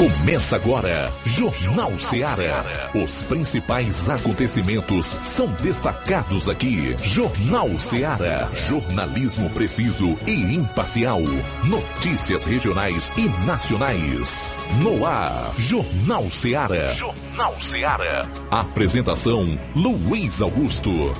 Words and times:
Começa 0.00 0.56
agora, 0.56 1.12
Jornal 1.26 1.98
Ceará. 1.98 2.90
Os 2.94 3.20
principais 3.20 4.08
acontecimentos 4.08 5.08
são 5.22 5.46
destacados 5.60 6.48
aqui. 6.48 6.96
Jornal 7.02 7.78
Ceará. 7.78 8.48
Jornalismo 8.54 9.50
preciso 9.50 10.16
e 10.26 10.54
imparcial. 10.56 11.20
Notícias 11.64 12.46
regionais 12.46 13.12
e 13.14 13.28
nacionais. 13.44 14.56
No 14.82 15.04
ar, 15.04 15.52
Jornal 15.58 16.30
Ceará. 16.30 16.94
Jornal 16.94 17.60
Ceará. 17.60 18.26
Apresentação: 18.50 19.58
Luiz 19.76 20.40
Augusto. 20.40 21.12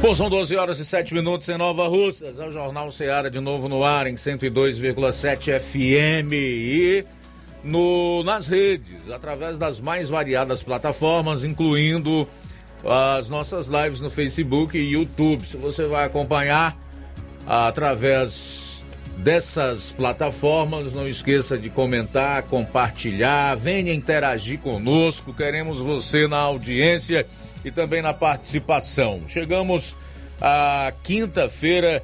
Bom, 0.00 0.14
são 0.14 0.30
12 0.30 0.56
horas 0.56 0.78
e 0.78 0.84
7 0.84 1.12
minutos 1.12 1.48
em 1.48 1.58
Nova 1.58 1.88
Russas. 1.88 2.38
É 2.38 2.46
o 2.46 2.52
Jornal 2.52 2.92
Ceará 2.92 3.28
de 3.28 3.40
novo 3.40 3.68
no 3.68 3.82
ar 3.82 4.06
em 4.06 4.14
102,7 4.14 5.58
FM. 5.58 6.32
E 6.32 7.04
no, 7.68 8.22
nas 8.24 8.48
redes, 8.48 9.10
através 9.12 9.58
das 9.58 9.78
mais 9.78 10.08
variadas 10.08 10.62
plataformas, 10.62 11.44
incluindo 11.44 12.26
as 12.84 13.28
nossas 13.28 13.68
lives 13.68 14.00
no 14.00 14.10
Facebook 14.10 14.76
e 14.76 14.92
YouTube. 14.92 15.46
Se 15.46 15.56
você 15.56 15.86
vai 15.86 16.04
acompanhar 16.04 16.76
através 17.46 18.82
dessas 19.18 19.92
plataformas, 19.92 20.92
não 20.92 21.06
esqueça 21.06 21.58
de 21.58 21.68
comentar, 21.68 22.42
compartilhar, 22.44 23.56
venha 23.56 23.92
interagir 23.92 24.60
conosco. 24.60 25.34
Queremos 25.34 25.78
você 25.78 26.26
na 26.26 26.38
audiência 26.38 27.26
e 27.64 27.70
também 27.70 28.00
na 28.00 28.14
participação. 28.14 29.22
Chegamos 29.26 29.96
à 30.40 30.92
quinta-feira, 31.02 32.02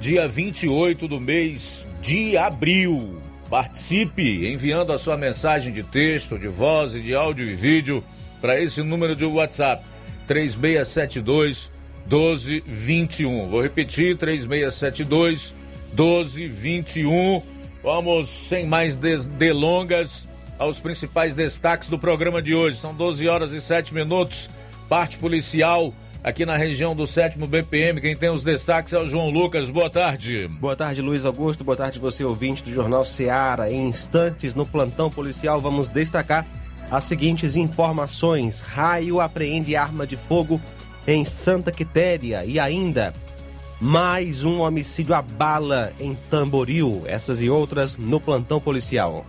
dia 0.00 0.26
28 0.26 1.06
do 1.06 1.20
mês 1.20 1.86
de 2.02 2.36
abril. 2.36 3.27
Participe 3.48 4.46
enviando 4.46 4.92
a 4.92 4.98
sua 4.98 5.16
mensagem 5.16 5.72
de 5.72 5.82
texto, 5.82 6.38
de 6.38 6.48
voz 6.48 6.94
e 6.94 7.00
de 7.00 7.14
áudio 7.14 7.46
e 7.46 7.54
vídeo 7.54 8.04
para 8.40 8.60
esse 8.60 8.82
número 8.82 9.16
de 9.16 9.24
WhatsApp 9.24 9.84
3672 10.26 11.72
1221. 12.02 13.48
Vou 13.48 13.62
repetir 13.62 14.16
3672 14.16 15.54
1221. 15.88 17.42
Vamos 17.82 18.28
sem 18.28 18.66
mais 18.66 18.96
delongas 18.96 20.28
aos 20.58 20.78
principais 20.78 21.32
destaques 21.34 21.88
do 21.88 21.98
programa 21.98 22.42
de 22.42 22.54
hoje. 22.54 22.76
São 22.76 22.94
12 22.94 23.26
horas 23.28 23.52
e 23.52 23.60
7 23.62 23.94
minutos. 23.94 24.50
Parte 24.90 25.16
policial 25.16 25.94
aqui 26.22 26.44
na 26.44 26.56
região 26.56 26.94
do 26.94 27.06
sétimo 27.06 27.46
BPM. 27.46 28.00
Quem 28.00 28.16
tem 28.16 28.30
os 28.30 28.42
destaques 28.42 28.92
é 28.92 28.98
o 28.98 29.06
João 29.06 29.30
Lucas. 29.30 29.70
Boa 29.70 29.90
tarde. 29.90 30.48
Boa 30.60 30.76
tarde, 30.76 31.00
Luiz 31.00 31.24
Augusto. 31.24 31.64
Boa 31.64 31.76
tarde, 31.76 31.98
você 31.98 32.24
ouvinte 32.24 32.62
do 32.62 32.72
Jornal 32.72 33.04
Seara. 33.04 33.70
Em 33.70 33.88
instantes, 33.88 34.54
no 34.54 34.66
plantão 34.66 35.10
policial, 35.10 35.60
vamos 35.60 35.88
destacar 35.88 36.46
as 36.90 37.04
seguintes 37.04 37.56
informações: 37.56 38.60
raio 38.60 39.20
apreende 39.20 39.76
arma 39.76 40.06
de 40.06 40.16
fogo 40.16 40.60
em 41.06 41.24
Santa 41.24 41.72
Quitéria 41.72 42.44
e 42.44 42.58
ainda 42.58 43.12
mais 43.80 44.44
um 44.44 44.60
homicídio 44.60 45.14
a 45.14 45.22
bala 45.22 45.92
em 46.00 46.14
Tamboril. 46.30 47.04
Essas 47.06 47.40
e 47.40 47.48
outras 47.48 47.96
no 47.96 48.20
plantão 48.20 48.60
policial. 48.60 49.24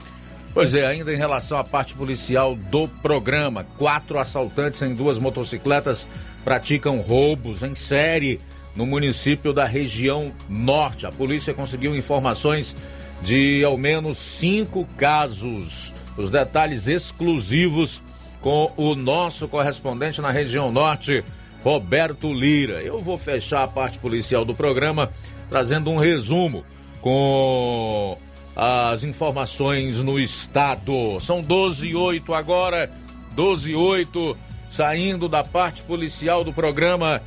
Pois 0.52 0.74
é, 0.74 0.86
ainda 0.88 1.14
em 1.14 1.18
relação 1.18 1.60
à 1.60 1.64
parte 1.64 1.94
policial 1.94 2.56
do 2.56 2.88
programa, 2.88 3.66
quatro 3.78 4.18
assaltantes 4.18 4.82
em 4.82 4.96
duas 4.96 5.20
motocicletas 5.20 6.08
praticam 6.50 7.00
roubos 7.00 7.62
em 7.62 7.76
série 7.76 8.42
no 8.76 8.84
município 8.84 9.54
da 9.54 9.66
região 9.66 10.34
norte. 10.50 11.06
A 11.06 11.12
polícia 11.12 11.54
conseguiu 11.54 11.96
informações 11.96 12.76
de 13.22 13.64
ao 13.64 13.78
menos 13.78 14.18
cinco 14.18 14.84
casos. 14.98 15.94
Os 16.18 16.32
detalhes 16.32 16.88
exclusivos 16.88 18.02
com 18.42 18.74
o 18.76 18.96
nosso 18.96 19.48
correspondente 19.48 20.22
na 20.22 20.32
região 20.32 20.72
norte, 20.72 21.24
Roberto 21.64 22.34
Lira. 22.34 22.82
Eu 22.82 23.00
vou 23.00 23.16
fechar 23.16 23.62
a 23.62 23.68
parte 23.68 24.00
policial 24.00 24.44
do 24.44 24.56
programa 24.56 25.12
trazendo 25.52 25.92
um 25.92 25.98
resumo 25.98 26.66
com 27.00 28.18
as 28.56 29.04
informações 29.04 29.98
no 29.98 30.20
estado. 30.20 31.20
São 31.20 31.44
12 31.44 31.90
e 31.90 31.96
8 31.96 32.34
agora, 32.34 32.92
12 33.36 33.72
e 33.72 33.76
8 33.76 34.49
saindo 34.70 35.28
da 35.28 35.44
parte 35.44 35.84
policial 35.84 36.44
do 36.44 36.54
programa. 36.54 37.22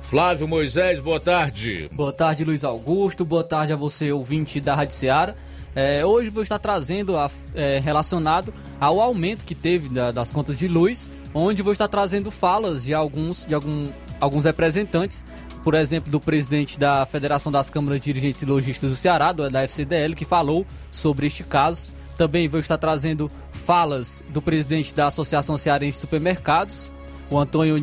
Flávio 0.00 0.46
Moisés, 0.46 1.00
boa 1.00 1.18
tarde. 1.18 1.88
Boa 1.92 2.12
tarde, 2.12 2.44
Luiz 2.44 2.64
Augusto. 2.64 3.24
Boa 3.24 3.42
tarde 3.42 3.72
a 3.72 3.76
você, 3.76 4.12
ouvinte 4.12 4.60
da 4.60 4.74
Rádio 4.74 4.94
Seara. 4.94 5.36
É, 5.74 6.04
hoje 6.04 6.28
vou 6.28 6.42
estar 6.42 6.58
trazendo 6.58 7.16
a, 7.16 7.30
é, 7.54 7.78
relacionado 7.78 8.52
ao 8.78 9.00
aumento 9.00 9.44
que 9.44 9.54
teve 9.54 9.88
da, 9.88 10.10
das 10.10 10.30
contas 10.30 10.58
de 10.58 10.68
luz, 10.68 11.10
onde 11.32 11.62
vou 11.62 11.72
estar 11.72 11.88
trazendo 11.88 12.30
falas 12.30 12.84
de 12.84 12.92
alguns, 12.92 13.46
de 13.46 13.54
algum, 13.54 13.88
alguns 14.20 14.44
representantes, 14.44 15.24
por 15.64 15.74
exemplo, 15.74 16.10
do 16.10 16.20
presidente 16.20 16.78
da 16.78 17.06
Federação 17.06 17.50
das 17.50 17.70
Câmaras 17.70 18.00
de 18.00 18.12
Dirigentes 18.12 18.42
e 18.42 18.46
Lojistas 18.46 18.90
do 18.90 18.96
Ceará, 18.96 19.32
do, 19.32 19.48
da 19.48 19.62
FCDL, 19.62 20.14
que 20.14 20.26
falou 20.26 20.66
sobre 20.90 21.26
este 21.26 21.42
caso. 21.42 21.92
Também 22.22 22.46
vou 22.46 22.60
estar 22.60 22.78
trazendo 22.78 23.28
falas 23.50 24.22
do 24.28 24.40
presidente 24.40 24.94
da 24.94 25.08
Associação 25.08 25.58
Cearense 25.58 25.96
de 25.96 26.02
Supermercados, 26.02 26.88
o 27.28 27.36
Antônio 27.36 27.76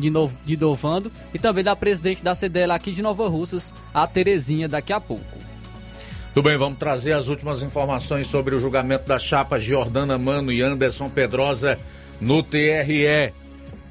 Didovando, 0.46 1.12
e 1.34 1.38
também 1.38 1.62
da 1.62 1.76
presidente 1.76 2.22
da 2.22 2.34
CDL 2.34 2.72
aqui 2.72 2.90
de 2.90 3.02
Nova 3.02 3.28
Russas, 3.28 3.70
a 3.92 4.06
Terezinha, 4.06 4.66
daqui 4.66 4.94
a 4.94 4.98
pouco. 4.98 5.26
Tudo 6.32 6.48
bem, 6.48 6.56
vamos 6.56 6.78
trazer 6.78 7.12
as 7.12 7.28
últimas 7.28 7.62
informações 7.62 8.28
sobre 8.28 8.54
o 8.54 8.58
julgamento 8.58 9.06
da 9.06 9.18
chapa 9.18 9.60
Jordana 9.60 10.16
Mano 10.16 10.50
e 10.50 10.62
Anderson 10.62 11.10
Pedrosa 11.10 11.78
no 12.18 12.42
TRE. 12.42 13.34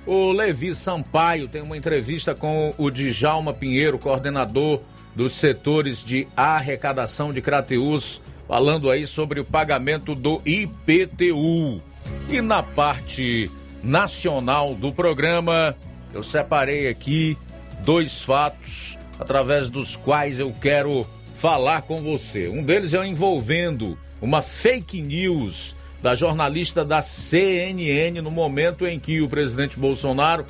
O 0.04 0.32
Levi 0.32 0.76
Sampaio 0.76 1.48
tem 1.48 1.62
uma 1.62 1.78
entrevista 1.78 2.34
com 2.34 2.74
o 2.76 2.90
Djalma 2.90 3.54
Pinheiro, 3.54 4.00
coordenador 4.00 4.82
dos 5.16 5.36
setores 5.36 6.04
de 6.04 6.28
arrecadação 6.36 7.32
de 7.32 7.40
Crateus, 7.40 8.20
falando 8.50 8.90
aí 8.90 9.06
sobre 9.06 9.40
o 9.40 9.46
pagamento 9.46 10.16
do 10.16 10.42
IPTU. 10.44 11.80
E 12.28 12.42
na 12.42 12.64
parte 12.64 13.50
nacional 13.84 14.74
do 14.74 14.92
programa, 14.92 15.76
eu 16.12 16.24
separei 16.24 16.88
aqui 16.88 17.38
dois 17.86 18.24
fatos 18.24 18.98
através 19.20 19.70
dos 19.70 19.96
quais 19.96 20.40
eu 20.40 20.52
quero 20.52 21.06
falar 21.36 21.84
com 21.84 22.02
você. 22.02 22.50
Um 22.50 22.64
deles 22.64 22.96
é 22.96 23.06
envolvendo 23.06 23.96
uma 24.20 24.42
fake 24.42 25.00
news 25.00 25.76
da 26.02 26.16
jornalista 26.16 26.84
da 26.84 27.04
CNN 27.04 28.20
no 28.20 28.32
momento 28.32 28.88
em 28.88 29.00
que 29.00 29.22
o 29.22 29.30
presidente 29.30 29.78
Bolsonaro 29.78 30.44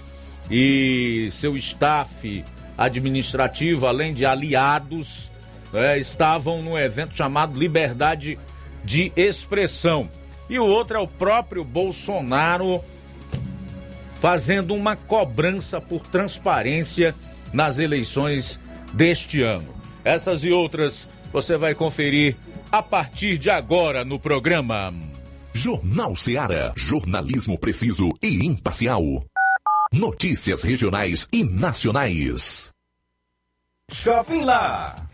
e 0.50 1.30
seu 1.34 1.58
staff 1.58 2.46
administrativo, 2.78 3.86
além 3.86 4.14
de 4.14 4.26
aliados, 4.26 5.30
é, 5.74 5.98
estavam 5.98 6.62
num 6.62 6.78
evento 6.78 7.16
chamado 7.16 7.58
Liberdade 7.58 8.38
de 8.84 9.12
Expressão. 9.16 10.10
E 10.50 10.58
o 10.58 10.66
outro 10.66 10.98
é 10.98 11.00
o 11.00 11.08
próprio 11.08 11.64
Bolsonaro 11.64 12.84
fazendo 14.20 14.74
uma 14.74 14.96
cobrança 14.96 15.80
por 15.80 16.02
transparência 16.02 17.16
nas 17.54 17.78
eleições 17.78 18.60
deste 18.94 19.42
ano. 19.42 19.74
Essas 20.04 20.44
e 20.44 20.52
outras 20.52 21.08
você 21.32 21.56
vai 21.58 21.76
conferir 21.76 22.36
a 22.72 22.82
partir 22.82 23.38
de 23.38 23.50
agora 23.50 24.04
no 24.04 24.20
programa. 24.20 24.94
Jornal 25.54 26.16
Seara. 26.16 26.74
Jornalismo 26.76 27.58
preciso 27.58 28.10
e 28.22 28.46
imparcial. 28.46 29.04
Notícias 29.92 30.62
regionais 30.62 31.28
e 31.32 31.44
nacionais. 31.44 32.72
Shopping 33.92 34.42
Lá. 34.42 35.09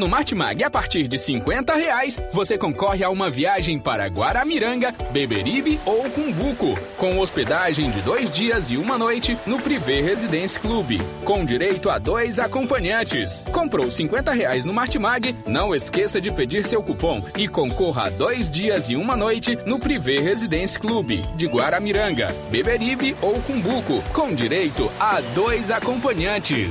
No 0.00 0.08
Martimag 0.08 0.64
a 0.64 0.70
partir 0.70 1.06
de 1.06 1.18
50 1.18 1.74
reais, 1.74 2.18
você 2.32 2.56
concorre 2.56 3.04
a 3.04 3.10
uma 3.10 3.28
viagem 3.28 3.78
para 3.78 4.06
Guaramiranga, 4.06 4.94
Beberibe 5.12 5.78
ou 5.84 6.08
Cumbuco, 6.10 6.74
com 6.96 7.18
hospedagem 7.18 7.90
de 7.90 8.00
dois 8.00 8.32
dias 8.32 8.70
e 8.70 8.78
uma 8.78 8.96
noite 8.96 9.36
no 9.46 9.60
Privé 9.60 10.00
Residence 10.00 10.58
Club, 10.58 10.92
com 11.22 11.44
direito 11.44 11.90
a 11.90 11.98
dois 11.98 12.38
acompanhantes. 12.38 13.44
Comprou 13.52 13.90
50 13.90 14.32
reais 14.32 14.64
no 14.64 14.72
Martimag? 14.72 15.36
Não 15.46 15.74
esqueça 15.74 16.18
de 16.18 16.30
pedir 16.30 16.66
seu 16.66 16.82
cupom 16.82 17.22
e 17.36 17.46
concorra 17.46 18.06
a 18.06 18.10
dois 18.10 18.48
dias 18.48 18.88
e 18.88 18.96
uma 18.96 19.14
noite 19.14 19.58
no 19.66 19.78
Privé 19.78 20.18
Residence 20.18 20.78
Club, 20.78 21.10
de 21.36 21.46
Guaramiranga, 21.46 22.34
Beberibe 22.50 23.14
ou 23.20 23.34
Cumbuco, 23.42 24.02
com 24.14 24.34
direito 24.34 24.90
a 24.98 25.20
dois 25.34 25.70
acompanhantes. 25.70 26.70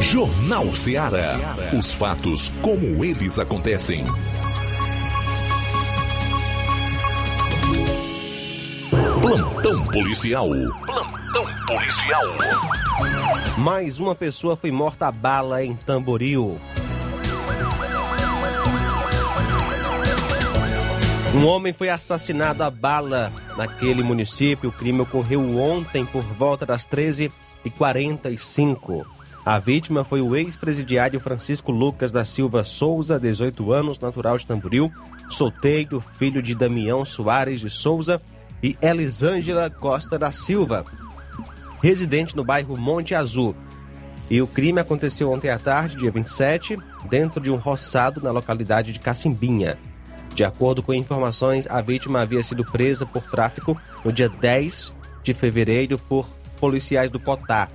Jornal 0.00 0.72
Ceará. 0.74 1.56
Os 1.76 1.92
fatos 1.92 2.52
como 2.62 3.04
eles 3.04 3.38
acontecem. 3.38 4.04
Plantão 9.20 9.84
policial. 9.86 10.48
Plantão 10.86 11.44
policial. 11.66 12.24
Mais 13.58 13.98
uma 13.98 14.14
pessoa 14.14 14.54
foi 14.56 14.70
morta 14.70 15.08
a 15.08 15.12
bala 15.12 15.64
em 15.64 15.74
Tamboril. 15.74 16.56
Um 21.34 21.44
homem 21.44 21.72
foi 21.72 21.88
assassinado 21.90 22.62
a 22.62 22.70
bala 22.70 23.32
naquele 23.56 24.00
município. 24.02 24.70
O 24.70 24.72
crime 24.72 25.00
ocorreu 25.00 25.58
ontem 25.58 26.06
por 26.06 26.22
volta 26.22 26.64
das 26.64 26.86
13h45. 26.86 29.04
A 29.44 29.58
vítima 29.58 30.04
foi 30.04 30.20
o 30.20 30.36
ex-presidiário 30.36 31.18
Francisco 31.20 31.72
Lucas 31.72 32.12
da 32.12 32.24
Silva 32.24 32.64
Souza, 32.64 33.18
18 33.18 33.72
anos, 33.72 33.98
natural 33.98 34.36
de 34.36 34.46
Tamboril, 34.46 34.92
solteiro, 35.28 36.00
filho 36.00 36.42
de 36.42 36.54
Damião 36.54 37.04
Soares 37.04 37.60
de 37.60 37.70
Souza 37.70 38.20
e 38.62 38.76
Elisângela 38.82 39.70
Costa 39.70 40.18
da 40.18 40.30
Silva, 40.32 40.84
residente 41.82 42.36
no 42.36 42.44
bairro 42.44 42.76
Monte 42.76 43.14
Azul. 43.14 43.54
E 44.30 44.42
o 44.42 44.46
crime 44.46 44.80
aconteceu 44.80 45.30
ontem 45.30 45.48
à 45.48 45.58
tarde, 45.58 45.96
dia 45.96 46.10
27, 46.10 46.78
dentro 47.08 47.40
de 47.40 47.50
um 47.50 47.56
roçado 47.56 48.20
na 48.20 48.30
localidade 48.30 48.92
de 48.92 49.00
Cacimbinha. 49.00 49.78
De 50.34 50.44
acordo 50.44 50.82
com 50.82 50.92
informações, 50.92 51.66
a 51.68 51.80
vítima 51.80 52.20
havia 52.20 52.42
sido 52.42 52.64
presa 52.64 53.06
por 53.06 53.22
tráfico 53.22 53.80
no 54.04 54.12
dia 54.12 54.28
10 54.28 54.92
de 55.22 55.32
fevereiro 55.32 55.98
por 55.98 56.28
policiais 56.60 57.10
do 57.10 57.18
Potá. 57.18 57.68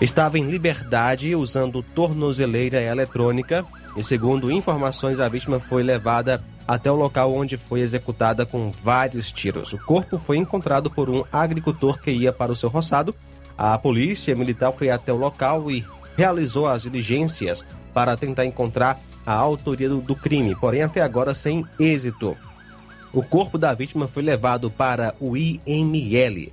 Estava 0.00 0.38
em 0.38 0.44
liberdade 0.44 1.34
usando 1.36 1.82
tornozeleira 1.82 2.80
eletrônica 2.80 3.64
e, 3.96 4.02
segundo 4.02 4.50
informações, 4.50 5.20
a 5.20 5.28
vítima 5.28 5.60
foi 5.60 5.82
levada 5.82 6.42
até 6.66 6.90
o 6.90 6.96
local 6.96 7.32
onde 7.32 7.56
foi 7.56 7.80
executada 7.80 8.44
com 8.44 8.70
vários 8.70 9.30
tiros. 9.30 9.72
O 9.72 9.78
corpo 9.78 10.18
foi 10.18 10.36
encontrado 10.36 10.90
por 10.90 11.08
um 11.08 11.22
agricultor 11.32 12.00
que 12.00 12.10
ia 12.10 12.32
para 12.32 12.50
o 12.50 12.56
seu 12.56 12.68
roçado. 12.68 13.14
A 13.56 13.78
polícia 13.78 14.34
militar 14.34 14.72
foi 14.72 14.90
até 14.90 15.12
o 15.12 15.16
local 15.16 15.70
e 15.70 15.84
realizou 16.16 16.66
as 16.66 16.82
diligências 16.82 17.64
para 17.92 18.16
tentar 18.16 18.44
encontrar 18.44 19.00
a 19.24 19.32
autoria 19.32 19.88
do, 19.88 20.16
crime, 20.16 20.56
porém 20.56 20.82
até 20.82 21.00
agora 21.02 21.34
sem 21.34 21.64
êxito. 21.78 22.36
O 23.12 23.22
corpo 23.22 23.56
da 23.56 23.72
vítima 23.72 24.08
foi 24.08 24.24
levado 24.24 24.70
para 24.70 25.14
o 25.20 25.36
IML. 25.36 26.52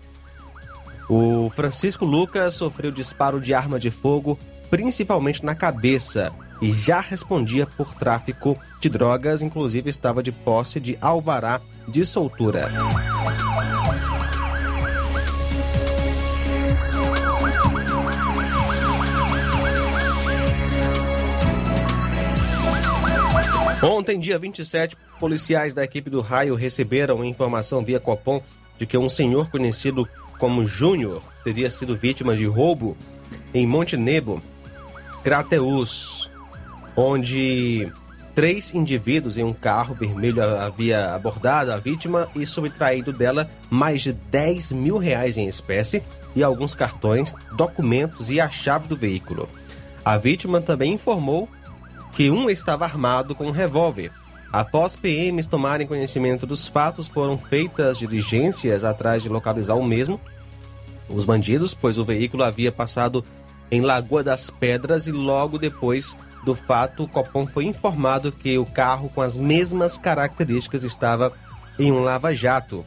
O 1.14 1.50
Francisco 1.50 2.06
Lucas 2.06 2.54
sofreu 2.54 2.90
disparo 2.90 3.42
de 3.42 3.54
arma 3.54 3.78
de 3.78 3.92
fogo, 3.92 4.40
principalmente 4.70 5.44
na 5.44 5.54
cabeça, 5.54 6.32
e 6.62 6.72
já 6.72 7.02
respondia 7.02 7.68
por 7.68 7.94
tráfico 7.94 8.58
de 8.80 8.88
drogas, 8.88 9.42
inclusive 9.42 9.90
estava 9.90 10.24
de 10.24 10.32
posse 10.32 10.80
de 10.80 10.98
alvará 11.02 11.60
de 11.86 12.06
soltura. 12.06 12.72
Ontem, 23.84 24.18
dia 24.18 24.40
27, 24.40 24.96
policiais 25.20 25.74
da 25.74 25.84
equipe 25.84 26.10
do 26.10 26.22
Raio 26.22 26.56
receberam 26.56 27.22
informação 27.26 27.84
via 27.84 28.00
Copom 28.00 28.42
de 28.78 28.86
que 28.86 28.98
um 28.98 29.10
senhor 29.10 29.52
conhecido 29.52 30.08
como 30.42 30.66
Júnior 30.66 31.22
teria 31.44 31.70
sido 31.70 31.96
vítima 31.96 32.36
de 32.36 32.48
roubo 32.48 32.98
em 33.54 33.68
Montenegro, 33.68 34.42
Crateus, 35.24 36.32
onde 36.96 37.92
três 38.34 38.74
indivíduos 38.74 39.38
em 39.38 39.44
um 39.44 39.54
carro 39.54 39.94
vermelho 39.94 40.42
havia 40.42 41.14
abordado 41.14 41.72
a 41.72 41.78
vítima 41.78 42.28
e 42.36 42.44
subtraído 42.48 43.14
dela 43.14 43.48
mais 43.70 44.02
de 44.02 44.14
10 44.14 44.72
mil 44.72 44.98
reais 44.98 45.38
em 45.38 45.46
espécie 45.46 46.02
e 46.36 46.42
alguns 46.42 46.74
cartões, 46.74 47.36
documentos 47.56 48.32
e 48.32 48.42
a 48.42 48.50
chave 48.50 48.88
do 48.88 48.98
veículo. 48.98 49.48
A 50.04 50.18
vítima 50.18 50.60
também 50.60 50.94
informou 50.94 51.48
que 52.14 52.32
um 52.32 52.50
estava 52.50 52.84
armado 52.84 53.36
com 53.36 53.46
um 53.46 53.52
revólver. 53.52 54.12
Após 54.52 54.96
PMs 54.96 55.48
tomarem 55.48 55.88
conhecimento 55.88 56.46
dos 56.46 56.68
fatos, 56.68 57.08
foram 57.08 57.38
feitas 57.38 58.00
diligências 58.00 58.84
atrás 58.84 59.24
de 59.24 59.30
localizar 59.30 59.76
o 59.76 59.84
mesmo, 59.84 60.20
os 61.08 61.26
bandidos, 61.26 61.74
pois 61.74 61.98
o 61.98 62.06
veículo 62.06 62.44
havia 62.44 62.72
passado 62.72 63.24
em 63.70 63.82
Lagoa 63.82 64.24
das 64.24 64.50
Pedras 64.50 65.08
e 65.08 65.12
logo 65.12 65.58
depois 65.58 66.18
do 66.44 66.56
fato, 66.56 67.04
o 67.04 67.08
Copom 67.08 67.46
foi 67.46 67.66
informado 67.66 68.32
que 68.32 68.58
o 68.58 68.66
carro 68.66 69.10
com 69.10 69.22
as 69.22 69.38
mesmas 69.38 69.98
características 69.98 70.84
estava 70.84 71.32
em 71.78 71.92
um 71.92 72.04
lava-jato 72.04 72.84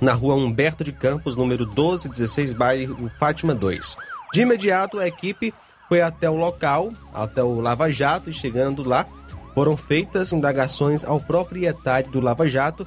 na 0.00 0.12
rua 0.12 0.34
Humberto 0.34 0.82
de 0.82 0.92
Campos, 0.92 1.36
número 1.36 1.66
1216, 1.66 2.52
bairro 2.52 3.08
Fátima 3.18 3.54
2. 3.54 3.96
De 4.32 4.42
imediato, 4.42 4.98
a 4.98 5.06
equipe 5.06 5.54
foi 5.88 6.00
até 6.00 6.28
o 6.28 6.34
local, 6.34 6.92
até 7.14 7.42
o 7.42 7.60
Lava 7.60 7.92
Jato, 7.92 8.28
e 8.28 8.32
chegando 8.32 8.82
lá, 8.82 9.06
foram 9.54 9.76
feitas 9.76 10.32
indagações 10.32 11.04
ao 11.04 11.20
proprietário 11.20 12.10
do 12.10 12.20
Lava 12.20 12.48
Jato 12.48 12.86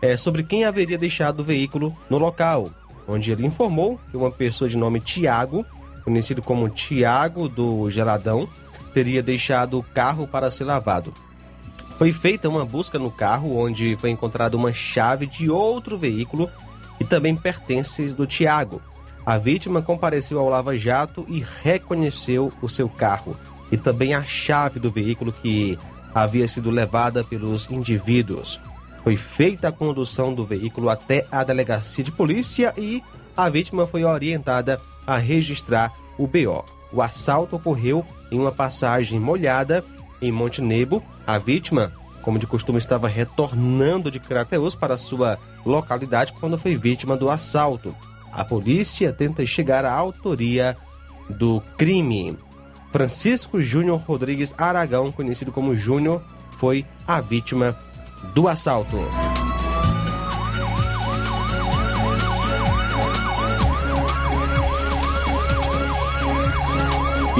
é, 0.00 0.16
sobre 0.16 0.42
quem 0.42 0.64
haveria 0.64 0.98
deixado 0.98 1.40
o 1.40 1.44
veículo 1.44 1.96
no 2.08 2.18
local, 2.18 2.70
onde 3.06 3.30
ele 3.30 3.46
informou 3.46 3.98
que 4.10 4.16
uma 4.16 4.30
pessoa 4.30 4.68
de 4.68 4.76
nome 4.76 5.00
Tiago, 5.00 5.64
conhecido 6.04 6.42
como 6.42 6.68
Tiago 6.68 7.48
do 7.48 7.90
Geladão, 7.90 8.48
teria 8.92 9.22
deixado 9.22 9.78
o 9.78 9.82
carro 9.82 10.26
para 10.26 10.50
ser 10.50 10.64
lavado. 10.64 11.12
Foi 11.96 12.12
feita 12.12 12.48
uma 12.48 12.64
busca 12.64 12.98
no 12.98 13.10
carro, 13.10 13.56
onde 13.56 13.96
foi 13.96 14.10
encontrada 14.10 14.56
uma 14.56 14.72
chave 14.72 15.26
de 15.26 15.50
outro 15.50 15.98
veículo 15.98 16.48
e 17.00 17.04
também 17.04 17.34
pertences 17.34 18.14
do 18.14 18.26
Tiago. 18.26 18.80
A 19.26 19.36
vítima 19.36 19.82
compareceu 19.82 20.38
ao 20.38 20.48
Lava 20.48 20.78
Jato 20.78 21.26
e 21.28 21.44
reconheceu 21.62 22.52
o 22.62 22.68
seu 22.68 22.88
carro 22.88 23.36
e 23.70 23.76
também 23.76 24.14
a 24.14 24.22
chave 24.22 24.80
do 24.80 24.90
veículo 24.90 25.32
que 25.32 25.78
havia 26.14 26.48
sido 26.48 26.70
levada 26.70 27.22
pelos 27.22 27.70
indivíduos. 27.70 28.60
Foi 29.04 29.16
feita 29.16 29.68
a 29.68 29.72
condução 29.72 30.34
do 30.34 30.44
veículo 30.44 30.88
até 30.88 31.26
a 31.30 31.44
delegacia 31.44 32.04
de 32.04 32.12
polícia 32.12 32.74
e 32.76 33.02
a 33.36 33.48
vítima 33.48 33.86
foi 33.86 34.04
orientada 34.04 34.80
a 35.06 35.16
registrar 35.16 35.94
o 36.18 36.26
BO. 36.26 36.64
O 36.92 37.00
assalto 37.00 37.56
ocorreu 37.56 38.04
em 38.30 38.38
uma 38.38 38.52
passagem 38.52 39.20
molhada 39.20 39.84
em 40.20 40.32
Montenegro. 40.32 41.02
A 41.26 41.38
vítima, 41.38 41.92
como 42.22 42.38
de 42.38 42.46
costume, 42.46 42.78
estava 42.78 43.08
retornando 43.08 44.10
de 44.10 44.18
Crateus 44.18 44.74
para 44.74 44.98
sua 44.98 45.38
localidade 45.64 46.32
quando 46.32 46.58
foi 46.58 46.76
vítima 46.76 47.16
do 47.16 47.30
assalto. 47.30 47.94
A 48.32 48.44
polícia 48.44 49.12
tenta 49.12 49.44
chegar 49.46 49.84
à 49.84 49.92
autoria 49.92 50.76
do 51.28 51.62
crime. 51.76 52.36
Francisco 52.90 53.62
Júnior 53.62 53.98
Rodrigues 53.98 54.54
Aragão, 54.56 55.12
conhecido 55.12 55.52
como 55.52 55.76
Júnior, 55.76 56.22
foi 56.52 56.84
a 57.06 57.20
vítima 57.20 57.78
do 58.34 58.48
assalto. 58.48 58.98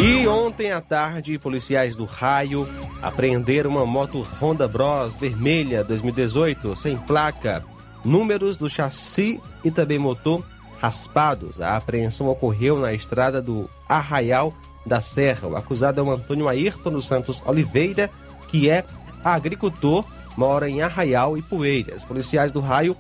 E 0.00 0.28
ontem 0.28 0.70
à 0.70 0.80
tarde, 0.80 1.38
policiais 1.40 1.96
do 1.96 2.04
Raio 2.04 2.68
apreenderam 3.02 3.70
uma 3.70 3.84
moto 3.84 4.22
Honda 4.40 4.68
Bros 4.68 5.16
vermelha 5.16 5.82
2018 5.82 6.76
sem 6.76 6.96
placa, 6.96 7.64
números 8.04 8.56
do 8.56 8.68
chassi 8.68 9.40
e 9.64 9.72
também 9.72 9.98
motor 9.98 10.44
raspados. 10.80 11.60
A 11.60 11.76
apreensão 11.76 12.28
ocorreu 12.28 12.78
na 12.78 12.92
estrada 12.92 13.42
do 13.42 13.68
Arraial 13.88 14.54
da 14.88 15.00
Serra. 15.00 15.46
O 15.46 15.56
acusado 15.56 16.00
é 16.00 16.04
o 16.04 16.10
Antônio 16.10 16.48
Ayrton 16.48 16.90
dos 16.90 17.06
Santos 17.06 17.42
Oliveira, 17.46 18.10
que 18.48 18.68
é 18.68 18.84
agricultor, 19.22 20.04
mora 20.36 20.68
em 20.68 20.82
Arraial 20.82 21.36
e 21.36 21.42
Poeiras. 21.42 22.04
Policiais 22.04 22.50
do 22.50 22.60
Raio 22.60 22.96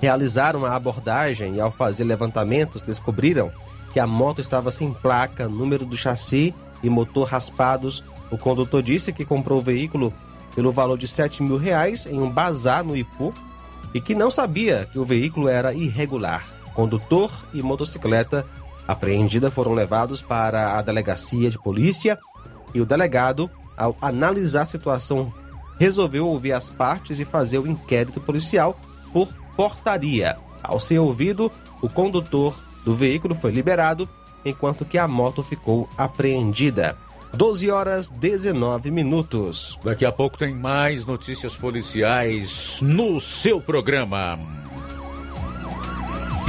realizaram 0.00 0.64
a 0.66 0.74
abordagem 0.74 1.54
e, 1.54 1.60
ao 1.60 1.70
fazer 1.70 2.04
levantamentos, 2.04 2.82
descobriram 2.82 3.50
que 3.92 4.00
a 4.00 4.06
moto 4.06 4.40
estava 4.40 4.70
sem 4.70 4.92
placa, 4.92 5.48
número 5.48 5.84
do 5.84 5.96
chassi 5.96 6.54
e 6.82 6.90
motor 6.90 7.28
raspados. 7.28 8.02
O 8.30 8.38
condutor 8.38 8.82
disse 8.82 9.12
que 9.12 9.24
comprou 9.24 9.58
o 9.58 9.62
veículo 9.62 10.12
pelo 10.54 10.72
valor 10.72 10.98
de 10.98 11.06
7 11.06 11.42
mil 11.42 11.56
reais 11.56 12.06
em 12.06 12.20
um 12.20 12.28
bazar 12.28 12.84
no 12.84 12.96
Ipu 12.96 13.32
e 13.94 14.00
que 14.00 14.14
não 14.14 14.30
sabia 14.30 14.88
que 14.90 14.98
o 14.98 15.04
veículo 15.04 15.48
era 15.48 15.72
irregular. 15.72 16.46
Condutor 16.74 17.30
e 17.52 17.62
motocicleta 17.62 18.46
apreendida 18.86 19.50
foram 19.50 19.72
levados 19.72 20.22
para 20.22 20.78
a 20.78 20.82
delegacia 20.82 21.50
de 21.50 21.58
polícia 21.58 22.18
e 22.74 22.80
o 22.80 22.86
delegado, 22.86 23.50
ao 23.76 23.96
analisar 24.00 24.62
a 24.62 24.66
situação, 24.66 25.32
resolveu 25.78 26.26
ouvir 26.26 26.52
as 26.52 26.70
partes 26.70 27.20
e 27.20 27.24
fazer 27.24 27.58
o 27.58 27.66
inquérito 27.66 28.20
policial 28.20 28.78
por 29.12 29.28
portaria. 29.56 30.36
Ao 30.62 30.78
ser 30.78 30.98
ouvido, 30.98 31.50
o 31.80 31.88
condutor 31.88 32.54
do 32.84 32.94
veículo 32.94 33.34
foi 33.34 33.50
liberado, 33.50 34.08
enquanto 34.44 34.84
que 34.84 34.98
a 34.98 35.08
moto 35.08 35.42
ficou 35.42 35.88
apreendida. 35.96 36.96
12 37.34 37.70
horas 37.70 38.08
19 38.08 38.90
minutos. 38.90 39.78
Daqui 39.82 40.04
a 40.04 40.12
pouco 40.12 40.36
tem 40.36 40.54
mais 40.54 41.06
notícias 41.06 41.56
policiais 41.56 42.78
no 42.82 43.20
seu 43.20 43.60
programa. 43.60 44.38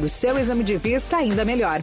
do 0.00 0.08
seu 0.08 0.38
exame 0.38 0.64
de 0.64 0.76
vista 0.76 1.18
ainda 1.18 1.44
melhor. 1.44 1.82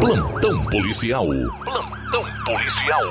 Plantão 0.00 0.64
policial. 0.66 1.26
Plantão 1.64 2.24
policial. 2.44 3.02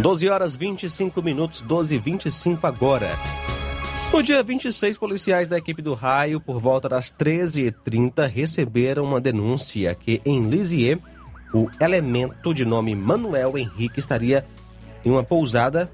12 0.00 0.28
horas 0.28 0.54
25 0.54 1.20
minutos, 1.20 1.60
12 1.60 1.96
e 1.96 1.98
25 1.98 2.64
agora. 2.68 3.10
No 4.12 4.22
dia 4.22 4.42
26, 4.44 4.96
policiais 4.96 5.48
da 5.48 5.58
equipe 5.58 5.82
do 5.82 5.92
Raio, 5.92 6.40
por 6.40 6.60
volta 6.60 6.88
das 6.88 7.12
13h30, 7.12 8.28
receberam 8.28 9.04
uma 9.04 9.20
denúncia 9.20 9.92
que 9.96 10.22
em 10.24 10.48
Lisieux, 10.48 11.02
o 11.52 11.68
elemento 11.80 12.54
de 12.54 12.64
nome 12.64 12.94
Manuel 12.94 13.58
Henrique 13.58 13.98
estaria 13.98 14.44
em 15.04 15.10
uma 15.10 15.24
pousada 15.24 15.90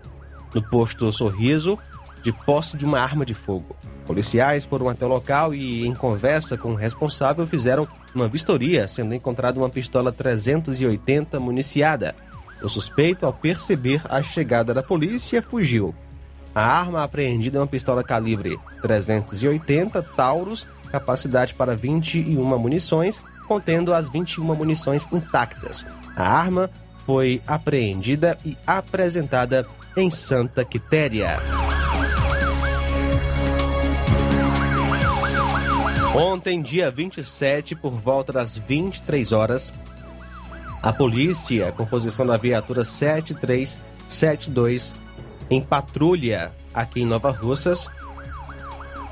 no 0.54 0.62
posto 0.62 1.10
Sorriso, 1.10 1.78
de 2.22 2.30
posse 2.30 2.76
de 2.76 2.84
uma 2.84 3.00
arma 3.00 3.24
de 3.24 3.32
fogo. 3.32 3.74
Policiais 4.06 4.66
foram 4.66 4.90
até 4.90 5.06
o 5.06 5.08
local 5.08 5.54
e, 5.54 5.86
em 5.86 5.94
conversa 5.94 6.58
com 6.58 6.72
o 6.72 6.76
responsável, 6.76 7.46
fizeram 7.46 7.88
uma 8.14 8.28
vistoria, 8.28 8.86
sendo 8.86 9.14
encontrada 9.14 9.58
uma 9.58 9.70
pistola 9.70 10.12
380 10.12 11.40
municiada. 11.40 12.14
O 12.62 12.68
suspeito, 12.68 13.26
ao 13.26 13.32
perceber 13.32 14.02
a 14.08 14.22
chegada 14.22 14.72
da 14.72 14.82
polícia, 14.82 15.42
fugiu. 15.42 15.94
A 16.54 16.62
arma 16.62 17.02
apreendida 17.02 17.58
é 17.58 17.60
uma 17.60 17.66
pistola 17.66 18.04
calibre 18.04 18.58
380 18.80 20.02
Taurus, 20.02 20.66
capacidade 20.90 21.54
para 21.54 21.74
21 21.74 22.58
munições, 22.58 23.20
contendo 23.48 23.92
as 23.92 24.08
21 24.08 24.54
munições 24.54 25.06
intactas. 25.12 25.84
A 26.16 26.28
arma 26.28 26.70
foi 27.04 27.42
apreendida 27.46 28.38
e 28.44 28.56
apresentada 28.66 29.66
em 29.96 30.10
Santa 30.10 30.64
Quitéria. 30.64 31.38
Ontem, 36.14 36.62
dia 36.62 36.92
27, 36.92 37.74
por 37.74 37.90
volta 37.90 38.32
das 38.32 38.56
23 38.56 39.32
horas, 39.32 39.72
a 40.84 40.92
polícia, 40.92 41.72
composição 41.72 42.24
da 42.26 42.36
viatura 42.36 42.84
7372, 42.84 44.94
em 45.48 45.62
patrulha 45.62 46.52
aqui 46.74 47.00
em 47.00 47.06
Nova 47.06 47.30
Russas, 47.30 47.88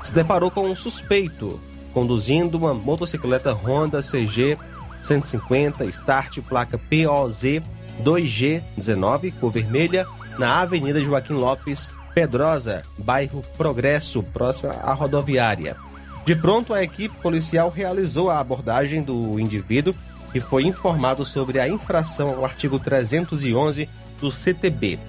se 0.03 0.13
deparou 0.13 0.51
com 0.51 0.69
um 0.69 0.75
suspeito 0.75 1.59
conduzindo 1.91 2.59
uma 2.59 2.75
motocicleta 2.75 3.51
Honda 3.53 4.01
CG 4.01 4.55
150 5.01 5.85
Start 5.85 6.41
placa 6.41 6.77
POZ 6.77 7.63
2G19 8.03 9.33
cor 9.39 9.51
vermelha 9.51 10.05
na 10.37 10.61
Avenida 10.61 11.01
Joaquim 11.01 11.33
Lopes 11.33 11.91
Pedrosa, 12.13 12.83
bairro 12.99 13.41
Progresso, 13.57 14.21
próximo 14.21 14.71
à 14.71 14.93
rodoviária. 14.93 15.75
De 16.23 16.35
pronto, 16.35 16.71
a 16.71 16.83
equipe 16.83 17.15
policial 17.15 17.71
realizou 17.71 18.29
a 18.29 18.39
abordagem 18.39 19.01
do 19.01 19.39
indivíduo 19.39 19.95
e 20.33 20.39
foi 20.39 20.63
informado 20.63 21.23
sobre 21.23 21.59
a 21.59 21.67
infração 21.67 22.29
ao 22.29 22.45
artigo 22.45 22.79
311 22.79 23.87
do 24.19 24.31
CTB. 24.31 24.99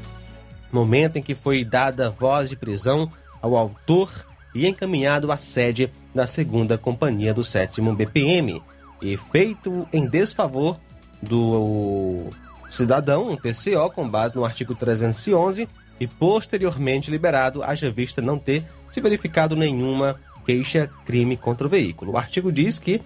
Momento 0.71 1.17
em 1.17 1.23
que 1.23 1.35
foi 1.35 1.65
dada 1.65 2.11
voz 2.11 2.51
de 2.51 2.57
prisão 2.57 3.11
ao 3.41 3.57
autor 3.57 4.27
e 4.55 4.67
encaminhado 4.67 5.33
à 5.33 5.37
sede 5.37 5.93
da 6.15 6.27
segunda 6.27 6.79
companhia 6.79 7.35
do 7.35 7.43
7 7.43 7.81
BPM, 7.81 8.63
e 9.03 9.17
feito 9.17 9.87
em 9.93 10.07
desfavor 10.07 10.79
do 11.21 12.31
cidadão, 12.69 13.29
um 13.31 13.37
TCO, 13.37 13.91
com 13.95 14.09
base 14.09 14.35
no 14.35 14.45
artigo 14.45 14.75
311, 14.75 15.69
e 16.01 16.07
posteriormente 16.07 17.11
liberado, 17.11 17.63
haja 17.63 17.91
vista 17.91 18.23
não 18.23 18.39
ter 18.39 18.65
se 18.89 19.01
verificado 19.01 19.55
nenhuma 19.55 20.21
queixa 20.45 20.91
crime 21.05 21.37
contra 21.37 21.67
o 21.67 21.71
veículo. 21.71 22.13
O 22.13 22.19
artigo 22.19 22.51
diz 22.51 22.79
que, 22.79 23.01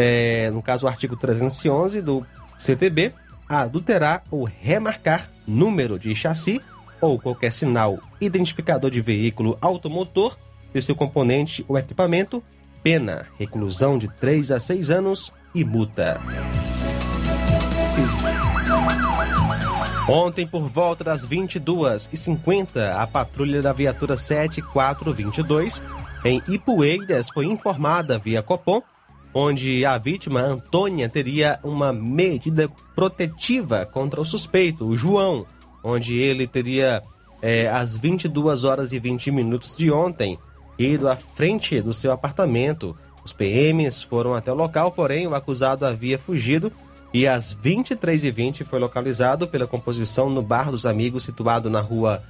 é, 0.00 0.48
no 0.52 0.62
caso 0.62 0.86
o 0.86 0.88
artigo 0.88 1.16
311 1.16 2.00
do 2.00 2.24
CTB, 2.56 3.12
adulterar 3.48 4.22
ou 4.30 4.44
remarcar 4.44 5.28
número 5.44 5.98
de 5.98 6.14
chassi 6.14 6.60
ou 7.00 7.18
qualquer 7.18 7.52
sinal 7.52 7.98
identificador 8.20 8.92
de 8.92 9.00
veículo 9.00 9.58
automotor 9.60 10.36
de 10.72 10.80
seu 10.80 10.94
componente 10.94 11.64
ou 11.66 11.76
equipamento, 11.76 12.40
pena, 12.80 13.26
reclusão 13.36 13.98
de 13.98 14.06
3 14.06 14.52
a 14.52 14.60
6 14.60 14.90
anos 14.92 15.32
e 15.52 15.64
multa. 15.64 16.20
Ontem, 20.08 20.46
por 20.46 20.68
volta 20.68 21.02
das 21.02 21.26
22h50, 21.26 22.94
a 22.96 23.04
patrulha 23.04 23.60
da 23.60 23.72
viatura 23.72 24.16
7422, 24.16 25.82
em 26.24 26.40
Ipueiras, 26.48 27.28
foi 27.30 27.46
informada 27.46 28.16
via 28.16 28.42
Copom, 28.42 28.80
onde 29.32 29.84
a 29.84 29.96
vítima, 29.98 30.40
Antônia, 30.40 31.08
teria 31.08 31.58
uma 31.62 31.92
medida 31.92 32.68
protetiva 32.94 33.86
contra 33.86 34.20
o 34.20 34.24
suspeito, 34.24 34.86
o 34.86 34.96
João, 34.96 35.46
onde 35.82 36.14
ele 36.16 36.46
teria, 36.46 37.02
é, 37.40 37.68
às 37.68 37.96
22 37.96 38.64
horas 38.64 38.92
e 38.92 38.98
20 38.98 39.30
minutos 39.30 39.74
de 39.76 39.90
ontem, 39.90 40.38
ido 40.78 41.08
à 41.08 41.16
frente 41.16 41.80
do 41.80 41.92
seu 41.92 42.12
apartamento. 42.12 42.96
Os 43.24 43.32
PMs 43.32 44.02
foram 44.02 44.34
até 44.34 44.50
o 44.50 44.56
local, 44.56 44.92
porém 44.92 45.26
o 45.26 45.34
acusado 45.34 45.84
havia 45.84 46.18
fugido 46.18 46.72
e 47.12 47.26
às 47.26 47.54
23h20 47.54 48.64
foi 48.64 48.78
localizado 48.78 49.48
pela 49.48 49.66
composição 49.66 50.28
no 50.28 50.42
Bar 50.42 50.70
dos 50.70 50.86
Amigos, 50.86 51.24
situado 51.24 51.70
na 51.70 51.80
rua 51.80 52.22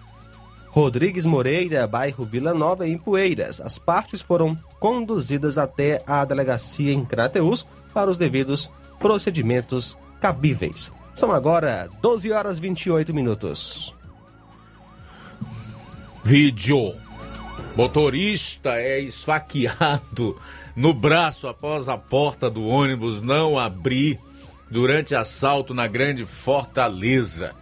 Rodrigues 0.79 1.27
Moreira, 1.27 1.88
bairro 1.88 2.25
Vila 2.25 2.55
Nova, 2.55 2.87
em 2.87 2.97
Poeiras. 2.97 3.61
As 3.61 3.77
partes 3.77 4.23
foram 4.23 4.57
conduzidas 4.79 5.59
até 5.59 6.01
a 6.07 6.25
delegacia 6.25 6.93
em 6.93 7.05
Crateus 7.05 7.67
para 7.93 8.09
os 8.09 8.17
devidos 8.17 8.71
procedimentos 9.01 9.99
cabíveis. 10.21 10.93
São 11.17 11.33
agora 11.33 11.91
12 12.01 12.31
horas 12.31 12.61
28 12.61 13.12
minutos. 13.12 13.93
Vídeo. 16.23 16.95
Motorista 17.75 18.77
é 18.77 19.01
esfaqueado 19.01 20.38
no 20.77 20.95
braço 20.95 21.49
após 21.49 21.88
a 21.88 21.99
porta 21.99 22.49
do 22.49 22.64
ônibus 22.64 23.21
não 23.21 23.59
abrir 23.59 24.21
durante 24.71 25.12
assalto 25.17 25.75
na 25.75 25.88
Grande 25.88 26.25
Fortaleza. 26.25 27.53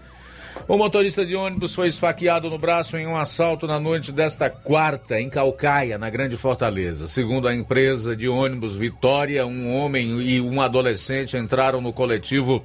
O 0.68 0.76
motorista 0.76 1.24
de 1.24 1.36
ônibus 1.36 1.74
foi 1.74 1.86
esfaqueado 1.86 2.50
no 2.50 2.58
braço 2.58 2.96
em 2.96 3.06
um 3.06 3.16
assalto 3.16 3.68
na 3.68 3.78
noite 3.78 4.10
desta 4.10 4.50
quarta, 4.50 5.20
em 5.20 5.30
Calcaia, 5.30 5.96
na 5.96 6.10
Grande 6.10 6.36
Fortaleza. 6.36 7.06
Segundo 7.06 7.46
a 7.46 7.54
empresa 7.54 8.16
de 8.16 8.28
ônibus 8.28 8.76
Vitória, 8.76 9.46
um 9.46 9.72
homem 9.72 10.20
e 10.20 10.40
um 10.40 10.60
adolescente 10.60 11.36
entraram 11.36 11.80
no 11.80 11.92
coletivo 11.92 12.64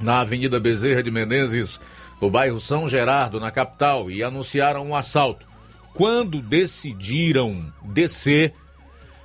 na 0.00 0.20
Avenida 0.20 0.58
Bezerra 0.58 1.02
de 1.02 1.10
Menezes, 1.10 1.78
no 2.20 2.30
bairro 2.30 2.58
São 2.58 2.88
Gerardo, 2.88 3.38
na 3.38 3.50
capital, 3.50 4.10
e 4.10 4.22
anunciaram 4.22 4.86
um 4.86 4.96
assalto. 4.96 5.46
Quando 5.92 6.40
decidiram 6.40 7.72
descer, 7.84 8.54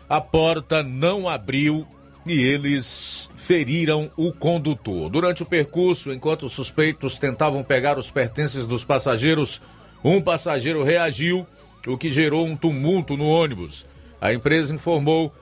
a 0.09 0.19
porta 0.19 0.83
não 0.83 1.29
abriu 1.29 1.87
e 2.25 2.33
eles 2.33 3.20
feriram 3.41 4.12
o 4.15 4.32
condutor. 4.32 5.10
Durante 5.10 5.41
o 5.41 5.45
percurso, 5.47 6.13
enquanto 6.13 6.45
os 6.45 6.54
suspeitos 6.54 7.17
tentavam 7.17 7.63
pegar 7.63 7.97
os 7.97 8.12
pertences 8.12 8.67
dos 8.67 8.84
passageiros, 8.84 9.60
um 10.04 10.21
passageiro 10.21 10.84
reagiu, 10.84 11.47
o 11.88 11.97
que 11.97 12.12
gerou 12.12 12.45
um 12.45 12.56
tumulto 12.56 13.17
no 13.17 13.25
ônibus. 13.25 13.88
A 14.21 14.32
empresa 14.32 14.75
informou 14.75 15.34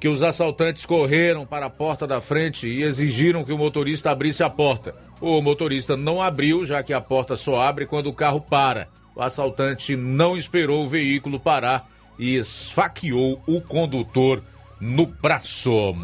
que 0.00 0.08
os 0.08 0.20
assaltantes 0.24 0.84
correram 0.84 1.46
para 1.46 1.66
a 1.66 1.70
porta 1.70 2.08
da 2.08 2.20
frente 2.20 2.66
e 2.66 2.82
exigiram 2.82 3.44
que 3.44 3.52
o 3.52 3.58
motorista 3.58 4.10
abrisse 4.10 4.42
a 4.42 4.50
porta. 4.50 4.92
O 5.20 5.40
motorista 5.40 5.96
não 5.96 6.20
abriu, 6.20 6.64
já 6.64 6.82
que 6.82 6.92
a 6.92 7.00
porta 7.00 7.36
só 7.36 7.60
abre 7.60 7.86
quando 7.86 8.08
o 8.08 8.12
carro 8.12 8.40
para. 8.40 8.88
O 9.14 9.22
assaltante 9.22 9.94
não 9.94 10.36
esperou 10.36 10.82
o 10.82 10.88
veículo 10.88 11.38
parar 11.38 11.88
e 12.18 12.34
esfaqueou 12.34 13.40
o 13.46 13.60
condutor 13.60 14.42
no 14.80 15.06
braço. 15.06 15.94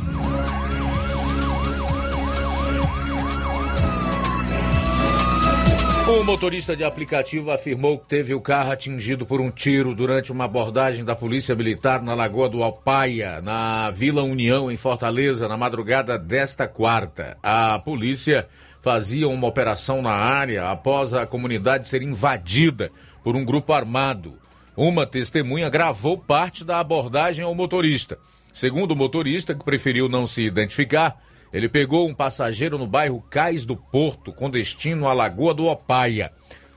O 6.10 6.24
motorista 6.24 6.76
de 6.76 6.82
aplicativo 6.82 7.52
afirmou 7.52 7.96
que 7.96 8.08
teve 8.08 8.34
o 8.34 8.40
carro 8.40 8.72
atingido 8.72 9.24
por 9.24 9.40
um 9.40 9.48
tiro 9.48 9.94
durante 9.94 10.32
uma 10.32 10.44
abordagem 10.44 11.04
da 11.04 11.14
Polícia 11.14 11.54
Militar 11.54 12.02
na 12.02 12.14
Lagoa 12.14 12.48
do 12.48 12.64
Alpaia, 12.64 13.40
na 13.40 13.92
Vila 13.92 14.24
União, 14.24 14.72
em 14.72 14.76
Fortaleza, 14.76 15.46
na 15.46 15.56
madrugada 15.56 16.18
desta 16.18 16.66
quarta. 16.66 17.38
A 17.40 17.78
polícia 17.78 18.48
fazia 18.82 19.28
uma 19.28 19.46
operação 19.46 20.02
na 20.02 20.10
área 20.10 20.68
após 20.68 21.14
a 21.14 21.24
comunidade 21.26 21.86
ser 21.86 22.02
invadida 22.02 22.90
por 23.22 23.36
um 23.36 23.44
grupo 23.44 23.72
armado. 23.72 24.34
Uma 24.76 25.06
testemunha 25.06 25.70
gravou 25.70 26.18
parte 26.18 26.64
da 26.64 26.80
abordagem 26.80 27.44
ao 27.44 27.54
motorista. 27.54 28.18
Segundo 28.52 28.90
o 28.90 28.96
motorista, 28.96 29.54
que 29.54 29.64
preferiu 29.64 30.08
não 30.08 30.26
se 30.26 30.42
identificar, 30.42 31.16
ele 31.52 31.68
pegou 31.68 32.08
um 32.08 32.14
passageiro 32.14 32.78
no 32.78 32.86
bairro 32.86 33.24
Cais 33.28 33.64
do 33.64 33.76
Porto, 33.76 34.32
com 34.32 34.48
destino 34.48 35.08
à 35.08 35.12
Lagoa 35.12 35.52
do 35.52 35.66
Opaia. 35.66 36.32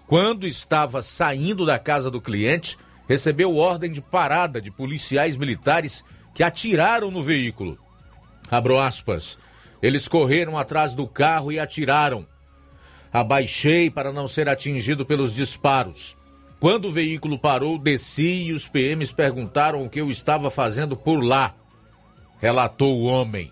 Quando 0.08 0.48
estava 0.48 1.02
saindo 1.02 1.66
da 1.66 1.78
casa 1.78 2.10
do 2.10 2.20
cliente, 2.20 2.78
recebeu 3.08 3.56
ordem 3.56 3.92
de 3.92 4.02
parada 4.02 4.60
de 4.60 4.72
policiais 4.72 5.38
militares 5.38 6.04
que 6.34 6.44
atiraram 6.44 7.12
no 7.12 7.22
veículo. 7.22 7.78
Abro 8.50 8.80
aspas. 8.80 9.38
Eles 9.82 10.08
correram 10.08 10.58
atrás 10.58 10.96
do 10.96 11.08
carro 11.08 11.52
e 11.52 11.60
atiraram. 11.60 12.26
Abaixei 13.12 13.92
para 13.92 14.12
não 14.12 14.28
ser 14.28 14.50
atingido 14.50 15.06
pelos 15.06 15.36
disparos. 15.36 16.18
Quando 16.60 16.86
o 16.86 16.92
veículo 16.92 17.38
parou, 17.38 17.78
desci 17.78 18.46
e 18.46 18.54
os 18.54 18.68
PMs 18.68 19.12
perguntaram 19.12 19.86
o 19.86 19.90
que 19.90 20.00
eu 20.00 20.10
estava 20.10 20.50
fazendo 20.50 20.96
por 20.96 21.24
lá. 21.24 21.54
Relatou 22.40 22.98
o 22.98 23.04
homem. 23.04 23.52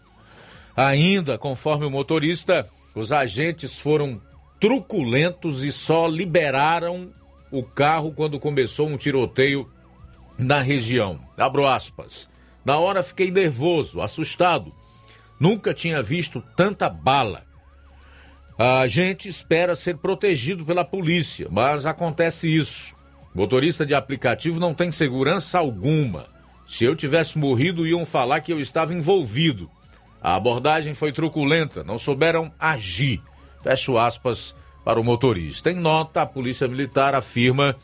Ainda, 0.75 1.37
conforme 1.37 1.85
o 1.85 1.91
motorista, 1.91 2.67
os 2.95 3.11
agentes 3.11 3.77
foram 3.77 4.21
truculentos 4.59 5.63
e 5.63 5.71
só 5.71 6.07
liberaram 6.07 7.11
o 7.51 7.63
carro 7.63 8.13
quando 8.13 8.39
começou 8.39 8.87
um 8.87 8.97
tiroteio 8.97 9.69
na 10.37 10.59
região. 10.61 11.19
Abro 11.37 11.67
aspas. 11.67 12.27
Na 12.63 12.77
hora 12.77 13.03
fiquei 13.03 13.31
nervoso, 13.31 14.01
assustado. 14.01 14.73
Nunca 15.39 15.73
tinha 15.73 16.01
visto 16.01 16.43
tanta 16.55 16.87
bala. 16.87 17.43
A 18.57 18.87
gente 18.87 19.27
espera 19.27 19.75
ser 19.75 19.97
protegido 19.97 20.63
pela 20.63 20.85
polícia, 20.85 21.47
mas 21.49 21.85
acontece 21.85 22.47
isso. 22.47 22.95
Motorista 23.33 23.85
de 23.85 23.95
aplicativo 23.95 24.59
não 24.59 24.73
tem 24.73 24.91
segurança 24.91 25.57
alguma. 25.57 26.27
Se 26.67 26.83
eu 26.83 26.95
tivesse 26.95 27.39
morrido, 27.39 27.87
iam 27.87 28.05
falar 28.05 28.41
que 28.41 28.53
eu 28.53 28.59
estava 28.59 28.93
envolvido. 28.93 29.69
A 30.21 30.35
abordagem 30.35 30.93
foi 30.93 31.11
truculenta, 31.11 31.83
não 31.83 31.97
souberam 31.97 32.51
agir. 32.59 33.21
Fecho 33.63 33.97
aspas 33.97 34.55
para 34.83 34.99
o 34.99 35.03
motorista. 35.03 35.71
Em 35.71 35.75
nota, 35.75 36.21
a 36.21 36.27
Polícia 36.27 36.67
Militar 36.67 37.15
afirma 37.15 37.75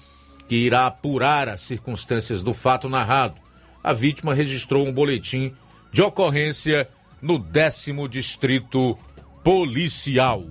que 0.47 0.55
irá 0.55 0.85
apurar 0.87 1.49
as 1.49 1.61
circunstâncias 1.61 2.41
do 2.41 2.53
fato 2.53 2.87
narrado. 2.87 3.35
A 3.83 3.93
vítima 3.93 4.33
registrou 4.33 4.85
um 4.85 4.91
boletim 4.91 5.53
de 5.91 6.01
ocorrência 6.01 6.87
no 7.21 7.39
décimo 7.39 8.07
distrito 8.07 8.97
policial. 9.43 10.43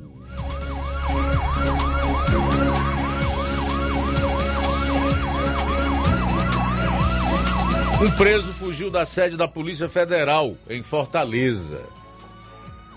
Um 7.99 8.11
preso 8.11 8.53
fugiu 8.53 8.91
da 8.91 9.07
sede 9.07 9.39
da 9.39 9.49
Polícia 9.49 9.89
Federal 9.89 10.55
em 10.69 10.83
Fortaleza. 10.83 11.83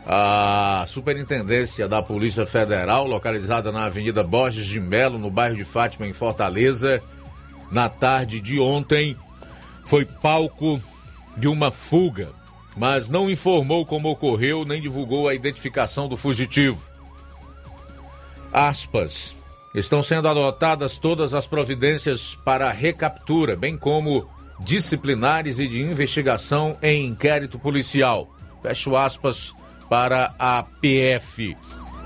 A 0.05 0.83
Superintendência 0.89 1.87
da 1.87 2.03
Polícia 2.03 2.45
Federal, 2.45 3.07
localizada 3.07 3.71
na 3.71 3.85
Avenida 3.85 4.21
Borges 4.23 4.65
de 4.65 4.77
Melo, 4.77 5.17
no 5.17 5.31
bairro 5.31 5.55
de 5.55 5.63
Fátima, 5.63 6.05
em 6.05 6.11
Fortaleza, 6.11 7.01
na 7.71 7.87
tarde 7.87 8.41
de 8.41 8.59
ontem, 8.59 9.15
foi 9.85 10.03
palco 10.03 10.81
de 11.37 11.47
uma 11.47 11.71
fuga, 11.71 12.31
mas 12.75 13.07
não 13.07 13.29
informou 13.29 13.85
como 13.85 14.09
ocorreu 14.09 14.65
nem 14.65 14.81
divulgou 14.81 15.29
a 15.29 15.33
identificação 15.33 16.09
do 16.09 16.17
fugitivo. 16.17 16.91
Aspas. 18.51 19.33
Estão 19.73 20.03
sendo 20.03 20.27
adotadas 20.27 20.97
todas 20.97 21.33
as 21.33 21.47
providências 21.47 22.35
para 22.43 22.67
a 22.67 22.73
recaptura, 22.73 23.55
bem 23.55 23.77
como 23.77 24.27
disciplinares 24.59 25.59
e 25.59 25.67
de 25.67 25.81
investigação 25.81 26.77
em 26.81 27.05
inquérito 27.05 27.57
policial. 27.57 28.29
Fecho 28.61 28.95
aspas 28.95 29.53
para 29.89 30.33
a 30.37 30.63
PF. 30.63 31.55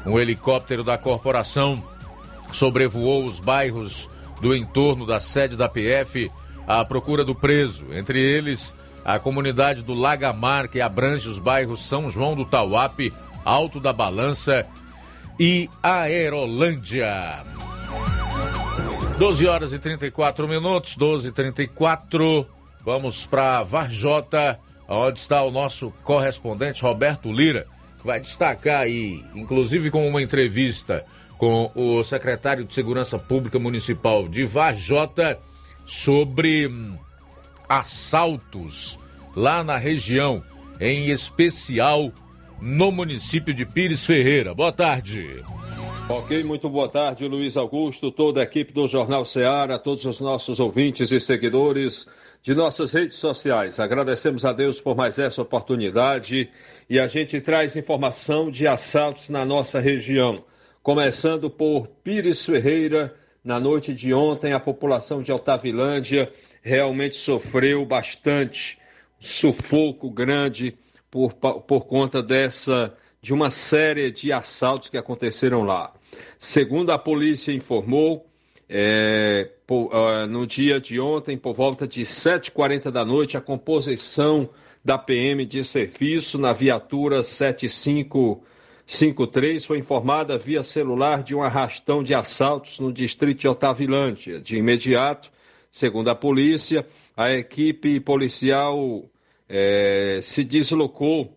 Um 0.06 0.20
helicóptero 0.20 0.84
da 0.84 0.98
corporação 0.98 1.84
sobrevoou 2.52 3.26
os 3.26 3.40
bairros 3.40 4.10
do 4.42 4.56
entorno 4.56 5.06
da 5.06 5.20
sede 5.20 5.56
da 5.56 5.68
PF 5.68 6.32
à 6.68 6.84
procura 6.86 7.24
do 7.24 7.34
preso, 7.34 7.88
entre 7.92 8.20
eles 8.20 8.76
a 9.04 9.20
comunidade 9.20 9.82
do 9.82 9.94
Lagamar, 9.94 10.70
que 10.70 10.80
abrange 10.80 11.28
os 11.28 11.40
bairros 11.40 11.82
São 11.86 12.10
João 12.10 12.36
do 12.36 12.46
Tauape, 12.46 13.14
Alto 13.44 13.80
da 13.80 13.92
Balança 13.92 14.66
e 15.40 15.70
Aerolândia. 15.82 17.44
12 19.24 19.48
horas 19.48 19.72
e 19.72 19.80
34 19.80 20.46
minutos, 20.50 20.98
12 20.98 21.30
e 21.30 21.32
34 21.32 22.46
Vamos 22.84 23.26
para 23.26 23.64
Varjota, 23.64 24.60
onde 24.86 25.18
está 25.18 25.42
o 25.44 25.50
nosso 25.50 25.94
correspondente 26.04 26.82
Roberto 26.82 27.32
Lira, 27.32 27.66
que 27.98 28.06
vai 28.06 28.20
destacar 28.20 28.82
aí, 28.82 29.24
inclusive 29.34 29.90
com 29.90 30.06
uma 30.06 30.22
entrevista 30.22 31.06
com 31.38 31.72
o 31.74 32.04
secretário 32.04 32.66
de 32.66 32.74
Segurança 32.74 33.18
Pública 33.18 33.58
Municipal 33.58 34.28
de 34.28 34.44
Varjota, 34.44 35.40
sobre 35.86 36.68
hum, 36.68 36.98
assaltos 37.70 39.00
lá 39.34 39.64
na 39.64 39.78
região, 39.78 40.44
em 40.82 41.12
especial 41.12 42.12
no 42.60 42.92
município 42.92 43.54
de 43.54 43.66
Pires 43.66 44.06
Ferreira. 44.06 44.54
Boa 44.54 44.74
tarde. 44.74 45.42
Ok, 46.10 46.44
muito 46.44 46.70
boa 46.70 46.90
tarde, 46.90 47.26
Luiz 47.26 47.56
Augusto, 47.56 48.12
toda 48.12 48.42
a 48.42 48.44
equipe 48.44 48.74
do 48.74 48.86
Jornal 48.90 49.24
Ceará, 49.24 49.80
todos 49.80 50.04
os 50.04 50.20
nossos 50.20 50.60
ouvintes 50.60 51.12
e 51.12 51.20
seguidores 51.20 52.06
de 52.42 52.54
nossas 52.54 52.92
redes 52.92 53.16
sociais. 53.16 53.80
Agradecemos 53.80 54.44
a 54.44 54.52
Deus 54.52 54.82
por 54.82 54.98
mais 54.98 55.18
essa 55.18 55.42
oportunidade 55.42 56.50
e 56.90 57.00
a 57.00 57.08
gente 57.08 57.40
traz 57.40 57.78
informação 57.78 58.52
de 58.52 58.68
assaltos 58.68 59.30
na 59.30 59.46
nossa 59.46 59.80
região. 59.80 60.44
Começando 60.84 61.50
por 61.50 61.88
Pires 62.04 62.46
Ferreira, 62.46 63.16
na 63.42 63.58
noite 63.58 63.94
de 63.94 64.14
ontem, 64.14 64.52
a 64.52 64.60
população 64.60 65.24
de 65.24 65.32
Altavilândia 65.32 66.30
realmente 66.62 67.16
sofreu 67.16 67.86
bastante 67.86 68.78
sufoco 69.22 70.12
grande 70.12 70.78
por, 71.10 71.34
por 71.34 71.86
conta 71.86 72.22
dessa 72.22 72.94
de 73.24 73.34
uma 73.34 73.50
série 73.50 74.12
de 74.12 74.32
assaltos 74.34 74.90
que 74.90 74.98
aconteceram 74.98 75.64
lá. 75.64 75.94
Segundo 76.38 76.92
a 76.92 77.00
polícia 77.00 77.54
informou, 77.54 78.28
é, 78.68 79.50
por, 79.66 79.96
uh, 79.96 80.28
no 80.28 80.46
dia 80.46 80.78
de 80.78 81.00
ontem, 81.00 81.38
por 81.38 81.54
volta 81.54 81.88
de 81.88 82.02
7h40 82.02 82.92
da 82.92 83.06
noite, 83.06 83.38
a 83.38 83.42
composição 83.42 84.50
da 84.84 84.98
PM 84.98 85.46
de 85.46 85.64
serviço 85.64 86.38
na 86.38 86.52
viatura 86.52 87.24
7553 87.24 89.64
foi 89.64 89.78
informada 89.78 90.38
via 90.38 90.62
celular 90.62 91.24
de 91.24 91.34
um 91.34 91.42
arrastão 91.42 92.04
de 92.04 92.14
assaltos 92.14 92.82
no 92.82 92.92
distrito 92.92 93.40
de 93.40 93.48
Otavilândia. 93.48 94.42
De 94.42 94.58
imediato, 94.58 95.32
segundo 95.72 96.10
a 96.10 96.16
polícia, 96.16 96.86
a 97.16 97.32
equipe 97.32 98.02
policial 98.02 99.06
é, 99.48 100.20
se 100.22 100.44
deslocou 100.44 101.34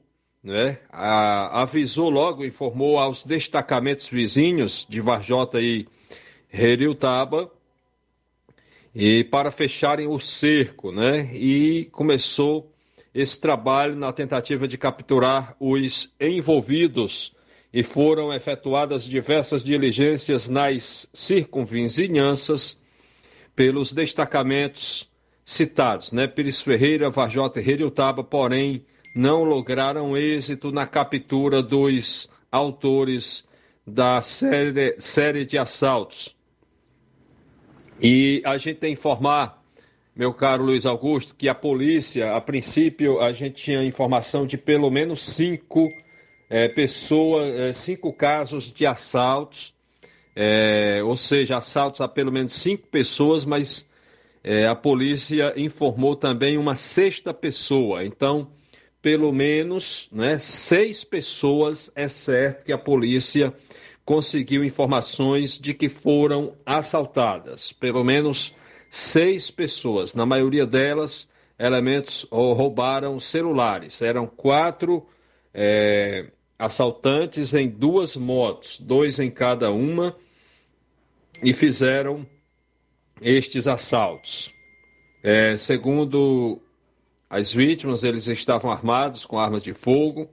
né? 0.46 0.78
A, 0.92 1.62
avisou 1.62 2.09
logo, 2.09 2.44
informou 2.44 3.00
aos 3.00 3.24
destacamentos 3.24 4.09
vizinhos 4.09 4.87
de 4.88 5.00
Varjota 5.00 5.61
e 5.61 5.88
Heriutaba 6.52 7.50
e 8.94 9.24
para 9.24 9.50
fecharem 9.50 10.06
o 10.06 10.20
cerco, 10.20 10.92
né? 10.92 11.28
E 11.35 11.87
começou 11.87 12.72
esse 13.12 13.40
trabalho 13.40 13.96
na 13.96 14.12
tentativa 14.12 14.68
de 14.68 14.78
capturar 14.78 15.56
os 15.59 16.14
envolvidos 16.20 17.32
e 17.72 17.82
foram 17.82 18.32
efetuadas 18.32 19.04
diversas 19.04 19.64
diligências 19.64 20.48
nas 20.48 21.09
circunvizinhanças 21.12 22.80
pelos 23.56 23.92
destacamentos 23.92 25.11
citados, 25.44 26.12
né? 26.12 26.28
Pires 26.28 26.62
Ferreira, 26.62 27.11
Varjota 27.11 27.61
e 27.61 27.68
Heriutaba, 27.68 28.22
porém 28.22 28.85
não 29.16 29.42
lograram 29.44 30.14
êxito 30.14 30.70
na 30.70 30.87
captura 30.87 31.62
dos 31.62 32.29
autores 32.52 33.48
da 33.87 34.20
série, 34.20 34.94
série 34.98 35.46
de 35.46 35.57
assaltos. 35.57 36.37
E 37.98 38.42
a 38.44 38.59
gente 38.59 38.76
tem 38.76 38.94
que 38.94 39.00
informar, 39.00 39.62
meu 40.14 40.35
caro 40.35 40.64
Luiz 40.64 40.85
Augusto, 40.85 41.35
que 41.35 41.48
a 41.48 41.55
polícia, 41.55 42.37
a 42.37 42.40
princípio, 42.42 43.18
a 43.18 43.33
gente 43.33 43.55
tinha 43.55 43.83
informação 43.83 44.46
de 44.46 44.59
pelo 44.59 44.90
menos 44.90 45.22
cinco 45.22 45.88
é, 46.50 46.68
pessoas, 46.68 47.55
é, 47.59 47.72
cinco 47.72 48.12
casos 48.12 48.70
de 48.70 48.85
assaltos, 48.85 49.74
é, 50.35 51.00
ou 51.02 51.16
seja, 51.16 51.57
assaltos 51.57 52.02
a 52.02 52.09
pelo 52.09 52.31
menos 52.31 52.52
cinco 52.52 52.87
pessoas, 52.88 53.46
mas 53.46 53.87
a 54.70 54.76
polícia 54.76 55.52
informou 55.57 56.14
também 56.14 56.57
uma 56.57 56.76
sexta 56.76 57.35
pessoa. 57.35 58.05
Então, 58.05 58.46
pelo 59.06 59.30
menos 59.30 60.08
né, 60.10 60.40
seis 60.40 61.04
pessoas, 61.04 61.92
é 61.94 62.08
certo 62.08 62.64
que 62.64 62.72
a 62.72 62.76
polícia 62.76 63.54
conseguiu 64.04 64.64
informações 64.64 65.60
de 65.60 65.72
que 65.72 65.88
foram 65.88 66.56
assaltadas. 66.66 67.70
Pelo 67.70 68.02
menos 68.02 68.52
seis 68.90 69.48
pessoas, 69.48 70.12
na 70.12 70.26
maioria 70.26 70.66
delas, 70.66 71.28
elementos 71.56 72.26
roubaram 72.32 73.20
celulares. 73.20 74.02
Eram 74.02 74.26
quatro 74.26 75.06
é, 75.54 76.26
assaltantes 76.58 77.54
em 77.54 77.68
duas 77.68 78.16
motos, 78.16 78.76
dois 78.80 79.20
em 79.20 79.30
cada 79.30 79.70
uma, 79.70 80.16
e 81.40 81.52
fizeram 81.52 82.26
estes 83.22 83.68
assaltos. 83.68 84.52
É, 85.22 85.56
segundo 85.56 86.60
as 87.28 87.52
vítimas, 87.52 88.04
eles 88.04 88.26
estavam 88.28 88.70
armados 88.70 89.26
com 89.26 89.38
armas 89.38 89.62
de 89.62 89.74
fogo 89.74 90.28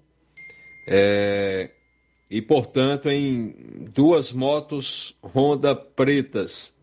é, 0.87 1.71
e, 2.29 2.41
portanto, 2.41 3.09
em 3.09 3.87
duas 3.93 4.31
motos 4.31 5.15
Honda 5.23 5.75
pretas, 5.75 6.73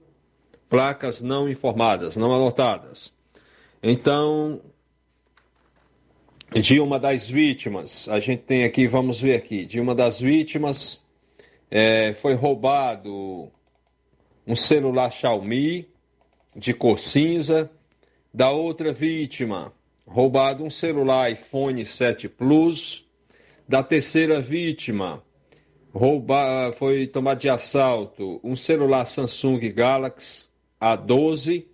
placas 0.68 1.22
não 1.22 1.48
informadas, 1.48 2.16
não 2.16 2.34
anotadas. 2.34 3.12
Então, 3.82 4.60
de 6.54 6.80
uma 6.80 6.98
das 6.98 7.28
vítimas, 7.28 8.08
a 8.08 8.18
gente 8.18 8.42
tem 8.42 8.64
aqui, 8.64 8.86
vamos 8.88 9.20
ver 9.20 9.36
aqui, 9.36 9.64
de 9.64 9.78
uma 9.78 9.94
das 9.94 10.20
vítimas 10.20 11.04
é, 11.70 12.12
foi 12.14 12.34
roubado 12.34 13.48
um 14.44 14.56
celular 14.56 15.12
Xiaomi 15.12 15.88
de 16.56 16.74
cor 16.74 16.98
cinza, 16.98 17.70
da 18.34 18.50
outra 18.50 18.92
vítima 18.92 19.72
roubado 20.10 20.64
um 20.64 20.70
celular 20.70 21.30
iPhone 21.30 21.86
7 21.86 22.28
Plus, 22.28 23.08
da 23.66 23.80
terceira 23.82 24.40
vítima. 24.40 25.22
Roubar, 25.94 26.72
foi 26.72 27.06
tomado 27.06 27.38
de 27.40 27.48
assalto 27.48 28.40
um 28.42 28.56
celular 28.56 29.06
Samsung 29.06 29.60
Galaxy 29.72 30.48
A12, 30.80 31.66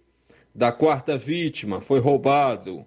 da 0.55 0.71
quarta 0.71 1.17
vítima. 1.17 1.81
Foi 1.81 1.99
roubado 1.99 2.85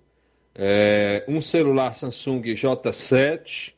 é, 0.53 1.25
um 1.27 1.41
celular 1.41 1.93
Samsung 1.95 2.41
J7 2.41 3.73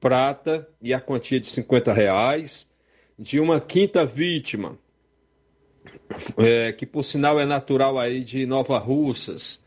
prata 0.00 0.68
e 0.80 0.92
a 0.92 1.00
quantia 1.00 1.38
de 1.38 1.46
50 1.46 1.92
reais. 1.92 2.68
De 3.16 3.38
uma 3.38 3.60
quinta 3.60 4.04
vítima, 4.04 4.76
é, 6.36 6.72
que 6.72 6.84
por 6.84 7.04
sinal 7.04 7.38
é 7.38 7.44
natural 7.44 7.96
aí 7.96 8.24
de 8.24 8.44
Nova 8.46 8.78
Russas, 8.78 9.62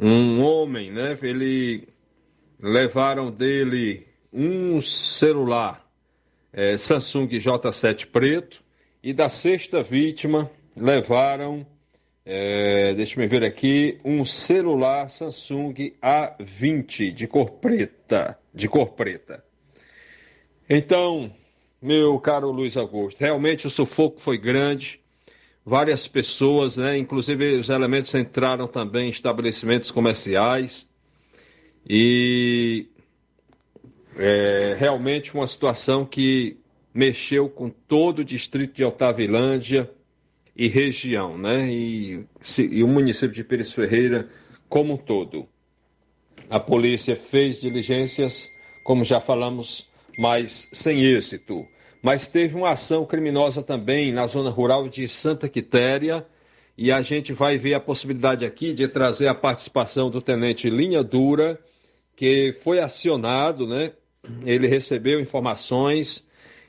um 0.00 0.42
homem, 0.42 0.90
né? 0.90 1.16
Ele 1.22 1.88
levaram 2.58 3.30
dele 3.30 4.06
um 4.32 4.80
celular 4.80 5.86
é, 6.52 6.76
Samsung 6.76 7.28
J7 7.28 8.06
preto 8.06 8.62
e 9.02 9.12
da 9.12 9.28
sexta 9.28 9.82
vítima 9.82 10.50
levaram 10.76 11.66
é, 12.24 12.94
deixa 12.94 13.18
ver 13.26 13.42
aqui, 13.42 13.98
um 14.04 14.24
celular 14.24 15.08
Samsung 15.08 15.94
A20 16.02 17.12
de 17.12 17.26
cor 17.26 17.50
preta, 17.52 18.38
de 18.54 18.68
cor 18.68 18.92
preta. 18.92 19.42
Então, 20.68 21.32
meu 21.82 22.20
caro 22.20 22.50
Luiz 22.50 22.76
Augusto, 22.76 23.20
realmente 23.20 23.66
o 23.66 23.70
sufoco 23.70 24.20
foi 24.20 24.38
grande. 24.38 25.00
Várias 25.64 26.08
pessoas, 26.08 26.76
né, 26.76 26.96
inclusive 26.96 27.54
os 27.56 27.68
elementos 27.68 28.14
entraram 28.14 28.66
também 28.66 29.08
em 29.08 29.10
estabelecimentos 29.10 29.90
comerciais. 29.90 30.88
E 31.88 32.86
é 34.16 34.76
realmente 34.78 35.34
uma 35.34 35.46
situação 35.46 36.04
que 36.04 36.58
mexeu 36.92 37.48
com 37.48 37.70
todo 37.70 38.20
o 38.20 38.24
distrito 38.24 38.74
de 38.74 38.84
Otavilândia 38.84 39.90
e 40.56 40.66
região, 40.68 41.38
né? 41.38 41.70
E, 41.72 42.24
e 42.70 42.82
o 42.82 42.88
município 42.88 43.34
de 43.34 43.44
Pires 43.44 43.72
Ferreira 43.72 44.28
como 44.68 44.94
um 44.94 44.96
todo. 44.96 45.48
A 46.48 46.58
polícia 46.58 47.16
fez 47.16 47.60
diligências, 47.60 48.50
como 48.84 49.04
já 49.04 49.20
falamos, 49.20 49.88
mas 50.18 50.68
sem 50.72 51.04
êxito. 51.04 51.66
Mas 52.02 52.28
teve 52.28 52.56
uma 52.56 52.70
ação 52.70 53.04
criminosa 53.04 53.62
também 53.62 54.12
na 54.12 54.26
zona 54.26 54.50
rural 54.50 54.88
de 54.88 55.06
Santa 55.06 55.48
Quitéria, 55.48 56.26
e 56.76 56.90
a 56.90 57.02
gente 57.02 57.32
vai 57.32 57.58
ver 57.58 57.74
a 57.74 57.80
possibilidade 57.80 58.44
aqui 58.44 58.72
de 58.72 58.88
trazer 58.88 59.28
a 59.28 59.34
participação 59.34 60.10
do 60.10 60.22
tenente 60.22 60.70
Linha 60.70 61.04
Dura, 61.04 61.58
que 62.16 62.54
foi 62.62 62.80
acionado, 62.80 63.66
né? 63.66 63.92
Ele 64.44 64.66
recebeu 64.66 65.20
informações 65.20 66.26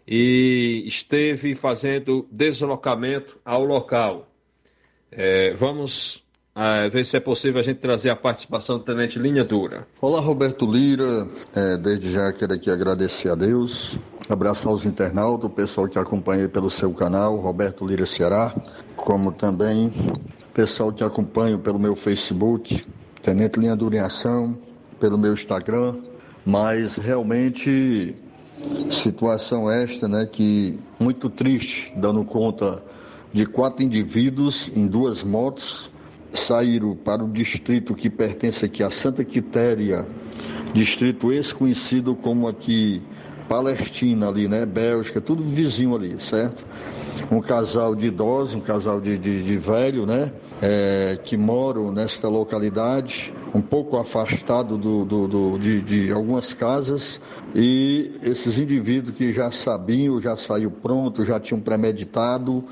e 0.07 0.83
esteve 0.85 1.55
fazendo 1.55 2.27
deslocamento 2.31 3.39
ao 3.45 3.63
local. 3.63 4.29
É, 5.11 5.53
vamos 5.53 6.23
é, 6.55 6.89
ver 6.89 7.05
se 7.05 7.15
é 7.15 7.19
possível 7.19 7.59
a 7.59 7.63
gente 7.63 7.79
trazer 7.79 8.09
a 8.09 8.15
participação 8.15 8.77
do 8.77 8.83
Tenente 8.83 9.17
Linha 9.17 9.43
Dura. 9.43 9.87
Olá, 10.01 10.19
Roberto 10.19 10.65
Lira. 10.65 11.27
É, 11.55 11.77
desde 11.77 12.11
já 12.11 12.33
quero 12.33 12.53
aqui 12.53 12.69
agradecer 12.69 13.29
a 13.29 13.35
Deus, 13.35 13.97
abraçar 14.33 14.71
os 14.71 14.85
internautas, 14.85 15.45
o 15.45 15.49
pessoal 15.49 15.87
que 15.87 15.99
acompanha 15.99 16.47
pelo 16.47 16.69
seu 16.69 16.91
canal, 16.93 17.37
Roberto 17.37 17.85
Lira 17.85 18.05
Ceará, 18.05 18.53
como 18.95 19.31
também 19.31 19.91
pessoal 20.53 20.91
que 20.91 21.03
acompanha 21.03 21.57
pelo 21.57 21.79
meu 21.79 21.95
Facebook, 21.95 22.85
Tenente 23.21 23.59
Linha 23.59 23.75
Dura 23.75 23.95
em 23.95 23.99
Ação, 23.99 24.57
pelo 24.99 25.17
meu 25.17 25.33
Instagram, 25.33 25.95
mas 26.45 26.95
realmente 26.95 28.15
Situação 28.91 29.69
esta, 29.69 30.07
né, 30.07 30.27
que 30.31 30.77
muito 30.99 31.29
triste, 31.29 31.91
dando 31.95 32.23
conta 32.23 32.83
de 33.33 33.45
quatro 33.45 33.83
indivíduos 33.83 34.69
em 34.75 34.85
duas 34.85 35.23
motos 35.23 35.89
saíram 36.33 36.95
para 36.95 37.23
o 37.23 37.29
distrito 37.29 37.95
que 37.95 38.09
pertence 38.09 38.65
aqui 38.65 38.83
a 38.83 38.89
Santa 38.89 39.23
Quitéria, 39.23 40.07
distrito 40.73 41.31
ex-conhecido 41.31 42.15
como 42.15 42.47
aqui 42.47 43.01
Palestina 43.51 44.29
ali, 44.29 44.47
né, 44.47 44.65
Bélgica, 44.65 45.19
tudo 45.19 45.43
vizinho 45.43 45.93
ali, 45.93 46.15
certo? 46.21 46.65
Um 47.29 47.41
casal 47.41 47.93
de 47.93 48.07
idosos, 48.07 48.55
um 48.55 48.61
casal 48.61 49.01
de, 49.01 49.17
de, 49.17 49.43
de 49.43 49.57
velho, 49.57 50.05
né, 50.05 50.31
é, 50.61 51.19
que 51.21 51.35
moram 51.35 51.91
nesta 51.91 52.29
localidade, 52.29 53.33
um 53.53 53.61
pouco 53.61 53.97
afastado 53.97 54.77
do, 54.77 55.03
do, 55.03 55.27
do 55.27 55.59
de, 55.59 55.81
de, 55.81 56.11
algumas 56.13 56.53
casas, 56.53 57.19
e 57.53 58.13
esses 58.23 58.57
indivíduos 58.57 59.17
que 59.17 59.33
já 59.33 59.51
sabiam, 59.51 60.21
já 60.21 60.37
saiu 60.37 60.71
pronto, 60.71 61.25
já 61.25 61.37
tinham 61.37 61.59
premeditado, 61.59 62.63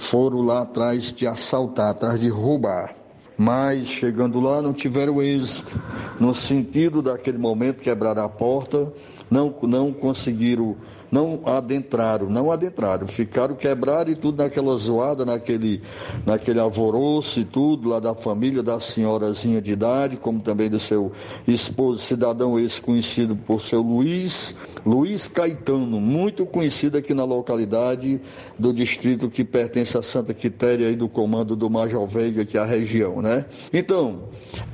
foram 0.00 0.40
lá 0.40 0.62
atrás 0.62 1.12
de 1.12 1.28
assaltar, 1.28 1.90
atrás 1.90 2.18
de 2.18 2.28
roubar. 2.28 3.03
Mas 3.36 3.88
chegando 3.88 4.38
lá 4.38 4.62
não 4.62 4.72
tiveram 4.72 5.20
êxito, 5.20 5.80
no 6.20 6.32
sentido 6.32 7.02
daquele 7.02 7.38
momento 7.38 7.82
quebrar 7.82 8.16
a 8.18 8.28
porta, 8.28 8.92
não, 9.28 9.54
não 9.62 9.92
conseguiram 9.92 10.76
não 11.14 11.40
adentraram, 11.44 12.28
não 12.28 12.50
adentraram, 12.50 13.06
ficaram 13.06 13.54
quebrados 13.54 14.12
e 14.12 14.16
tudo 14.16 14.42
naquela 14.42 14.76
zoada, 14.76 15.24
naquele, 15.24 15.80
naquele 16.26 16.58
alvoroço 16.58 17.38
e 17.38 17.44
tudo, 17.44 17.88
lá 17.88 18.00
da 18.00 18.16
família 18.16 18.64
da 18.64 18.80
senhorazinha 18.80 19.62
de 19.62 19.70
idade, 19.70 20.16
como 20.16 20.40
também 20.40 20.68
do 20.68 20.80
seu 20.80 21.12
esposo, 21.46 22.02
cidadão 22.02 22.58
esse 22.58 22.82
conhecido 22.82 23.36
por 23.36 23.60
seu 23.60 23.80
Luiz, 23.80 24.56
Luiz 24.84 25.28
Caetano, 25.28 26.00
muito 26.00 26.44
conhecido 26.44 26.98
aqui 26.98 27.14
na 27.14 27.24
localidade 27.24 28.20
do 28.58 28.72
distrito 28.72 29.30
que 29.30 29.44
pertence 29.44 29.96
a 29.96 30.02
Santa 30.02 30.34
Quitéria 30.34 30.90
e 30.90 30.96
do 30.96 31.08
comando 31.08 31.54
do 31.54 31.70
Major 31.70 32.04
Veiga, 32.08 32.44
que 32.44 32.58
é 32.58 32.60
a 32.60 32.64
região, 32.64 33.22
né? 33.22 33.44
Então, 33.72 34.24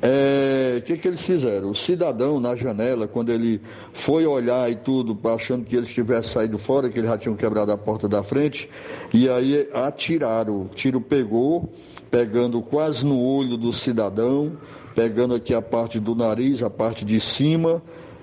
é, 0.00 0.74
o 0.74 0.79
é, 0.79 0.81
que, 0.81 0.96
que 0.96 1.07
eles 1.07 1.24
fizeram? 1.24 1.70
O 1.70 1.74
cidadão 1.74 2.40
na 2.40 2.57
janela, 2.57 3.07
quando 3.07 3.31
ele 3.31 3.61
foi 3.92 4.26
olhar 4.26 4.70
e 4.70 4.76
tudo, 4.76 5.18
achando 5.29 5.64
que 5.64 5.76
eles 5.76 5.92
tivessem 5.92 6.33
saído 6.33 6.59
fora, 6.59 6.88
que 6.88 6.98
eles 6.98 7.11
já 7.11 7.18
tinham 7.18 7.37
quebrado 7.37 7.72
a 7.72 7.79
porta 7.79 8.09
da 8.09 8.22
frente, 8.22 8.68
e 9.12 9.29
aí 9.29 9.68
atiraram. 9.72 10.62
O 10.62 10.68
tiro 10.68 11.00
pegou, 11.00 11.68
pegando 12.11 12.61
quase 12.62 13.05
no 13.05 13.20
olho 13.20 13.57
do 13.57 13.72
cidadão, 13.72 14.53
pegando 14.94 15.35
aqui 15.35 15.55
a 15.55 15.62
parte 15.62 15.98
do 15.98 16.14
nariz, 16.14 16.62
a 16.62 16.70
parte 16.70 17.05
de 17.05 17.20
cima, 17.20 17.83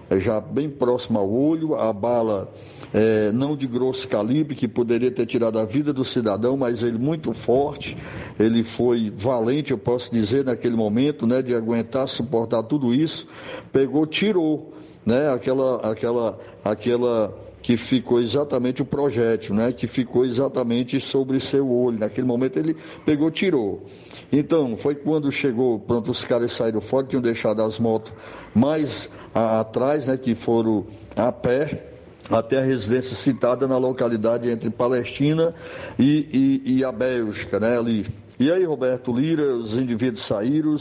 é, 0.09 0.19
já 0.19 0.39
bem 0.39 0.69
próximo 0.69 1.19
ao 1.19 1.29
olho, 1.29 1.75
a 1.75 1.91
bala 1.91 2.51
é, 2.93 3.31
não 3.33 3.57
de 3.57 3.67
grosso 3.67 4.07
calibre, 4.07 4.55
que 4.55 4.67
poderia 4.67 5.11
ter 5.11 5.25
tirado 5.25 5.59
a 5.59 5.65
vida 5.65 5.91
do 5.91 6.05
cidadão, 6.05 6.55
mas 6.55 6.81
ele 6.81 6.97
muito 6.97 7.33
forte, 7.33 7.97
ele 8.39 8.63
foi 8.63 9.11
valente, 9.15 9.71
eu 9.71 9.77
posso 9.77 10.11
dizer, 10.11 10.45
naquele 10.45 10.75
momento, 10.75 11.27
né, 11.27 11.41
de 11.41 11.53
aguentar, 11.53 12.07
suportar 12.07 12.63
tudo 12.63 12.93
isso, 12.93 13.27
pegou, 13.71 14.05
tirou, 14.07 14.73
né, 15.07 15.33
aquela, 15.33 15.89
aquela, 15.89 16.37
aquela 16.65 17.33
que 17.61 17.77
ficou 17.77 18.19
exatamente 18.19 18.81
o 18.81 18.85
projétil, 18.85 19.55
né? 19.55 19.71
Que 19.71 19.87
ficou 19.87 20.25
exatamente 20.25 20.99
sobre 20.99 21.39
seu 21.39 21.69
olho. 21.69 21.97
Naquele 21.97 22.27
momento 22.27 22.59
ele 22.59 22.75
pegou, 23.05 23.31
tirou. 23.31 23.85
Então, 24.31 24.75
foi 24.75 24.95
quando 24.95 25.31
chegou, 25.31 25.79
pronto, 25.79 26.11
os 26.11 26.25
caras 26.25 26.51
saíram 26.51 26.81
fora, 26.81 27.07
tinham 27.07 27.21
deixado 27.21 27.61
as 27.63 27.79
motos 27.79 28.13
mais 28.53 29.09
a, 29.33 29.61
atrás, 29.61 30.07
né? 30.07 30.17
Que 30.17 30.35
foram 30.35 30.85
a 31.15 31.31
pé 31.31 31.87
até 32.29 32.57
a 32.57 32.61
residência 32.61 33.15
citada 33.15 33.65
na 33.65 33.77
localidade 33.77 34.49
entre 34.49 34.69
Palestina 34.69 35.55
e, 35.97 36.61
e, 36.65 36.77
e 36.79 36.83
a 36.83 36.91
Bélgica, 36.91 37.61
né? 37.61 37.77
Ali. 37.77 38.05
E 38.37 38.51
aí, 38.51 38.65
Roberto 38.65 39.13
Lira, 39.13 39.55
os 39.55 39.77
indivíduos 39.79 40.19
saíram 40.21 40.75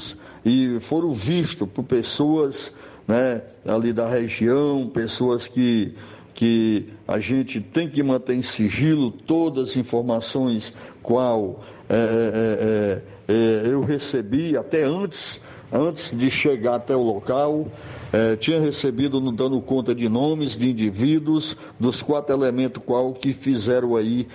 e 0.44 0.78
foram 0.80 1.10
vistos 1.10 1.68
por 1.68 1.84
pessoas 1.84 2.72
né, 3.06 3.42
ali 3.66 3.92
da 3.92 4.08
região, 4.08 4.88
pessoas 4.88 5.46
que 5.46 5.94
que 6.34 6.90
a 7.08 7.18
gente 7.18 7.62
tem 7.62 7.88
que 7.88 8.02
manter 8.02 8.34
em 8.34 8.42
sigilo 8.42 9.10
todas 9.10 9.70
as 9.70 9.76
informações 9.78 10.70
qual 11.02 11.62
é 11.72 11.76
é, 11.88 13.02
é, 13.28 13.32
é, 13.32 13.66
é, 13.68 13.72
eu 13.72 13.82
recebi 13.82 14.56
até 14.56 14.82
antes 14.82 15.40
antes 15.72 16.16
de 16.16 16.30
chegar 16.30 16.76
até 16.76 16.94
o 16.94 17.02
local, 17.02 17.66
eh, 18.12 18.36
tinha 18.36 18.60
recebido, 18.60 19.20
não 19.20 19.34
dando 19.34 19.60
conta 19.60 19.92
de 19.92 20.08
nomes 20.08 20.56
de 20.56 20.70
indivíduos, 20.70 21.56
dos 21.78 22.00
quatro 22.00 22.32
elementos 22.32 22.80
qual 22.86 23.12
que 23.12 23.32
fizeram 23.32 23.96
aí, 23.96 24.28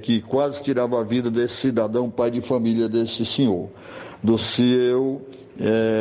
que 0.00 0.22
quase 0.22 0.62
tirava 0.62 1.00
a 1.00 1.02
vida 1.02 1.28
desse 1.28 1.56
cidadão, 1.56 2.08
pai 2.08 2.30
de 2.30 2.40
família 2.40 2.88
desse 2.88 3.26
senhor, 3.26 3.68
do 4.22 4.38
seu 4.38 5.22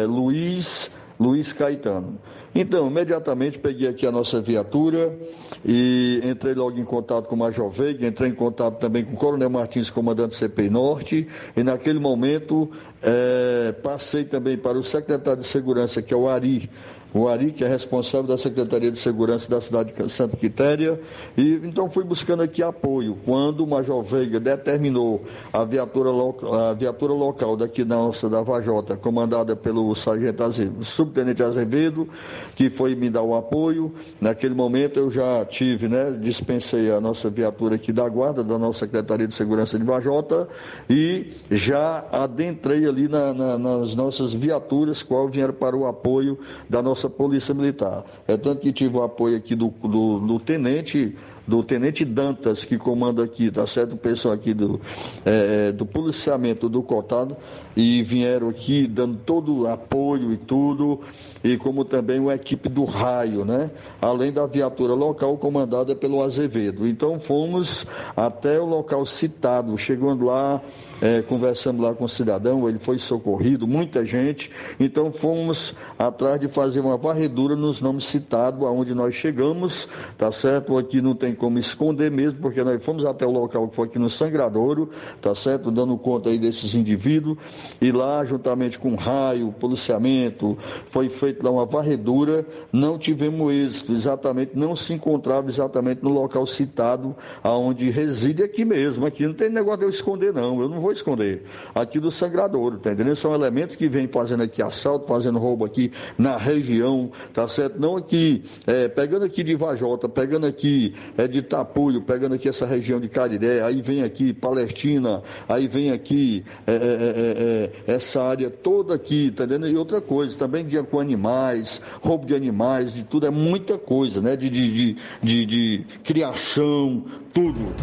Luiz, 0.08 0.92
Luiz 1.20 1.52
Caetano. 1.52 2.18
Então, 2.56 2.88
imediatamente 2.88 3.60
peguei 3.60 3.88
aqui 3.88 4.08
a 4.08 4.12
nossa 4.12 4.42
viatura 4.42 5.16
e 5.64 6.20
entrei 6.24 6.54
logo 6.56 6.80
em 6.80 6.86
contato 6.86 7.28
com 7.28 7.36
o 7.36 7.38
Major 7.38 7.70
Veiga, 7.70 8.08
entrei 8.08 8.30
em 8.30 8.34
contato 8.34 8.80
também 8.80 9.06
com 9.06 9.14
o 9.14 9.18
Coronel 9.18 9.50
Martins, 9.50 9.90
comandante 9.90 10.36
CPI 10.36 10.70
Norte, 10.70 11.28
e 11.56 11.64
naquele 11.64 12.00
momento 12.00 12.72
eh, 13.04 13.72
passei 13.84 14.24
também 14.24 14.58
para 14.58 14.78
o 14.80 14.84
secretário 14.84 15.42
de 15.42 15.48
Segurança, 15.48 16.02
que 16.02 16.14
é 16.14 16.18
o 16.18 16.28
Ari, 16.28 16.70
o 17.14 17.28
Ari, 17.28 17.52
que 17.52 17.64
é 17.64 17.68
responsável 17.68 18.28
da 18.28 18.38
Secretaria 18.38 18.92
de 18.92 19.00
Segurança 19.00 19.50
da 19.50 19.60
cidade 19.60 19.94
de 19.94 20.10
Santa 20.10 20.38
Quitéria, 20.38 21.00
e 21.38 21.60
então 21.64 21.90
fui 21.90 22.04
buscando 22.04 22.44
aqui 22.44 22.62
apoio. 22.62 23.18
Quando 23.26 23.64
o 23.64 23.68
Major 23.68 24.02
Veiga 24.04 24.40
determinou 24.40 25.24
a 25.52 25.64
viatura, 25.64 26.10
lo- 26.12 26.54
a 26.54 26.74
viatura 26.74 27.14
local 27.14 27.58
daqui 27.58 27.84
da 27.84 27.96
nossa 27.96 28.30
da 28.30 28.42
Vajota, 28.42 28.96
comandada 28.96 29.56
pelo 29.56 29.94
sargento 29.96 30.44
Azevedo, 30.44 30.84
subtenente 30.86 31.42
Azevedo, 31.42 32.08
que 32.56 32.70
foi 32.70 32.94
me 32.96 33.10
dar 33.10 33.24
o 33.24 33.36
apoio, 33.36 33.92
naquele 34.22 34.54
momento 34.54 35.00
eu 35.00 35.10
já 35.10 35.44
tive, 35.46 35.88
né, 35.88 36.12
dispensei 36.20 36.92
a 36.92 37.02
nossa 37.02 37.30
viatura 37.30 37.76
aqui 37.76 37.92
da 37.92 38.08
guarda, 38.08 38.44
da 38.44 38.58
nossa 38.58 38.80
Secretaria 38.80 39.28
de 39.28 39.34
Segurança 39.34 39.78
de 39.80 39.84
Vajota, 39.86 40.48
e 40.90 41.32
já 41.50 42.06
adentrei 42.12 42.86
ali 42.86 43.08
na- 43.08 43.34
na- 43.34 43.58
nas 43.58 43.96
nossas 43.96 44.32
viaturas, 44.34 45.02
qual 45.04 45.28
vieram 45.28 45.54
para 45.54 45.76
o 45.76 45.86
apoio 45.88 46.38
da 46.70 46.82
nossa 46.82 46.99
Polícia 47.08 47.54
Militar. 47.54 48.04
É 48.28 48.36
tanto 48.36 48.62
que 48.62 48.74
tive 48.74 48.98
o 48.98 49.04
apoio 49.04 49.38
aqui 49.38 49.54
do, 49.54 49.68
do, 49.68 50.20
do 50.20 50.40
tenente 50.40 51.16
do 51.50 51.64
Tenente 51.64 52.06
Dantas, 52.06 52.64
que 52.64 52.78
comanda 52.78 53.24
aqui, 53.24 53.50
tá 53.50 53.66
certo? 53.66 53.94
O 53.94 53.98
pessoal 53.98 54.36
aqui 54.36 54.54
do, 54.54 54.80
eh, 55.26 55.72
do 55.72 55.84
policiamento 55.84 56.70
do 56.70 56.84
Cotado, 56.84 57.36
e 57.76 58.04
vieram 58.04 58.50
aqui 58.50 58.86
dando 58.86 59.18
todo 59.18 59.62
o 59.62 59.68
apoio 59.68 60.32
e 60.32 60.38
tudo, 60.38 61.02
e 61.44 61.58
como 61.58 61.84
também 61.84 62.20
uma 62.20 62.36
equipe 62.36 62.70
do 62.70 62.84
raio, 62.84 63.44
né? 63.44 63.72
Além 64.00 64.32
da 64.32 64.46
viatura 64.46 64.94
local 64.94 65.38
comandada 65.38 65.96
pelo 65.96 66.22
Azevedo. 66.22 66.88
Então 66.88 67.20
fomos 67.20 67.86
até 68.16 68.60
o 68.60 68.66
local 68.66 69.04
citado, 69.06 69.76
chegando 69.76 70.26
lá, 70.26 70.62
eh, 71.02 71.22
conversamos 71.22 71.84
lá 71.84 71.94
com 71.94 72.06
o 72.06 72.10
cidadão, 72.10 72.68
ele 72.68 72.80
foi 72.80 72.98
socorrido, 72.98 73.68
muita 73.68 74.06
gente, 74.06 74.52
então 74.80 75.12
fomos 75.12 75.74
atrás 75.98 76.40
de 76.40 76.48
fazer 76.48 76.82
uma 76.82 76.98
varredura 76.98 77.56
nos 77.56 77.82
nomes 77.82 78.06
citados, 78.06 78.66
aonde 78.66 78.94
nós 78.94 79.16
chegamos, 79.16 79.88
tá 80.18 80.32
certo? 80.32 80.78
Aqui 80.78 81.02
não 81.02 81.16
tem 81.16 81.34
como 81.34 81.58
esconder 81.58 82.12
mesmo, 82.12 82.40
porque 82.40 82.64
nós 82.64 82.84
fomos 82.84 83.06
até 83.06 83.26
o 83.26 83.32
local 83.32 83.68
que 83.68 83.76
foi 83.76 83.88
aqui 83.88 84.00
no 84.00 84.10
Sangradouro, 84.10 84.90
tá 85.22 85.34
certo? 85.34 85.72
Dando 85.72 85.98
conta 85.98 86.30
aí 86.30 86.38
desses 86.38 86.76
indivíduos, 86.76 87.38
e 87.82 87.92
lá, 87.92 88.24
juntamente 88.26 88.78
com 88.78 88.96
raio, 88.96 89.54
policiamento, 89.60 90.58
foi 90.86 91.10
feita 91.10 91.46
lá 91.46 91.52
uma 91.52 91.66
varredura, 91.66 92.46
não 92.72 92.98
tivemos 92.98 93.52
êxito, 93.52 93.94
exatamente, 93.94 94.52
não 94.56 94.76
se 94.76 94.94
encontrava 94.94 95.50
exatamente 95.50 96.04
no 96.04 96.10
local 96.10 96.46
citado, 96.46 97.16
aonde 97.44 97.90
reside 97.90 98.44
aqui 98.44 98.66
mesmo, 98.66 99.06
aqui 99.06 99.26
não 99.26 99.34
tem 99.34 99.50
negócio 99.50 99.80
de 99.80 99.86
eu 99.86 99.90
esconder 99.90 100.34
não, 100.34 100.62
eu 100.62 100.70
não 100.70 100.80
vou 100.80 100.89
esconder, 100.92 101.44
aqui 101.74 102.00
do 102.00 102.12
Sangradouro, 102.12 102.78
tá 102.80 102.92
entendendo? 102.92 103.16
São 103.16 103.34
elementos 103.34 103.76
que 103.76 103.88
vêm 103.88 104.08
fazendo 104.08 104.44
aqui 104.44 104.62
assalto, 104.62 105.08
fazendo 105.08 105.40
roubo 105.40 105.66
aqui 105.66 105.92
na 106.18 106.38
região, 106.38 107.12
tá 107.34 107.48
certo? 107.48 107.80
Não 107.80 107.98
aqui, 107.98 108.44
é, 108.66 108.88
pegando 108.88 109.26
aqui 109.26 109.44
de 109.44 109.56
Vajota, 109.56 110.08
pegando 110.08 110.46
aqui 110.46 110.94
é, 111.18 111.28
de 111.28 111.42
Tapulho, 111.42 112.02
pegando 112.02 112.36
aqui 112.36 112.48
essa 112.48 112.66
região 112.66 113.00
de 113.00 113.10
Cariré, 113.10 113.62
aí 113.62 113.82
vem 113.82 114.04
aqui 114.04 114.34
Palestina, 114.34 115.22
aí 115.48 115.68
vem 115.68 115.92
aqui 115.92 116.44
é, 116.66 116.74
é, 116.74 116.76
é, 116.76 117.90
é, 117.90 117.94
essa 117.94 118.22
área 118.22 118.50
toda 118.50 118.96
aqui, 118.96 119.32
tá 119.32 119.44
entendendo? 119.44 119.68
E 119.68 119.78
outra 119.78 120.02
coisa, 120.02 120.38
também 120.38 120.66
dia 120.66 120.84
com 120.84 121.00
animais, 121.00 121.82
roubo 122.02 122.26
de 122.26 122.36
animais, 122.36 122.94
de 122.94 123.04
tudo, 123.04 123.28
é 123.28 123.32
muita 123.32 123.78
coisa, 123.78 124.22
né? 124.22 124.36
De, 124.36 124.50
de, 124.50 124.72
de, 124.72 124.98
de, 125.22 125.46
de 125.46 125.86
criação, 126.04 127.04
tudo. 127.34 127.74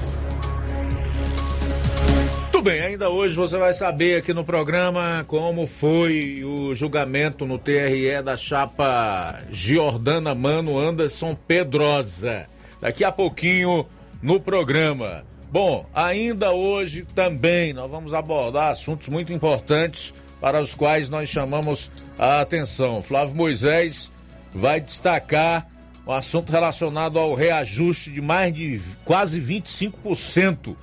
Bem, 2.66 2.80
ainda 2.80 3.08
hoje 3.08 3.36
você 3.36 3.56
vai 3.56 3.72
saber 3.72 4.18
aqui 4.18 4.34
no 4.34 4.44
programa 4.44 5.24
como 5.28 5.68
foi 5.68 6.42
o 6.42 6.74
julgamento 6.74 7.46
no 7.46 7.60
TRE 7.60 8.20
da 8.24 8.36
chapa 8.36 9.38
Giordana 9.52 10.34
Mano 10.34 10.76
Anderson 10.76 11.36
Pedrosa. 11.46 12.48
Daqui 12.80 13.04
a 13.04 13.12
pouquinho 13.12 13.86
no 14.20 14.40
programa. 14.40 15.24
Bom, 15.48 15.86
ainda 15.94 16.50
hoje 16.50 17.06
também 17.14 17.72
nós 17.72 17.88
vamos 17.88 18.12
abordar 18.12 18.72
assuntos 18.72 19.06
muito 19.06 19.32
importantes 19.32 20.12
para 20.40 20.60
os 20.60 20.74
quais 20.74 21.08
nós 21.08 21.28
chamamos 21.28 21.88
a 22.18 22.40
atenção. 22.40 23.00
Flávio 23.00 23.36
Moisés 23.36 24.10
vai 24.52 24.80
destacar 24.80 25.68
o 26.04 26.10
assunto 26.10 26.50
relacionado 26.50 27.16
ao 27.16 27.32
reajuste 27.32 28.10
de 28.10 28.20
mais 28.20 28.52
de 28.52 28.80
quase 29.04 29.40
25% 29.40 30.74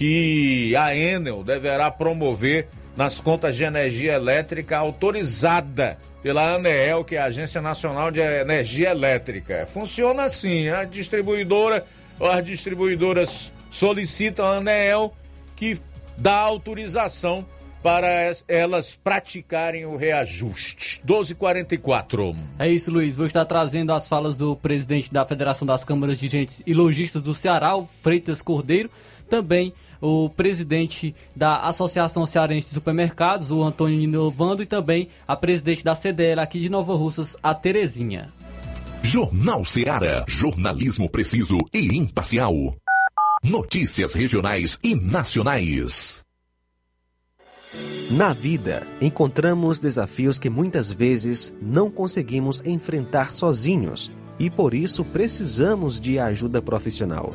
que 0.00 0.74
a 0.76 0.96
Enel 0.96 1.44
deverá 1.44 1.90
promover 1.90 2.68
nas 2.96 3.20
contas 3.20 3.54
de 3.54 3.64
energia 3.64 4.14
elétrica 4.14 4.78
autorizada 4.78 5.98
pela 6.22 6.54
ANEEL, 6.54 7.04
que 7.04 7.16
é 7.16 7.18
a 7.18 7.26
Agência 7.26 7.60
Nacional 7.60 8.10
de 8.10 8.18
Energia 8.18 8.92
Elétrica. 8.92 9.66
Funciona 9.66 10.22
assim, 10.22 10.70
a 10.70 10.84
distribuidora 10.84 11.84
ou 12.18 12.30
as 12.30 12.42
distribuidoras 12.42 13.52
solicitam 13.68 14.46
a 14.46 14.56
ANEEL 14.56 15.14
que 15.54 15.78
dá 16.16 16.36
autorização 16.36 17.44
para 17.82 18.32
elas 18.48 18.94
praticarem 18.96 19.84
o 19.84 19.96
reajuste. 19.96 21.02
1244. 21.04 22.34
É 22.58 22.66
isso, 22.70 22.90
Luiz. 22.90 23.16
Vou 23.16 23.26
estar 23.26 23.44
trazendo 23.44 23.92
as 23.92 24.08
falas 24.08 24.38
do 24.38 24.56
presidente 24.56 25.12
da 25.12 25.26
Federação 25.26 25.66
das 25.66 25.84
Câmaras 25.84 26.18
de 26.18 26.26
Dirigentes 26.26 26.62
e 26.66 26.72
Lojistas 26.72 27.20
do 27.20 27.34
Ceará, 27.34 27.72
Freitas 28.02 28.40
Cordeiro, 28.40 28.90
também 29.28 29.74
o 30.00 30.28
presidente 30.28 31.14
da 31.34 31.60
Associação 31.60 32.24
Cearense 32.24 32.68
de 32.68 32.74
Supermercados, 32.74 33.50
o 33.50 33.62
Antônio 33.62 33.98
Ninovando, 33.98 34.62
e 34.62 34.66
também 34.66 35.08
a 35.26 35.36
presidente 35.36 35.84
da 35.84 35.94
CDL 35.94 36.40
aqui 36.40 36.60
de 36.60 36.68
Nova 36.68 36.94
Russas, 36.94 37.36
a 37.42 37.54
Terezinha. 37.54 38.28
Jornal 39.02 39.64
Seara. 39.64 40.24
Jornalismo 40.28 41.08
preciso 41.08 41.58
e 41.72 41.96
imparcial. 41.96 42.54
Notícias 43.42 44.12
regionais 44.12 44.78
e 44.82 44.94
nacionais. 44.94 46.22
Na 48.10 48.32
vida, 48.32 48.86
encontramos 49.00 49.78
desafios 49.78 50.38
que 50.38 50.50
muitas 50.50 50.92
vezes 50.92 51.54
não 51.62 51.90
conseguimos 51.90 52.60
enfrentar 52.66 53.32
sozinhos 53.32 54.10
e 54.38 54.50
por 54.50 54.74
isso 54.74 55.04
precisamos 55.04 56.00
de 56.00 56.18
ajuda 56.18 56.60
profissional. 56.60 57.34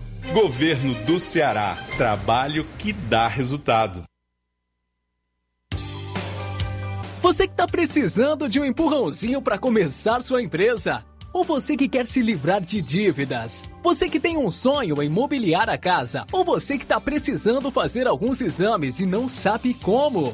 Governo 0.33 0.93
do 1.03 1.19
Ceará. 1.19 1.77
Trabalho 1.97 2.65
que 2.79 2.93
dá 2.93 3.27
resultado. 3.27 4.03
Você 7.21 7.45
que 7.47 7.53
está 7.53 7.67
precisando 7.67 8.47
de 8.47 8.57
um 8.57 8.63
empurrãozinho 8.63 9.41
para 9.41 9.57
começar 9.57 10.21
sua 10.21 10.41
empresa? 10.41 11.03
Ou 11.33 11.43
você 11.43 11.75
que 11.75 11.89
quer 11.89 12.07
se 12.07 12.21
livrar 12.21 12.61
de 12.61 12.81
dívidas? 12.81 13.69
Você 13.83 14.07
que 14.07 14.21
tem 14.21 14.37
um 14.37 14.49
sonho 14.49 15.01
em 15.03 15.09
mobiliar 15.09 15.69
a 15.69 15.77
casa? 15.77 16.25
Ou 16.31 16.45
você 16.45 16.77
que 16.77 16.85
está 16.85 16.99
precisando 17.01 17.69
fazer 17.69 18.07
alguns 18.07 18.39
exames 18.39 19.01
e 19.01 19.05
não 19.05 19.27
sabe 19.27 19.73
como? 19.73 20.33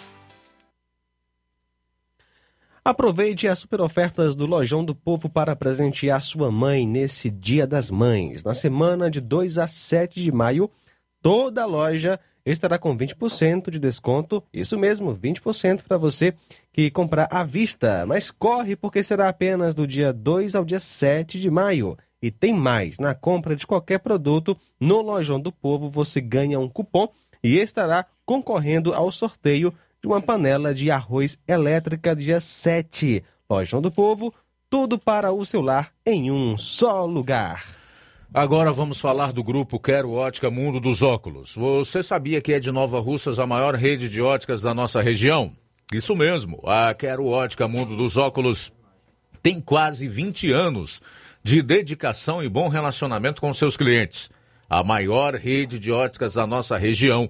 Aproveite 2.83 3.47
as 3.47 3.59
super 3.59 3.79
ofertas 3.79 4.35
do 4.35 4.47
Lojão 4.47 4.83
do 4.83 4.95
Povo 4.95 5.29
para 5.29 5.55
presentear 5.55 6.19
sua 6.19 6.49
mãe 6.49 6.87
nesse 6.87 7.29
Dia 7.29 7.67
das 7.67 7.91
Mães. 7.91 8.43
Na 8.43 8.55
semana 8.55 9.07
de 9.07 9.21
2 9.21 9.59
a 9.59 9.67
7 9.67 10.19
de 10.19 10.31
maio, 10.31 10.67
toda 11.21 11.63
loja 11.67 12.19
estará 12.43 12.79
com 12.79 12.97
20% 12.97 13.69
de 13.69 13.77
desconto. 13.77 14.43
Isso 14.51 14.79
mesmo, 14.79 15.15
20% 15.15 15.83
para 15.83 15.95
você 15.95 16.33
que 16.73 16.89
comprar 16.89 17.27
à 17.31 17.43
vista. 17.43 18.03
Mas 18.07 18.31
corre 18.31 18.75
porque 18.75 19.03
será 19.03 19.29
apenas 19.29 19.75
do 19.75 19.85
dia 19.85 20.11
2 20.11 20.55
ao 20.55 20.65
dia 20.65 20.79
7 20.79 21.39
de 21.39 21.51
maio. 21.51 21.95
E 22.19 22.31
tem 22.31 22.51
mais, 22.51 22.97
na 22.97 23.13
compra 23.13 23.55
de 23.55 23.67
qualquer 23.67 23.99
produto 23.99 24.57
no 24.79 25.03
Lojão 25.03 25.39
do 25.39 25.51
Povo 25.51 25.87
você 25.87 26.19
ganha 26.19 26.59
um 26.59 26.67
cupom 26.67 27.07
e 27.43 27.59
estará 27.59 28.07
concorrendo 28.25 28.91
ao 28.91 29.11
sorteio 29.11 29.71
de 30.01 30.07
uma 30.07 30.19
panela 30.19 30.73
de 30.73 30.89
arroz 30.89 31.37
elétrica 31.47 32.15
dia 32.15 32.39
7. 32.39 33.23
Lojão 33.47 33.79
do 33.79 33.91
Povo, 33.91 34.33
tudo 34.67 34.97
para 34.97 35.31
o 35.31 35.45
seu 35.45 35.61
lar 35.61 35.93
em 36.03 36.31
um 36.31 36.57
só 36.57 37.05
lugar. 37.05 37.63
Agora 38.33 38.71
vamos 38.71 38.99
falar 38.99 39.31
do 39.31 39.43
grupo 39.43 39.79
Quero 39.79 40.11
Ótica 40.11 40.49
Mundo 40.49 40.79
dos 40.79 41.03
Óculos. 41.03 41.53
Você 41.55 42.01
sabia 42.01 42.41
que 42.41 42.53
é 42.53 42.59
de 42.59 42.71
Nova 42.71 42.99
Russas 42.99 43.37
a 43.37 43.45
maior 43.45 43.75
rede 43.75 44.09
de 44.09 44.21
óticas 44.21 44.63
da 44.63 44.73
nossa 44.73 45.01
região? 45.01 45.51
Isso 45.93 46.15
mesmo, 46.15 46.59
a 46.65 46.93
Quero 46.95 47.27
Ótica 47.27 47.67
Mundo 47.67 47.95
dos 47.95 48.17
Óculos 48.17 48.75
tem 49.43 49.59
quase 49.59 50.07
20 50.07 50.51
anos 50.51 51.01
de 51.43 51.61
dedicação 51.61 52.43
e 52.43 52.49
bom 52.49 52.69
relacionamento 52.69 53.39
com 53.39 53.53
seus 53.53 53.77
clientes. 53.77 54.31
A 54.67 54.83
maior 54.83 55.35
rede 55.35 55.77
de 55.77 55.91
óticas 55.91 56.33
da 56.33 56.47
nossa 56.47 56.77
região 56.77 57.29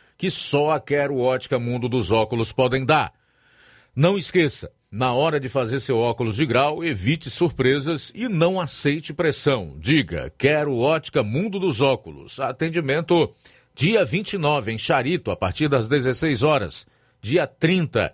que 0.21 0.29
só 0.29 0.69
a 0.69 0.79
Quero 0.79 1.17
Ótica 1.17 1.57
Mundo 1.57 1.89
dos 1.89 2.11
Óculos 2.11 2.51
podem 2.51 2.85
dar. 2.85 3.11
Não 3.95 4.19
esqueça, 4.19 4.71
na 4.91 5.11
hora 5.13 5.39
de 5.39 5.49
fazer 5.49 5.79
seu 5.79 5.97
óculos 5.97 6.35
de 6.35 6.45
grau, 6.45 6.83
evite 6.83 7.27
surpresas 7.27 8.11
e 8.13 8.29
não 8.29 8.61
aceite 8.61 9.15
pressão. 9.15 9.75
Diga, 9.79 10.31
quero 10.37 10.77
ótica 10.77 11.23
Mundo 11.23 11.59
dos 11.59 11.81
Óculos. 11.81 12.39
Atendimento 12.39 13.33
dia 13.73 14.05
29 14.05 14.71
em 14.71 14.77
Charito, 14.77 15.31
a 15.31 15.35
partir 15.35 15.67
das 15.67 15.87
16 15.87 16.43
horas. 16.43 16.85
Dia 17.19 17.47
30 17.47 18.13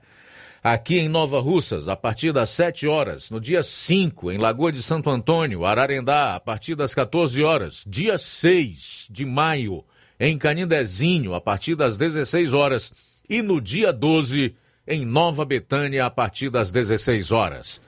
aqui 0.64 1.00
em 1.00 1.10
Nova 1.10 1.42
Russas, 1.42 1.90
a 1.90 1.98
partir 1.98 2.32
das 2.32 2.52
7 2.52 2.88
horas. 2.88 3.30
No 3.30 3.42
dia 3.42 3.62
5 3.62 4.32
em 4.32 4.38
Lagoa 4.38 4.72
de 4.72 4.82
Santo 4.82 5.10
Antônio, 5.10 5.66
Ararendá, 5.66 6.36
a 6.36 6.40
partir 6.40 6.74
das 6.74 6.96
14 6.96 7.44
horas. 7.44 7.84
Dia 7.86 8.18
6 8.18 9.10
de 9.12 9.26
maio 9.26 9.84
em 10.20 10.38
Canindezinho, 10.38 11.34
a 11.34 11.42
partir 11.42 11.76
das 11.76 11.98
16 11.98 12.54
horas, 12.54 12.92
e 13.30 13.42
no 13.42 13.62
dia 13.62 13.92
12, 13.92 14.56
em 14.88 15.06
Nova 15.06 15.44
Betânia, 15.44 16.06
a 16.06 16.10
partir 16.10 16.50
das 16.50 16.72
16 16.72 17.32
horas. 17.32 17.82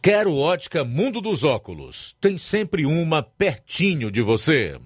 Quero 0.00 0.34
ótica 0.34 0.84
Mundo 0.84 1.20
dos 1.20 1.44
Óculos. 1.44 2.16
Tem 2.20 2.36
sempre 2.36 2.84
uma 2.84 3.22
pertinho 3.22 4.10
de 4.10 4.20
você. 4.20 4.76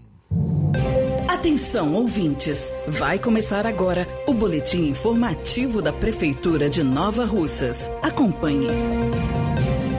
Atenção, 1.27 1.95
ouvintes! 1.95 2.73
Vai 2.87 3.19
começar 3.19 3.67
agora 3.67 4.07
o 4.27 4.35
boletim 4.35 4.89
informativo 4.89 5.81
da 5.81 5.93
Prefeitura 5.93 6.69
de 6.69 6.83
Nova 6.83 7.25
Russas. 7.25 7.91
Acompanhe. 8.03 8.69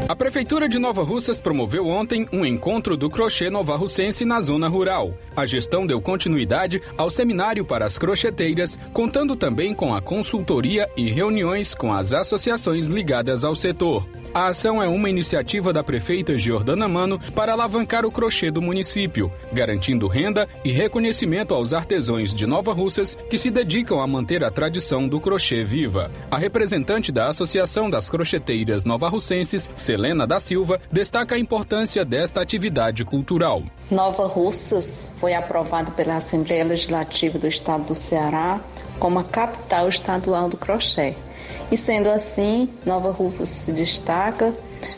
A 0.07 0.15
Prefeitura 0.15 0.69
de 0.69 0.79
Nova 0.79 1.03
Russas 1.03 1.37
promoveu 1.37 1.85
ontem 1.85 2.29
um 2.31 2.45
encontro 2.45 2.95
do 2.95 3.09
crochê 3.09 3.49
novarrussense 3.49 4.23
na 4.23 4.39
zona 4.39 4.69
rural. 4.69 5.13
A 5.35 5.45
gestão 5.45 5.85
deu 5.85 5.99
continuidade 5.99 6.81
ao 6.97 7.09
seminário 7.09 7.65
para 7.65 7.85
as 7.85 7.97
crocheteiras, 7.97 8.79
contando 8.93 9.35
também 9.35 9.73
com 9.73 9.93
a 9.93 10.01
consultoria 10.01 10.89
e 10.95 11.11
reuniões 11.11 11.75
com 11.75 11.91
as 11.91 12.13
associações 12.13 12.87
ligadas 12.87 13.43
ao 13.43 13.53
setor. 13.53 14.07
A 14.33 14.47
ação 14.49 14.81
é 14.83 14.87
uma 14.87 15.09
iniciativa 15.09 15.73
da 15.73 15.83
prefeita 15.83 16.37
Giordana 16.37 16.87
Mano 16.87 17.19
para 17.33 17.53
alavancar 17.53 18.05
o 18.05 18.11
crochê 18.11 18.51
do 18.51 18.61
município, 18.61 19.31
garantindo 19.51 20.07
renda 20.07 20.47
e 20.63 20.71
reconhecimento 20.71 21.55
aos 21.55 21.73
artesãos 21.73 22.35
de 22.35 22.45
Nova 22.45 22.71
Russas 22.71 23.17
que 23.29 23.37
se 23.39 23.49
dedicam 23.49 23.99
a 23.99 24.05
manter 24.05 24.43
a 24.43 24.51
tradição 24.51 25.07
do 25.07 25.19
crochê 25.19 25.63
viva. 25.63 26.11
A 26.29 26.37
representante 26.37 27.11
da 27.11 27.27
Associação 27.27 27.89
das 27.89 28.09
Crocheteiras 28.09 28.85
Nova 28.85 29.09
Russenses, 29.09 29.69
Selena 29.97 30.27
da 30.27 30.39
Silva, 30.39 30.79
destaca 30.91 31.33
a 31.33 31.39
importância 31.39 32.05
desta 32.05 32.39
atividade 32.39 33.03
cultural. 33.03 33.63
Nova 33.89 34.27
Russas 34.27 35.11
foi 35.19 35.33
aprovado 35.33 35.91
pela 35.93 36.17
Assembleia 36.17 36.63
Legislativa 36.63 37.39
do 37.39 37.47
Estado 37.47 37.85
do 37.85 37.95
Ceará 37.95 38.61
como 38.99 39.17
a 39.17 39.23
capital 39.23 39.89
estadual 39.89 40.49
do 40.49 40.55
crochê. 40.55 41.15
E 41.71 41.75
sendo 41.75 42.11
assim, 42.11 42.69
Nova 42.85 43.09
Russas 43.11 43.49
se 43.49 43.71
destaca 43.71 44.53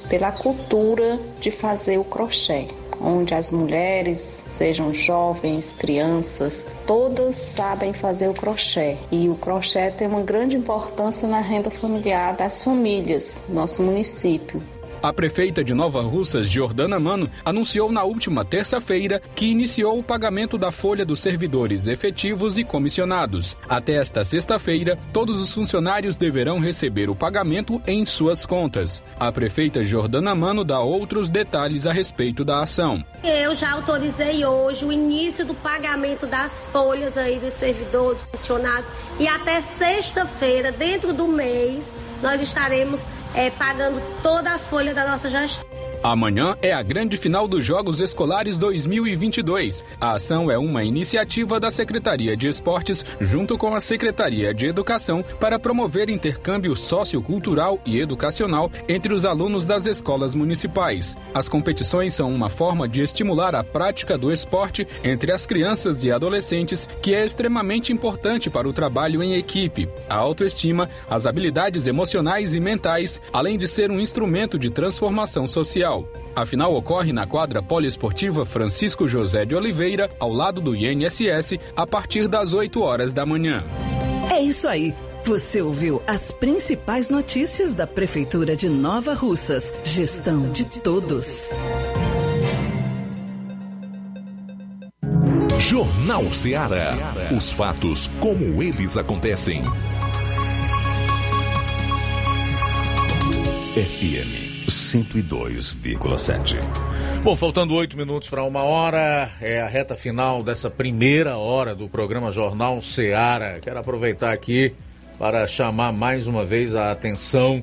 pela 0.09 0.33
cultura 0.33 1.17
de 1.39 1.49
fazer 1.49 1.97
o 1.97 2.03
crochê, 2.03 2.67
onde 2.99 3.33
as 3.33 3.53
mulheres, 3.53 4.43
sejam 4.49 4.93
jovens, 4.93 5.73
crianças, 5.79 6.65
todas 6.85 7.37
sabem 7.37 7.93
fazer 7.93 8.27
o 8.27 8.33
crochê. 8.33 8.97
E 9.09 9.29
o 9.29 9.35
crochê 9.35 9.91
tem 9.91 10.09
uma 10.09 10.23
grande 10.23 10.57
importância 10.57 11.25
na 11.25 11.39
renda 11.39 11.71
familiar 11.71 12.35
das 12.35 12.61
famílias, 12.61 13.41
nosso 13.47 13.81
município. 13.81 14.61
A 15.01 15.13
prefeita 15.13 15.63
de 15.63 15.73
Nova 15.73 16.01
Russas, 16.01 16.49
Jordana 16.49 16.99
Mano, 16.99 17.31
anunciou 17.45 17.89
na 17.89 18.03
última 18.03 18.43
terça-feira 18.43 19.21
que 19.33 19.45
iniciou 19.45 19.97
o 19.97 20.03
pagamento 20.03 20.57
da 20.57 20.71
folha 20.71 21.05
dos 21.05 21.21
servidores 21.21 21.87
efetivos 21.87 22.57
e 22.57 22.65
comissionados. 22.65 23.55
Até 23.69 23.93
esta 23.93 24.25
sexta-feira, 24.25 24.99
todos 25.13 25.41
os 25.41 25.53
funcionários 25.53 26.17
deverão 26.17 26.59
receber 26.59 27.09
o 27.09 27.15
pagamento 27.15 27.81
em 27.87 28.05
suas 28.05 28.45
contas. 28.45 29.01
A 29.17 29.31
prefeita 29.31 29.85
Jordana 29.85 30.35
Mano 30.35 30.65
dá 30.65 30.81
outros 30.81 31.29
detalhes 31.29 31.87
a 31.87 31.93
respeito 31.93 32.43
da 32.43 32.61
ação. 32.61 33.01
Eu 33.23 33.55
já 33.55 33.71
autorizei 33.71 34.45
hoje 34.45 34.83
o 34.83 34.91
início 34.91 35.45
do 35.45 35.53
pagamento 35.53 36.27
das 36.27 36.67
folhas 36.67 37.17
aí 37.17 37.39
dos 37.39 37.53
servidores, 37.53 38.27
funcionários 38.29 38.91
e 39.17 39.29
até 39.29 39.61
sexta-feira, 39.61 40.73
dentro 40.73 41.13
do 41.13 41.25
mês, 41.25 41.89
nós 42.21 42.41
estaremos 42.41 43.01
é, 43.33 43.49
pagando 43.51 44.01
toda 44.21 44.51
a 44.51 44.57
folha 44.57 44.93
da 44.93 45.07
nossa 45.07 45.29
gestão. 45.29 45.78
Amanhã 46.01 46.55
é 46.61 46.71
a 46.71 46.81
grande 46.81 47.17
final 47.17 47.45
dos 47.45 47.65
Jogos 47.65 47.99
Escolares 47.99 48.57
2022. 48.57 49.83
A 49.99 50.13
ação 50.13 50.49
é 50.49 50.57
uma 50.57 50.81
iniciativa 50.81 51.59
da 51.59 51.69
Secretaria 51.69 52.37
de 52.37 52.47
Esportes 52.47 53.03
junto 53.19 53.57
com 53.57 53.75
a 53.75 53.81
Secretaria 53.81 54.53
de 54.53 54.65
Educação 54.65 55.21
para 55.41 55.59
promover 55.59 56.09
intercâmbio 56.09 56.73
sociocultural 56.73 57.81
e 57.85 57.99
educacional 57.99 58.71
entre 58.87 59.13
os 59.13 59.25
alunos 59.25 59.65
das 59.65 59.85
escolas 59.85 60.33
municipais. 60.33 61.17
As 61.33 61.49
competições 61.49 62.13
são 62.13 62.33
uma 62.33 62.47
forma 62.47 62.87
de 62.87 63.01
estimular 63.01 63.53
a 63.53 63.63
prática 63.63 64.17
do 64.17 64.31
esporte 64.31 64.87
entre 65.03 65.33
as 65.33 65.45
crianças 65.45 66.05
e 66.05 66.11
adolescentes, 66.13 66.87
que 67.01 67.13
é 67.13 67.25
extremamente 67.25 67.91
importante 67.91 68.49
para 68.49 68.69
o 68.69 68.73
trabalho 68.73 69.21
em 69.21 69.35
equipe, 69.35 69.89
a 70.09 70.15
autoestima, 70.15 70.89
as 71.09 71.25
habilidades 71.25 71.87
emocionais 71.87 72.53
e 72.53 72.59
mentais, 72.61 73.21
além 73.33 73.57
de 73.57 73.67
ser 73.67 73.91
um 73.91 73.99
instrumento 73.99 74.57
de 74.57 74.69
transformação 74.69 75.45
social. 75.45 75.88
A 76.35 76.45
final 76.45 76.73
ocorre 76.75 77.11
na 77.11 77.25
quadra 77.25 77.61
poliesportiva 77.61 78.45
Francisco 78.45 79.07
José 79.07 79.45
de 79.45 79.55
Oliveira, 79.55 80.09
ao 80.19 80.31
lado 80.31 80.61
do 80.61 80.75
INSS, 80.75 81.59
a 81.75 81.85
partir 81.85 82.27
das 82.27 82.53
8 82.53 82.81
horas 82.81 83.13
da 83.13 83.25
manhã. 83.25 83.63
É 84.31 84.39
isso 84.41 84.67
aí. 84.67 84.93
Você 85.23 85.61
ouviu 85.61 86.01
as 86.07 86.31
principais 86.31 87.09
notícias 87.09 87.73
da 87.73 87.85
Prefeitura 87.85 88.55
de 88.55 88.69
Nova 88.69 89.13
Russas. 89.13 89.73
Gestão 89.83 90.49
de 90.51 90.65
todos. 90.65 91.51
Jornal 95.59 96.31
Ceará. 96.31 96.97
Os 97.35 97.51
fatos 97.51 98.09
como 98.19 98.63
eles 98.63 98.97
acontecem. 98.97 99.61
FM 103.75 104.48
102,7. 104.69 106.57
Bom, 107.23 107.35
faltando 107.35 107.75
oito 107.75 107.97
minutos 107.97 108.29
para 108.29 108.43
uma 108.43 108.63
hora, 108.63 109.29
é 109.41 109.59
a 109.59 109.67
reta 109.67 109.95
final 109.95 110.41
dessa 110.41 110.69
primeira 110.69 111.37
hora 111.37 111.75
do 111.75 111.89
programa 111.89 112.31
Jornal 112.31 112.81
Seara. 112.81 113.59
Quero 113.59 113.79
aproveitar 113.79 114.31
aqui 114.31 114.73
para 115.17 115.45
chamar 115.47 115.91
mais 115.91 116.27
uma 116.27 116.45
vez 116.45 116.75
a 116.75 116.91
atenção 116.91 117.61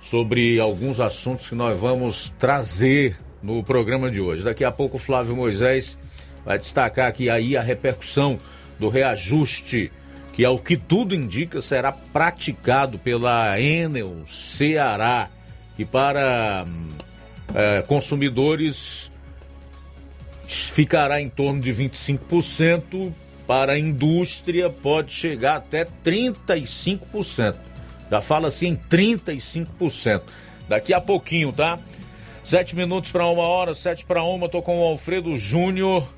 sobre 0.00 0.58
alguns 0.58 0.98
assuntos 0.98 1.48
que 1.48 1.54
nós 1.54 1.78
vamos 1.78 2.30
trazer 2.30 3.16
no 3.42 3.62
programa 3.62 4.10
de 4.10 4.20
hoje. 4.20 4.42
Daqui 4.42 4.64
a 4.64 4.72
pouco 4.72 4.98
Flávio 4.98 5.36
Moisés 5.36 5.96
vai 6.44 6.58
destacar 6.58 7.08
aqui 7.08 7.30
aí 7.30 7.56
a 7.56 7.62
repercussão 7.62 8.38
do 8.78 8.88
reajuste, 8.88 9.92
que 10.32 10.44
é 10.44 10.48
o 10.48 10.58
que 10.58 10.76
tudo 10.76 11.14
indica 11.14 11.60
será 11.60 11.92
praticado 11.92 12.98
pela 12.98 13.60
Enel 13.60 14.24
Ceará 14.26 15.30
que 15.78 15.84
para 15.84 16.66
é, 17.54 17.82
consumidores 17.82 19.12
ficará 20.48 21.20
em 21.20 21.28
torno 21.28 21.60
de 21.60 21.72
25%, 21.72 23.14
para 23.46 23.74
a 23.74 23.78
indústria 23.78 24.68
pode 24.68 25.14
chegar 25.14 25.54
até 25.54 25.84
35%. 25.84 27.54
Já 28.10 28.20
fala 28.20 28.48
assim 28.48 28.70
em 28.70 28.76
35%. 28.76 30.22
Daqui 30.68 30.92
a 30.92 31.00
pouquinho, 31.00 31.52
tá? 31.52 31.78
Sete 32.42 32.74
minutos 32.74 33.12
para 33.12 33.24
uma 33.28 33.44
hora, 33.44 33.72
sete 33.72 34.04
para 34.04 34.24
uma, 34.24 34.48
tô 34.48 34.60
com 34.60 34.80
o 34.80 34.84
Alfredo 34.84 35.38
Júnior, 35.38 36.12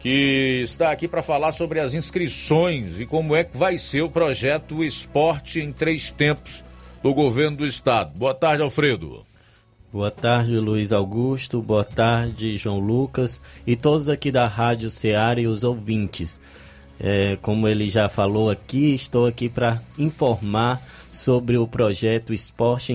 que 0.00 0.62
está 0.64 0.90
aqui 0.90 1.06
para 1.06 1.22
falar 1.22 1.52
sobre 1.52 1.78
as 1.78 1.94
inscrições 1.94 2.98
e 2.98 3.06
como 3.06 3.36
é 3.36 3.44
que 3.44 3.56
vai 3.56 3.78
ser 3.78 4.02
o 4.02 4.10
projeto 4.10 4.82
Esporte 4.82 5.60
em 5.60 5.70
Três 5.72 6.10
Tempos 6.10 6.64
do 7.04 7.12
governo 7.12 7.58
do 7.58 7.66
estado. 7.66 8.18
Boa 8.18 8.32
tarde, 8.32 8.62
Alfredo. 8.62 9.26
Boa 9.92 10.10
tarde, 10.10 10.56
Luiz 10.56 10.90
Augusto. 10.90 11.60
Boa 11.60 11.84
tarde, 11.84 12.56
João 12.56 12.78
Lucas 12.78 13.42
e 13.66 13.76
todos 13.76 14.08
aqui 14.08 14.32
da 14.32 14.46
Rádio 14.46 14.88
Ceará 14.88 15.38
e 15.38 15.46
os 15.46 15.64
ouvintes. 15.64 16.40
É, 16.98 17.36
como 17.42 17.68
ele 17.68 17.90
já 17.90 18.08
falou 18.08 18.48
aqui, 18.48 18.94
estou 18.94 19.26
aqui 19.26 19.50
para 19.50 19.82
informar 19.98 20.80
sobre 21.12 21.58
o 21.58 21.68
projeto 21.68 22.32
Esporte 22.32 22.90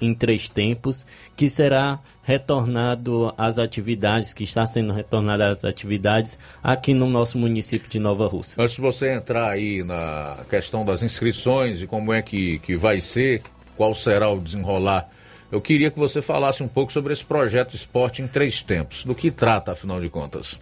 em, 0.00 0.14
Três 0.14 0.48
Tempos, 0.48 1.06
que 1.36 1.48
será 1.48 1.98
retornado 2.22 3.32
às 3.36 3.58
atividades, 3.58 4.32
que 4.32 4.44
está 4.44 4.66
sendo 4.66 4.92
retornado 4.92 5.42
às 5.42 5.64
atividades 5.64 6.38
aqui 6.62 6.94
no 6.94 7.08
nosso 7.08 7.38
município 7.38 7.88
de 7.88 7.98
Nova 7.98 8.26
Rússia. 8.26 8.62
Antes 8.62 8.76
de 8.76 8.80
você 8.80 9.12
entrar 9.12 9.50
aí 9.50 9.82
na 9.82 10.38
questão 10.48 10.84
das 10.84 11.02
inscrições 11.02 11.82
e 11.82 11.86
como 11.86 12.12
é 12.12 12.22
que, 12.22 12.58
que 12.60 12.76
vai 12.76 13.00
ser, 13.00 13.42
qual 13.76 13.94
será 13.94 14.30
o 14.30 14.40
desenrolar, 14.40 15.08
eu 15.50 15.60
queria 15.60 15.90
que 15.90 15.98
você 15.98 16.20
falasse 16.20 16.62
um 16.62 16.68
pouco 16.68 16.92
sobre 16.92 17.12
esse 17.12 17.24
projeto 17.24 17.76
Esporte 17.76 18.22
em 18.22 18.26
Três 18.26 18.62
Tempos. 18.62 19.04
Do 19.04 19.14
que 19.14 19.30
trata, 19.30 19.72
afinal 19.72 20.00
de 20.00 20.08
contas? 20.08 20.58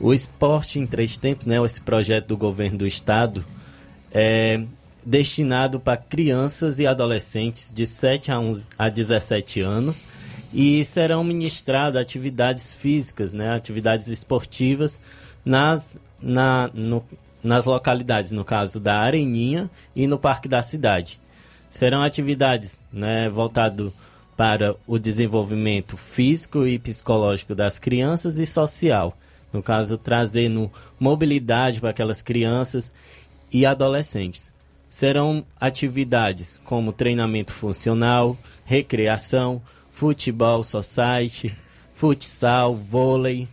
O 0.00 0.12
Esporte 0.12 0.78
em 0.78 0.86
Três 0.86 1.18
Tempos, 1.18 1.46
né, 1.46 1.62
esse 1.64 1.80
projeto 1.80 2.28
do 2.28 2.36
governo 2.36 2.78
do 2.78 2.86
estado, 2.86 3.44
é 4.12 4.62
destinado 5.06 5.78
para 5.78 5.96
crianças 5.96 6.80
e 6.80 6.86
adolescentes 6.86 7.72
de 7.72 7.86
7 7.86 8.32
a, 8.32 8.40
11, 8.40 8.66
a 8.76 8.88
17 8.88 9.60
anos 9.60 10.04
e 10.52 10.84
serão 10.84 11.22
ministradas 11.22 12.02
atividades 12.02 12.74
físicas, 12.74 13.32
né, 13.32 13.54
atividades 13.54 14.08
esportivas 14.08 15.00
nas, 15.44 16.00
na, 16.20 16.68
no, 16.74 17.04
nas 17.42 17.66
localidades, 17.66 18.32
no 18.32 18.44
caso 18.44 18.80
da 18.80 18.98
Areninha 18.98 19.70
e 19.94 20.08
no 20.08 20.18
Parque 20.18 20.48
da 20.48 20.60
Cidade. 20.60 21.20
Serão 21.70 22.02
atividades 22.02 22.82
né, 22.92 23.28
voltadas 23.28 23.92
para 24.36 24.74
o 24.88 24.98
desenvolvimento 24.98 25.96
físico 25.96 26.66
e 26.66 26.80
psicológico 26.80 27.54
das 27.54 27.78
crianças 27.78 28.38
e 28.38 28.46
social. 28.46 29.16
No 29.52 29.62
caso, 29.62 29.96
trazendo 29.96 30.70
mobilidade 30.98 31.80
para 31.80 31.90
aquelas 31.90 32.20
crianças 32.20 32.92
e 33.52 33.64
adolescentes. 33.64 34.55
Serão 34.96 35.44
atividades 35.60 36.58
como 36.64 36.90
treinamento 36.90 37.52
funcional, 37.52 38.34
recreação, 38.64 39.60
futebol 39.90 40.62
society, 40.62 41.54
futsal, 41.92 42.74
vôlei 42.74 43.46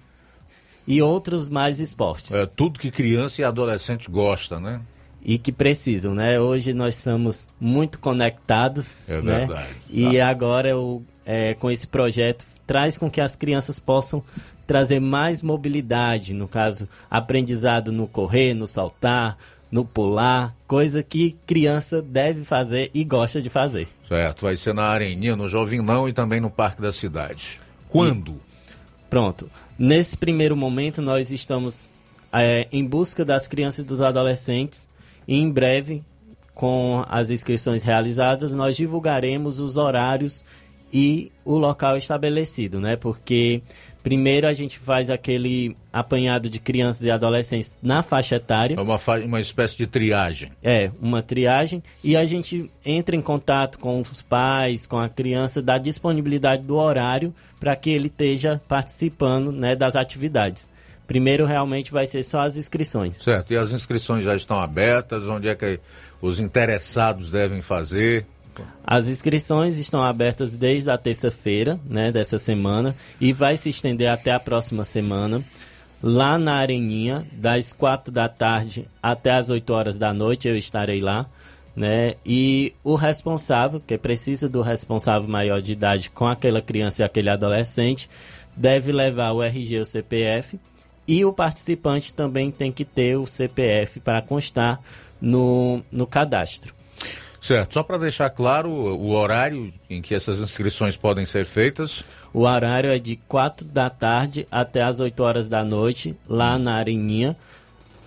e 0.88 1.02
outros 1.02 1.50
mais 1.50 1.82
esportes. 1.82 2.32
É 2.32 2.46
tudo 2.46 2.80
que 2.80 2.90
criança 2.90 3.42
e 3.42 3.44
adolescente 3.44 4.10
gosta, 4.10 4.58
né? 4.58 4.80
E 5.22 5.38
que 5.38 5.52
precisam, 5.52 6.16
né? 6.16 6.40
Hoje 6.40 6.72
nós 6.74 6.96
estamos 6.96 7.50
muito 7.60 8.00
conectados. 8.00 9.04
É 9.06 9.22
né? 9.22 9.40
verdade. 9.40 9.76
E 9.90 10.22
agora, 10.22 10.78
o, 10.80 11.04
é, 11.26 11.56
com 11.56 11.70
esse 11.70 11.88
projeto, 11.88 12.46
traz 12.66 12.98
com 12.98 13.12
que 13.12 13.20
as 13.20 13.36
crianças 13.36 13.82
possam 13.82 14.24
trazer 14.66 15.02
mais 15.02 15.42
mobilidade, 15.42 16.34
no 16.34 16.48
caso, 16.48 16.88
aprendizado 17.12 17.92
no 17.92 18.08
correr, 18.08 18.54
no 18.54 18.66
saltar, 18.66 19.38
no 19.74 19.84
pular, 19.84 20.56
coisa 20.68 21.02
que 21.02 21.36
criança 21.48 22.00
deve 22.00 22.44
fazer 22.44 22.92
e 22.94 23.04
gosta 23.04 23.42
de 23.42 23.50
fazer. 23.50 23.88
Certo, 24.08 24.44
vai 24.44 24.56
ser 24.56 24.72
na 24.72 24.84
Areninha, 24.84 25.36
no 25.36 25.48
Jovinão 25.48 26.08
e 26.08 26.14
também 26.14 26.40
no 26.40 26.52
Parque 26.52 26.80
da 26.80 26.92
Cidade. 26.92 27.60
Quando? 27.90 28.34
E, 28.34 29.10
pronto. 29.10 29.50
Nesse 29.76 30.16
primeiro 30.16 30.56
momento, 30.56 31.02
nós 31.02 31.32
estamos 31.32 31.90
é, 32.32 32.68
em 32.72 32.86
busca 32.86 33.26
das 33.26 33.48
crianças 33.48 33.84
e 33.84 33.88
dos 33.88 34.00
adolescentes 34.00 34.88
e 35.28 35.38
em 35.38 35.50
breve, 35.50 36.04
com 36.54 37.04
as 37.10 37.32
inscrições 37.32 37.84
realizadas, 37.84 38.54
nós 38.54 38.78
divulgaremos 38.78 39.60
os 39.60 39.76
horários 39.76 40.46
e 40.94 41.32
o 41.44 41.58
local 41.58 41.98
estabelecido, 41.98 42.80
né? 42.80 42.96
Porque 42.96 43.64
Primeiro 44.04 44.46
a 44.46 44.54
gente 44.54 44.78
faz 44.78 45.10
aquele 45.10 45.78
apanhado 45.92 46.50
de 46.50 46.60
crianças 46.60 47.04
e 47.04 47.10
adolescentes 47.10 47.78
na 47.82 48.04
faixa 48.04 48.36
etária. 48.36 48.76
É 48.76 48.82
uma, 48.82 49.00
fa 49.00 49.18
uma 49.20 49.40
espécie 49.40 49.78
de 49.78 49.88
triagem. 49.88 50.52
É, 50.62 50.92
uma 51.02 51.24
triagem. 51.24 51.82
E 52.04 52.18
a 52.18 52.26
gente 52.26 52.70
entra 52.86 53.16
em 53.16 53.22
contato 53.22 53.80
com 53.80 54.02
os 54.02 54.22
pais, 54.22 54.86
com 54.86 55.00
a 55.00 55.08
criança, 55.08 55.62
dá 55.62 55.78
disponibilidade 55.78 56.64
do 56.64 56.76
horário 56.76 57.34
para 57.62 57.76
que 57.78 57.90
ele 57.90 58.08
esteja 58.08 58.62
participando 58.68 59.54
né, 59.54 59.74
das 59.74 59.96
atividades. 59.96 60.70
Primeiro 61.08 61.46
realmente 61.46 61.92
vai 61.92 62.06
ser 62.06 62.24
só 62.24 62.42
as 62.42 62.58
inscrições. 62.58 63.16
Certo, 63.16 63.54
e 63.54 63.58
as 63.58 63.72
inscrições 63.72 64.24
já 64.24 64.36
estão 64.36 64.60
abertas? 64.60 65.30
Onde 65.30 65.48
é 65.48 65.56
que 65.56 65.80
os 66.22 66.42
interessados 66.42 67.30
devem 67.30 67.62
fazer? 67.62 68.26
As 68.86 69.08
inscrições 69.08 69.78
estão 69.78 70.04
abertas 70.04 70.56
desde 70.56 70.90
a 70.90 70.98
terça-feira, 70.98 71.80
né, 71.88 72.12
dessa 72.12 72.38
semana, 72.38 72.96
e 73.20 73.34
vai 73.34 73.58
se 73.58 73.70
estender 73.70 74.10
até 74.10 74.32
a 74.32 74.40
próxima 74.40 74.84
semana. 74.84 75.44
Lá 76.02 76.38
na 76.38 76.56
Areninha, 76.56 77.26
das 77.32 77.72
quatro 77.72 78.12
da 78.12 78.28
tarde 78.28 78.88
até 79.02 79.32
as 79.32 79.50
8 79.50 79.74
horas 79.74 79.98
da 79.98 80.14
noite, 80.14 80.48
eu 80.48 80.58
estarei 80.58 81.00
lá. 81.00 81.26
Né? 81.76 82.16
E 82.26 82.74
o 82.84 82.96
responsável, 82.96 83.80
que 83.80 83.98
precisa 83.98 84.48
do 84.48 84.62
responsável 84.62 85.28
maior 85.28 85.62
de 85.62 85.72
idade 85.72 86.10
com 86.10 86.28
aquela 86.28 86.62
criança 86.62 87.02
e 87.02 87.06
aquele 87.06 87.30
adolescente, 87.30 88.10
deve 88.56 88.92
levar 88.92 89.32
o 89.32 89.42
RG 89.42 89.80
ou 89.80 89.86
CPF. 89.86 90.60
E 91.08 91.26
o 91.26 91.34
participante 91.34 92.14
também 92.14 92.52
tem 92.52 92.72
que 92.72 92.86
ter 92.86 93.18
o 93.18 93.26
CPF 93.26 94.00
para 94.00 94.22
constar 94.22 94.82
no, 95.22 95.82
no 95.92 96.06
cadastro. 96.06 96.74
Certo, 97.44 97.74
só 97.74 97.84
para 97.84 97.98
deixar 97.98 98.30
claro 98.30 98.70
o 98.70 99.12
horário 99.12 99.74
em 99.90 100.02
que 100.02 100.16
essas 100.16 100.40
inscrições 100.40 100.96
podem 100.96 101.26
ser 101.26 101.44
feitas. 101.44 102.06
O 102.34 102.44
horário 102.44 102.90
é 102.90 102.98
de 102.98 103.18
4 103.18 103.68
da 103.68 103.90
tarde 103.90 104.48
até 104.50 104.82
as 104.82 105.02
8 105.02 105.22
horas 105.22 105.50
da 105.50 105.62
noite, 105.62 106.16
lá 106.26 106.58
na 106.58 106.76
Areninha, 106.76 107.36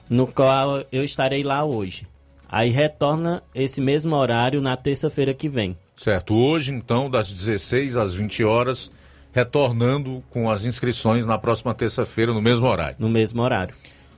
no 0.08 0.26
qual 0.26 0.82
eu 0.90 1.04
estarei 1.04 1.42
lá 1.42 1.62
hoje. 1.66 2.06
Aí 2.48 2.70
retorna 2.70 3.42
esse 3.54 3.78
mesmo 3.78 4.16
horário 4.16 4.62
na 4.62 4.74
terça-feira 4.74 5.34
que 5.34 5.50
vem. 5.50 5.76
Certo, 5.94 6.34
hoje 6.34 6.72
então, 6.72 7.10
das 7.10 7.30
16 7.30 7.98
às 7.98 8.14
20 8.14 8.42
horas, 8.42 8.90
retornando 9.34 10.24
com 10.30 10.50
as 10.50 10.64
inscrições 10.64 11.26
na 11.26 11.36
próxima 11.36 11.74
terça-feira, 11.74 12.32
no 12.32 12.40
mesmo 12.40 12.66
horário. 12.66 12.96
No 12.98 13.10
mesmo 13.10 13.42
horário. 13.42 13.74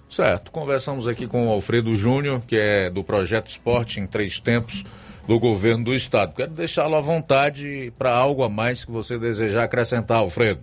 Certo, 0.08 0.52
conversamos 0.52 1.08
aqui 1.08 1.26
com 1.26 1.48
o 1.48 1.50
Alfredo 1.50 1.96
Júnior, 1.96 2.40
que 2.46 2.56
é 2.56 2.88
do 2.88 3.02
projeto 3.02 3.48
Esporte 3.48 3.98
em 3.98 4.06
Três 4.06 4.38
Tempos 4.38 4.84
do 5.28 5.38
governo 5.38 5.84
do 5.84 5.94
estado. 5.94 6.32
Quero 6.34 6.52
deixá-lo 6.52 6.96
à 6.96 7.02
vontade 7.02 7.92
para 7.98 8.10
algo 8.10 8.42
a 8.42 8.48
mais 8.48 8.82
que 8.82 8.90
você 8.90 9.18
desejar 9.18 9.64
acrescentar, 9.64 10.18
Alfredo. 10.18 10.60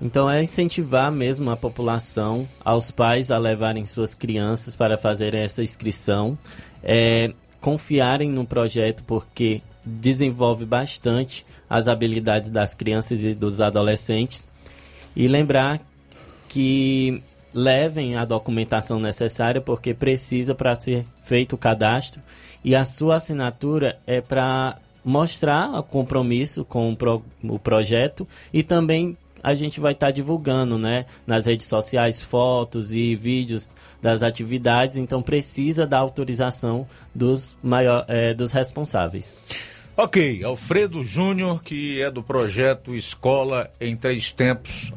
Então 0.00 0.30
é 0.30 0.42
incentivar 0.42 1.12
mesmo 1.12 1.50
a 1.50 1.56
população, 1.56 2.48
aos 2.64 2.90
pais 2.90 3.30
a 3.30 3.36
levarem 3.36 3.84
suas 3.84 4.14
crianças 4.14 4.74
para 4.74 4.96
fazerem 4.96 5.42
essa 5.42 5.62
inscrição, 5.62 6.38
é, 6.82 7.32
confiarem 7.60 8.30
no 8.30 8.46
projeto 8.46 9.04
porque 9.04 9.60
desenvolve 9.84 10.64
bastante 10.64 11.44
as 11.68 11.88
habilidades 11.88 12.48
das 12.48 12.72
crianças 12.72 13.22
e 13.22 13.34
dos 13.34 13.60
adolescentes 13.60 14.48
e 15.14 15.28
lembrar 15.28 15.80
que 16.48 17.22
levem 17.52 18.16
a 18.16 18.24
documentação 18.24 18.98
necessária 18.98 19.60
porque 19.60 19.92
precisa 19.92 20.54
para 20.54 20.74
ser 20.74 21.04
feito 21.22 21.54
o 21.54 21.58
cadastro 21.58 22.22
e 22.64 22.74
a 22.74 22.84
sua 22.84 23.16
assinatura 23.16 23.98
é 24.06 24.20
para 24.20 24.78
mostrar 25.04 25.70
o 25.70 25.82
compromisso 25.82 26.64
com 26.64 26.92
o, 26.92 26.96
pro, 26.96 27.22
o, 27.42 27.58
projeto 27.58 28.26
e 28.52 28.62
também 28.62 29.16
a 29.42 29.54
gente 29.54 29.80
vai 29.80 29.92
estar 29.92 30.08
tá 30.08 30.12
divulgando 30.12 30.76
né, 30.76 31.06
nas 31.26 31.46
redes 31.46 31.66
sociais 31.66 32.20
fotos 32.20 32.92
e 32.92 33.14
vídeos 33.14 33.70
das 34.02 34.22
atividades, 34.22 34.96
então 34.96 35.22
precisa 35.22 35.86
da 35.86 35.98
autorização 35.98 36.86
dos, 37.14 37.56
maior, 37.62 38.04
é, 38.08 38.34
dos 38.34 38.52
responsáveis. 38.52 39.38
Ok, 39.96 40.44
Alfredo 40.44 41.02
Júnior, 41.02 41.62
que 41.62 42.00
é 42.00 42.10
do 42.10 42.22
projeto 42.22 42.94
Escola 42.94 43.70
em 43.80 43.96
Três 43.96 44.30
Tempos 44.30 44.92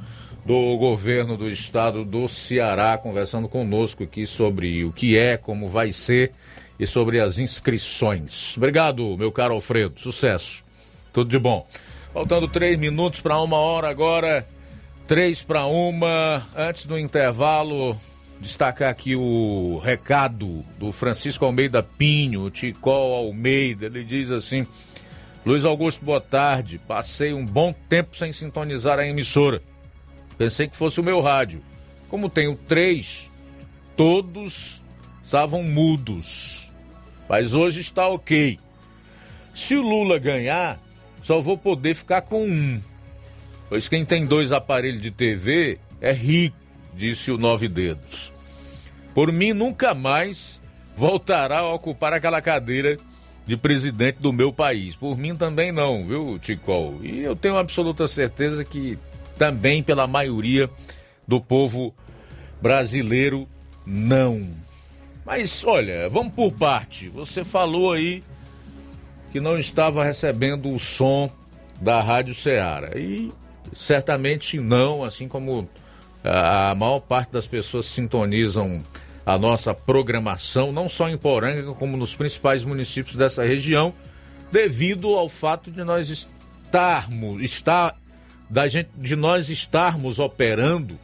do 0.46 0.78
governo 0.78 1.38
do 1.38 1.48
estado 1.48 2.04
do 2.04 2.28
Ceará, 2.28 2.98
conversando 2.98 3.48
conosco 3.48 4.04
aqui 4.04 4.26
sobre 4.26 4.84
o 4.84 4.92
que 4.92 5.18
é, 5.18 5.38
como 5.38 5.68
vai 5.68 5.92
ser 5.92 6.32
e 6.82 6.88
sobre 6.88 7.20
as 7.20 7.38
inscrições. 7.38 8.58
Obrigado, 8.58 9.16
meu 9.16 9.32
caro 9.32 9.54
Alfredo. 9.54 10.00
Sucesso. 10.00 10.66
Tudo 11.14 11.30
de 11.30 11.38
bom. 11.38 11.68
Faltando 12.12 12.48
três 12.48 12.80
minutos 12.80 13.22
para 13.22 13.40
uma 13.40 13.58
hora 13.58 13.88
agora. 13.88 14.48
Três 15.06 15.44
para 15.44 15.68
uma. 15.68 16.44
Antes 16.58 16.88
do 16.88 16.98
intervalo, 16.98 17.96
destacar 18.40 18.90
aqui 18.90 19.16
o 19.16 19.80
recado 19.84 20.66
do 20.80 20.92
Francisco 20.92 21.46
Almeida 21.46 21.84
Pinho, 21.84 22.50
Ticol 22.50 23.14
Almeida. 23.14 23.86
Ele 23.86 24.04
diz 24.04 24.32
assim: 24.32 24.66
Luiz 25.46 25.66
Augusto, 25.66 26.04
boa 26.04 26.20
tarde. 26.20 26.80
Passei 26.80 27.32
um 27.32 27.46
bom 27.46 27.76
tempo 27.88 28.18
sem 28.18 28.34
sintonizar 28.34 28.98
a 28.98 29.06
emissora. 29.06 29.62
Pensei 30.36 30.68
que 30.68 30.76
fosse 30.76 31.00
o 31.00 31.04
meu 31.04 31.22
rádio. 31.22 31.62
Como 32.10 32.28
tenho 32.28 32.56
três, 32.56 33.30
todos 33.96 34.82
estavam 35.24 35.62
mudos 35.62 36.71
mas 37.32 37.54
hoje 37.54 37.80
está 37.80 38.10
ok. 38.10 38.60
Se 39.54 39.74
o 39.78 39.82
Lula 39.82 40.20
ganhar, 40.20 40.78
só 41.24 41.40
vou 41.40 41.58
poder 41.58 41.96
ficar 41.96 42.24
com 42.24 42.44
um. 42.44 42.82
Pois 43.70 43.88
quem 43.88 44.04
tem 44.04 44.26
dois 44.26 44.52
aparelhos 44.52 45.02
de 45.02 45.12
TV 45.12 45.80
é 46.02 46.12
rico, 46.12 46.58
disse 46.94 47.32
o 47.32 47.38
Nove 47.38 47.70
Dedos. 47.70 48.34
Por 49.16 49.32
mim, 49.32 49.54
nunca 49.54 49.94
mais 49.94 50.62
voltará 50.94 51.60
a 51.60 51.74
ocupar 51.74 52.12
aquela 52.12 52.42
cadeira 52.42 52.98
de 53.48 53.56
presidente 53.56 54.18
do 54.20 54.34
meu 54.34 54.52
país. 54.52 54.98
Por 54.98 55.18
mim 55.18 55.34
também 55.34 55.72
não, 55.72 56.06
viu, 56.06 56.38
Ticol? 56.38 57.00
E 57.02 57.22
eu 57.22 57.34
tenho 57.34 57.56
absoluta 57.56 58.10
certeza 58.10 58.66
que 58.66 59.00
também 59.38 59.82
pela 59.82 60.06
maioria 60.06 60.70
do 61.26 61.40
povo 61.40 61.96
brasileiro 62.62 63.48
não. 63.86 64.50
Mas 65.26 65.64
olha, 65.64 66.10
vamos 66.10 66.34
por 66.34 66.52
parte. 66.52 67.10
Você 67.10 67.44
falou 67.44 67.94
aí 67.94 68.24
que 69.32 69.40
não 69.40 69.58
estava 69.58 70.04
recebendo 70.04 70.74
o 70.74 70.80
som 70.80 71.30
da 71.80 72.02
Rádio 72.02 72.36
Ceará. 72.36 72.98
E 72.98 73.32
certamente 73.74 74.60
não, 74.60 75.04
assim 75.04 75.28
como 75.28 75.70
a 76.24 76.76
maior 76.76 77.00
parte 77.00 77.32
das 77.32 77.48
pessoas 77.48 77.86
sintonizam 77.86 78.84
a 79.26 79.38
nossa 79.38 79.74
programação, 79.74 80.72
não 80.72 80.90
só 80.90 81.10
em 81.10 81.18
Poranga, 81.18 81.74
como 81.74 81.96
nos 81.96 82.16
principais 82.16 82.64
municípios 82.64 83.16
dessa 83.16 83.44
região, 83.44 83.94
devido 84.52 85.14
ao 85.16 85.30
fato 85.30 85.72
de 85.72 85.84
nós 85.84 86.10
estarmos, 86.10 87.42
estar, 87.42 87.96
da 88.50 88.68
gente, 88.68 88.90
de 88.98 89.16
nós 89.16 89.50
estarmos 89.50 90.20
operando 90.20 91.00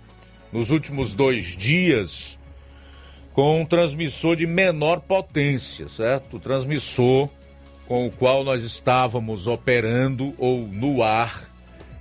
nos 0.51 0.71
últimos 0.71 1.13
dois 1.13 1.55
dias 1.55 2.36
com 3.37 3.61
um 3.61 3.65
transmissor 3.65 4.35
de 4.35 4.47
menor 4.47 4.99
potência, 4.99 5.87
certo? 5.87 6.37
O 6.37 6.39
transmissor 6.39 7.29
com 7.87 8.07
o 8.07 8.11
qual 8.11 8.43
nós 8.43 8.63
estávamos 8.63 9.45
operando 9.45 10.33
ou 10.39 10.61
no 10.61 11.03
ar, 11.03 11.47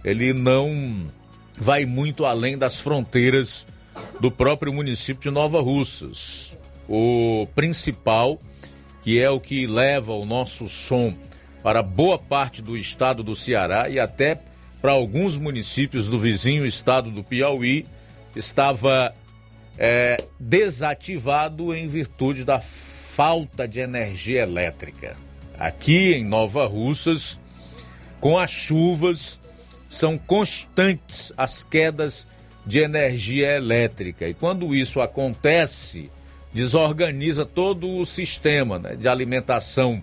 ele 0.03 0.33
não 0.33 1.07
vai 1.55 1.85
muito 1.85 2.25
além 2.25 2.57
das 2.57 2.81
fronteiras 2.81 3.67
do 4.19 4.31
próprio 4.31 4.73
município 4.73 5.25
de 5.25 5.31
Nova 5.31 5.61
Russas. 5.61 6.57
O 6.89 7.47
principal, 7.55 8.41
que 9.03 9.21
é 9.21 9.29
o 9.29 9.39
que 9.39 9.67
leva 9.67 10.15
o 10.15 10.25
nosso 10.25 10.67
som 10.71 11.15
para 11.63 11.83
boa 11.83 12.19
parte 12.19 12.63
do 12.63 12.79
estado 12.79 13.23
do 13.23 13.37
Ceará 13.37 13.91
e 13.91 14.01
até 14.01 14.41
para 14.81 14.93
alguns 14.93 15.37
municípios 15.37 16.09
do 16.09 16.19
vizinho 16.19 16.65
estado 16.65 17.11
do 17.11 17.23
Piauí, 17.23 17.85
estava 18.35 19.15
é, 19.79 20.17
desativado 20.39 21.75
em 21.75 21.87
virtude 21.87 22.45
da 22.45 22.61
falta 22.61 23.67
de 23.67 23.81
energia 23.81 24.43
elétrica. 24.43 25.17
Aqui 25.59 26.13
em 26.15 26.25
Nova 26.25 26.67
Russas, 26.67 27.41
com 28.21 28.39
as 28.39 28.51
chuvas, 28.51 29.41
são 29.89 30.19
constantes 30.19 31.33
as 31.37 31.63
quedas 31.63 32.27
de 32.67 32.81
energia 32.81 33.57
elétrica. 33.57 34.27
E 34.27 34.35
quando 34.35 34.75
isso 34.75 35.01
acontece, 35.01 36.11
desorganiza 36.53 37.47
todo 37.47 37.89
o 37.89 38.05
sistema 38.05 38.79
né, 38.79 38.97
de 38.97 39.09
alimentação 39.09 40.03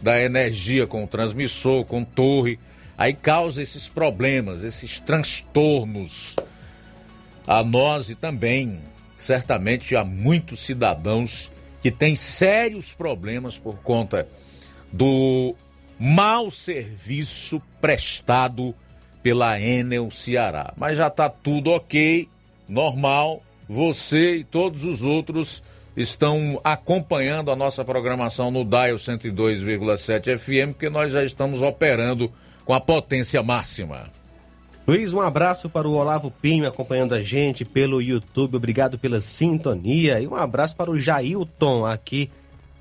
da 0.00 0.20
energia 0.20 0.86
com 0.86 1.06
transmissor, 1.06 1.84
com 1.84 2.04
torre. 2.04 2.58
Aí 2.98 3.14
causa 3.14 3.62
esses 3.62 3.88
problemas, 3.88 4.62
esses 4.62 4.98
transtornos 4.98 6.36
a 7.46 7.64
nós 7.64 8.10
e 8.10 8.14
também 8.14 8.82
certamente 9.24 9.94
há 9.94 10.04
muitos 10.04 10.60
cidadãos 10.60 11.50
que 11.80 11.90
têm 11.90 12.16
sérios 12.16 12.92
problemas 12.92 13.58
por 13.58 13.76
conta 13.78 14.28
do 14.92 15.54
mau 15.98 16.50
serviço 16.50 17.62
prestado 17.80 18.74
pela 19.22 19.60
Enel 19.60 20.10
Ceará. 20.10 20.74
Mas 20.76 20.96
já 20.96 21.06
está 21.06 21.28
tudo 21.28 21.70
ok, 21.70 22.28
normal. 22.68 23.42
Você 23.68 24.36
e 24.36 24.44
todos 24.44 24.84
os 24.84 25.02
outros 25.02 25.62
estão 25.96 26.60
acompanhando 26.64 27.50
a 27.50 27.56
nossa 27.56 27.84
programação 27.84 28.50
no 28.50 28.64
Dial 28.64 28.96
102,7 28.96 30.36
FM, 30.36 30.72
porque 30.72 30.90
nós 30.90 31.12
já 31.12 31.24
estamos 31.24 31.62
operando 31.62 32.32
com 32.64 32.74
a 32.74 32.80
potência 32.80 33.42
máxima. 33.42 34.10
Luiz, 34.84 35.12
um 35.12 35.20
abraço 35.20 35.70
para 35.70 35.86
o 35.86 35.94
Olavo 35.94 36.28
Pinho 36.28 36.66
acompanhando 36.66 37.14
a 37.14 37.22
gente 37.22 37.64
pelo 37.64 38.02
YouTube. 38.02 38.56
Obrigado 38.56 38.98
pela 38.98 39.20
sintonia. 39.20 40.20
E 40.20 40.26
um 40.26 40.34
abraço 40.34 40.74
para 40.74 40.90
o 40.90 40.98
Jailton 40.98 41.86
aqui 41.86 42.28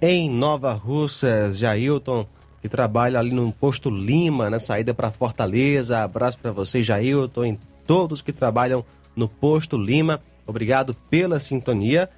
em 0.01 0.27
Nova 0.27 0.73
Russas. 0.73 1.59
Jailton 1.59 2.25
que 2.59 2.67
trabalha 2.67 3.19
ali 3.19 3.31
no 3.31 3.51
posto 3.51 3.89
Lima, 3.89 4.49
na 4.49 4.59
saída 4.59 4.95
para 4.95 5.11
Fortaleza. 5.11 6.03
Abraço 6.03 6.39
para 6.39 6.51
você, 6.51 6.81
Jailton, 6.81 7.45
e 7.45 7.59
todos 7.85 8.21
que 8.21 8.31
trabalham 8.31 8.83
no 9.15 9.29
posto 9.29 9.77
Lima. 9.77 10.21
Obrigado 10.45 10.95
pela 11.07 11.39
sintonia. 11.39 12.09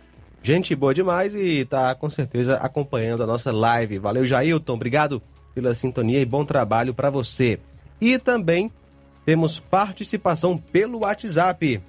Gente 0.41 0.75
boa 0.75 0.93
demais 0.93 1.35
e 1.35 1.65
tá 1.65 1.93
com 1.93 2.09
certeza 2.09 2.55
acompanhando 2.55 3.23
a 3.23 3.27
nossa 3.27 3.51
live. 3.51 3.99
Valeu, 3.99 4.25
Jailton. 4.25 4.73
Obrigado 4.73 5.21
pela 5.53 5.73
sintonia 5.73 6.21
e 6.21 6.25
bom 6.25 6.45
trabalho 6.45 6.93
para 6.93 7.09
você. 7.09 7.59
E 7.99 8.17
também 8.17 8.71
temos 9.25 9.59
participação 9.59 10.57
pelo 10.57 11.03
WhatsApp. 11.03 11.81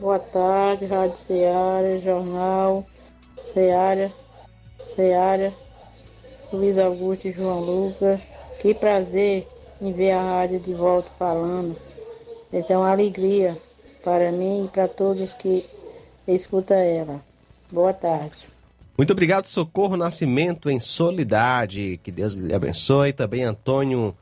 Boa 0.00 0.18
tarde, 0.18 0.86
Rádio 0.86 1.18
Ceará, 1.18 1.98
Jornal 2.02 2.86
Ceará, 3.52 4.10
Ceará, 4.94 5.52
Luiz 6.52 6.78
Augusto 6.78 7.28
e 7.28 7.32
João 7.32 7.60
Lucas. 7.60 8.20
Que 8.60 8.74
prazer 8.74 9.46
em 9.80 9.92
ver 9.92 10.12
a 10.12 10.22
rádio 10.22 10.60
de 10.60 10.74
volta 10.74 11.10
falando. 11.18 11.76
É 12.52 12.76
uma 12.76 12.90
alegria 12.90 13.56
para 14.04 14.30
mim 14.30 14.64
e 14.64 14.68
para 14.68 14.88
todos 14.88 15.34
que 15.34 15.64
escutam 16.26 16.76
ela. 16.76 17.20
Boa 17.70 17.92
tarde. 17.92 18.36
Muito 18.98 19.12
obrigado, 19.12 19.46
Socorro 19.46 19.96
Nascimento 19.96 20.68
em 20.68 20.78
Solidade. 20.78 21.98
Que 22.02 22.10
Deus 22.10 22.34
lhe 22.34 22.52
abençoe. 22.52 23.12
Também 23.12 23.44
Antônio 23.44 24.14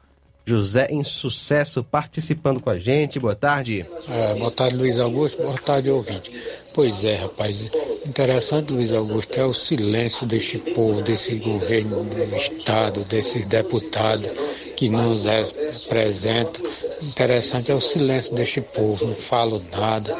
José 0.48 0.88
em 0.90 1.04
Sucesso 1.04 1.84
participando 1.84 2.60
com 2.60 2.70
a 2.70 2.78
gente. 2.78 3.20
Boa 3.20 3.36
tarde. 3.36 3.84
É, 4.08 4.34
boa 4.34 4.50
tarde, 4.50 4.76
Luiz 4.76 4.98
Augusto. 4.98 5.42
Boa 5.42 5.58
tarde, 5.58 5.90
ouvinte. 5.90 6.32
Pois 6.72 7.04
é, 7.04 7.16
rapaz. 7.16 7.68
Interessante, 8.06 8.72
Luiz 8.72 8.92
Augusto, 8.92 9.38
é 9.38 9.44
o 9.44 9.52
silêncio 9.52 10.26
deste 10.26 10.58
povo, 10.58 11.02
desse 11.02 11.34
governo 11.36 12.04
do 12.04 12.36
Estado, 12.36 13.04
desses 13.04 13.44
deputados 13.44 14.30
que 14.76 14.88
nos 14.88 15.24
representam. 15.26 16.64
Interessante 17.02 17.70
é 17.70 17.74
o 17.74 17.80
silêncio 17.80 18.34
deste 18.34 18.60
povo, 18.60 19.06
não 19.06 19.16
falo 19.16 19.62
nada 19.70 20.16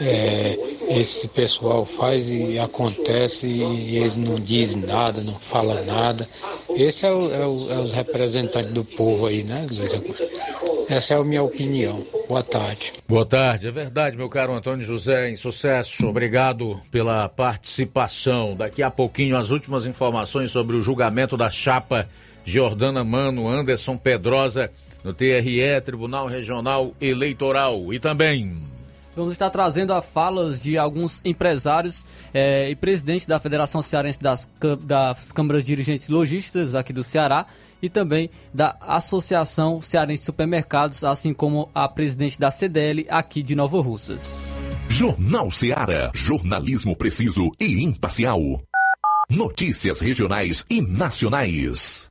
é, 0.00 0.58
esse 0.88 1.28
pessoal 1.28 1.84
faz 1.84 2.28
e 2.28 2.58
acontece 2.58 3.46
e 3.46 3.96
eles 3.96 4.16
não 4.16 4.36
dizem 4.36 4.82
nada, 4.82 5.20
não 5.22 5.38
falam 5.38 5.84
nada. 5.84 6.28
Esse 6.70 7.06
é, 7.06 7.12
o, 7.12 7.32
é, 7.32 7.46
o, 7.46 7.70
é 7.70 7.78
os 7.80 7.92
representantes 7.92 8.72
do 8.72 8.84
povo 8.84 9.26
aí, 9.26 9.42
né, 9.42 9.66
Luiz 9.70 9.94
Augusto? 9.94 10.24
Essa 10.88 11.14
é 11.14 11.16
a 11.16 11.24
minha 11.24 11.42
opinião. 11.42 12.04
Boa 12.28 12.42
tarde. 12.42 12.92
Boa 13.08 13.24
tarde, 13.24 13.68
é 13.68 13.70
verdade, 13.70 14.16
meu 14.16 14.28
caro 14.28 14.52
Antônio 14.52 14.84
José, 14.84 15.30
em 15.30 15.36
sucesso. 15.36 16.06
Obrigado 16.06 16.80
pela 16.90 17.28
participação. 17.28 18.56
Daqui 18.56 18.82
a 18.82 18.90
pouquinho, 18.90 19.36
as 19.36 19.50
últimas 19.50 19.86
informações 19.86 20.50
sobre 20.50 20.76
o 20.76 20.80
julgamento 20.80 21.36
da 21.36 21.48
chapa 21.48 22.08
Jordana 22.44 23.04
Mano, 23.04 23.48
Anderson 23.48 23.96
Pedrosa, 23.96 24.70
no 25.04 25.12
TRE, 25.12 25.80
Tribunal 25.84 26.26
Regional 26.26 26.92
Eleitoral. 27.00 27.92
E 27.92 27.98
também 27.98 28.71
Vamos 29.14 29.32
estar 29.32 29.50
trazendo 29.50 29.92
a 29.92 30.00
falas 30.00 30.58
de 30.58 30.78
alguns 30.78 31.20
empresários 31.22 32.04
eh, 32.32 32.70
e 32.70 32.76
presidente 32.76 33.28
da 33.28 33.38
Federação 33.38 33.82
Cearense 33.82 34.18
das, 34.18 34.50
das 34.80 35.30
Câmaras 35.32 35.64
Dirigentes 35.64 36.08
Logistas 36.08 36.74
aqui 36.74 36.94
do 36.94 37.02
Ceará 37.02 37.46
e 37.82 37.90
também 37.90 38.30
da 38.54 38.76
Associação 38.80 39.82
Cearense 39.82 40.22
de 40.22 40.26
Supermercados, 40.26 41.04
assim 41.04 41.34
como 41.34 41.68
a 41.74 41.86
presidente 41.88 42.40
da 42.40 42.50
CDL 42.50 43.06
aqui 43.10 43.42
de 43.42 43.54
Nova 43.54 43.82
Russas. 43.82 44.34
Jornal 44.88 45.50
Ceará, 45.50 46.10
jornalismo 46.14 46.96
preciso 46.96 47.50
e 47.60 47.82
imparcial. 47.82 48.40
Notícias 49.28 50.00
regionais 50.00 50.64
e 50.70 50.80
nacionais. 50.80 52.10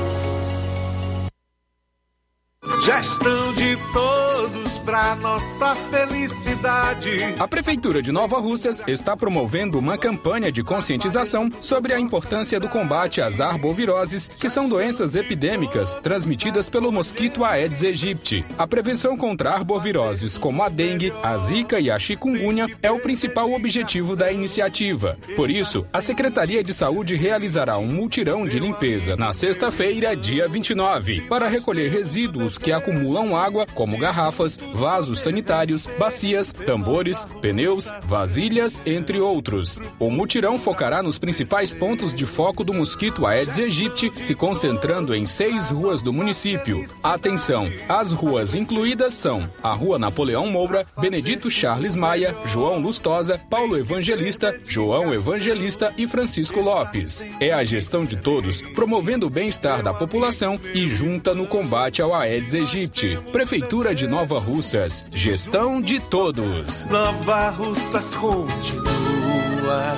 Para 4.85 5.15
nossa 5.15 5.75
felicidade. 5.75 7.35
A 7.39 7.47
Prefeitura 7.47 8.01
de 8.01 8.11
Nova 8.11 8.39
Russas 8.39 8.83
está 8.87 9.15
promovendo 9.15 9.77
uma 9.77 9.97
campanha 9.97 10.51
de 10.51 10.63
conscientização 10.63 11.51
sobre 11.59 11.93
a 11.93 11.99
importância 11.99 12.59
do 12.59 12.67
combate 12.67 13.21
às 13.21 13.39
arboviroses, 13.39 14.27
que 14.27 14.49
são 14.49 14.67
doenças 14.67 15.15
epidêmicas 15.15 15.95
transmitidas 15.95 16.69
pelo 16.69 16.91
mosquito 16.91 17.43
Aedes 17.43 17.83
aegypti. 17.83 18.43
A 18.57 18.67
prevenção 18.67 19.15
contra 19.17 19.51
arboviroses 19.51 20.37
como 20.37 20.63
a 20.63 20.69
dengue, 20.69 21.13
a 21.21 21.37
zika 21.37 21.79
e 21.79 21.91
a 21.91 21.99
chikungunya 21.99 22.67
é 22.81 22.91
o 22.91 22.99
principal 22.99 23.51
objetivo 23.53 24.15
da 24.15 24.31
iniciativa. 24.31 25.17
Por 25.35 25.49
isso, 25.49 25.87
a 25.93 26.01
Secretaria 26.01 26.63
de 26.63 26.73
Saúde 26.73 27.15
realizará 27.15 27.77
um 27.77 27.87
multirão 27.87 28.45
de 28.45 28.59
limpeza 28.59 29.15
na 29.15 29.33
sexta-feira, 29.33 30.15
dia 30.15 30.47
29, 30.47 31.21
para 31.21 31.47
recolher 31.47 31.91
resíduos 31.91 32.57
que 32.57 32.71
acumulam 32.71 33.35
água, 33.35 33.67
como 33.73 33.97
garrafas, 33.97 34.57
vasos 34.73 35.19
sanitários, 35.19 35.87
bacias, 35.97 36.51
tambores, 36.51 37.25
pneus, 37.41 37.91
vasilhas, 38.03 38.81
entre 38.85 39.19
outros. 39.19 39.79
O 39.99 40.09
mutirão 40.09 40.57
focará 40.57 41.03
nos 41.03 41.17
principais 41.19 41.73
pontos 41.73 42.13
de 42.13 42.25
foco 42.25 42.63
do 42.63 42.73
mosquito 42.73 43.25
Aedes 43.25 43.59
aegypti, 43.59 44.11
se 44.21 44.35
concentrando 44.35 45.13
em 45.15 45.25
seis 45.25 45.69
ruas 45.69 46.01
do 46.01 46.13
município. 46.13 46.85
Atenção! 47.03 47.69
As 47.87 48.11
ruas 48.11 48.55
incluídas 48.55 49.13
são 49.13 49.49
a 49.61 49.73
Rua 49.73 49.99
Napoleão 49.99 50.47
Moura, 50.47 50.85
Benedito 50.99 51.49
Charles 51.49 51.95
Maia, 51.95 52.35
João 52.45 52.79
Lustosa, 52.79 53.39
Paulo 53.49 53.77
Evangelista, 53.77 54.59
João 54.67 55.13
Evangelista 55.13 55.93
e 55.97 56.07
Francisco 56.07 56.61
Lopes. 56.61 57.25
É 57.39 57.51
a 57.51 57.63
gestão 57.63 58.05
de 58.05 58.15
todos, 58.15 58.61
promovendo 58.61 59.27
o 59.27 59.29
bem-estar 59.29 59.83
da 59.83 59.93
população 59.93 60.59
e 60.73 60.87
junta 60.87 61.33
no 61.33 61.47
combate 61.47 62.01
ao 62.01 62.13
Aedes 62.13 62.53
aegypti. 62.53 63.17
Prefeitura 63.31 63.93
de 63.93 64.07
Nova 64.07 64.39
Russas. 64.61 65.03
Gestão 65.11 65.81
de 65.81 65.99
todos. 65.99 66.85
Nova 66.85 67.49
Russas 67.49 68.15
continua 68.15 69.97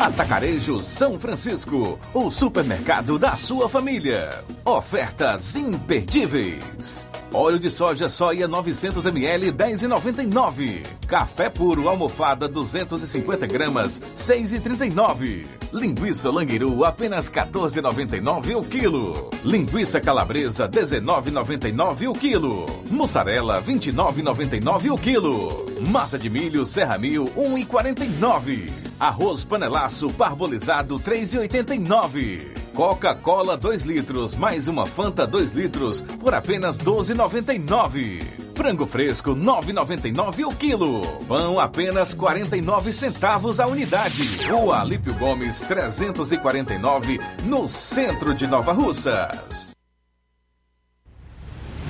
Atacarejo 0.00 0.82
São 0.82 1.20
Francisco, 1.20 2.00
o 2.14 2.30
supermercado 2.30 3.18
da 3.18 3.36
sua 3.36 3.68
família. 3.68 4.42
Ofertas 4.64 5.56
imperdíveis. 5.56 7.06
Óleo 7.30 7.58
de 7.58 7.70
soja 7.70 8.08
soia 8.08 8.48
900 8.48 9.04
ml 9.04 9.52
10,99. 9.52 10.86
Café 11.06 11.50
puro 11.50 11.86
almofada 11.86 12.48
250 12.48 13.46
gramas 13.46 14.00
6,39. 14.16 15.44
Linguiça 15.70 16.30
languiru 16.30 16.82
apenas 16.82 17.28
14,99 17.28 18.56
o 18.56 18.64
quilo. 18.64 19.30
Linguiça 19.44 20.00
calabresa 20.00 20.66
19,99 20.66 22.08
o 22.08 22.12
quilo. 22.14 22.64
Mussarela 22.90 23.62
29,99 23.62 24.92
o 24.92 24.96
quilo. 24.96 25.66
Massa 25.90 26.18
de 26.18 26.30
milho 26.30 26.64
Serra 26.64 26.96
Mil 26.96 27.24
1,49. 27.36 28.90
Arroz 29.00 29.44
panelaço 29.44 29.89
parbolizado 30.10 30.96
3,89. 30.96 32.60
Coca-Cola 32.74 33.56
2 33.56 33.82
litros 33.82 34.36
mais 34.36 34.68
uma 34.68 34.86
Fanta 34.86 35.26
2 35.26 35.52
litros 35.52 36.02
por 36.02 36.34
apenas 36.34 36.78
12,99. 36.78 38.22
Frango 38.54 38.86
fresco 38.86 39.34
9,99 39.34 40.46
o 40.46 40.54
quilo. 40.54 41.00
Pão 41.26 41.58
apenas 41.58 42.14
49 42.14 42.92
centavos 42.92 43.58
a 43.58 43.66
unidade. 43.66 44.44
Rua 44.44 44.80
Alípio 44.80 45.14
Gomes 45.14 45.60
349 45.60 47.20
no 47.44 47.68
centro 47.68 48.34
de 48.34 48.46
Nova 48.46 48.72
Russas. 48.72 49.69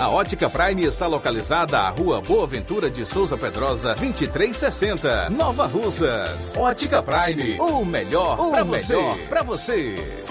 A 0.00 0.08
Ótica 0.08 0.50
Prime 0.50 0.84
está 0.84 1.06
localizada 1.06 1.78
à 1.78 1.90
Rua 1.90 2.20
Boa 2.20 2.44
Ventura 2.44 2.90
de 2.90 3.06
Souza 3.06 3.38
Pedrosa, 3.38 3.94
2360, 3.94 5.30
Nova 5.30 5.64
Russas. 5.64 6.56
Ótica 6.56 7.00
Prime, 7.00 7.56
o 7.60 7.84
melhor 7.84 8.36
para 8.50 8.64
você. 8.64 8.96
Pra 9.28 9.42
você. 9.44 10.24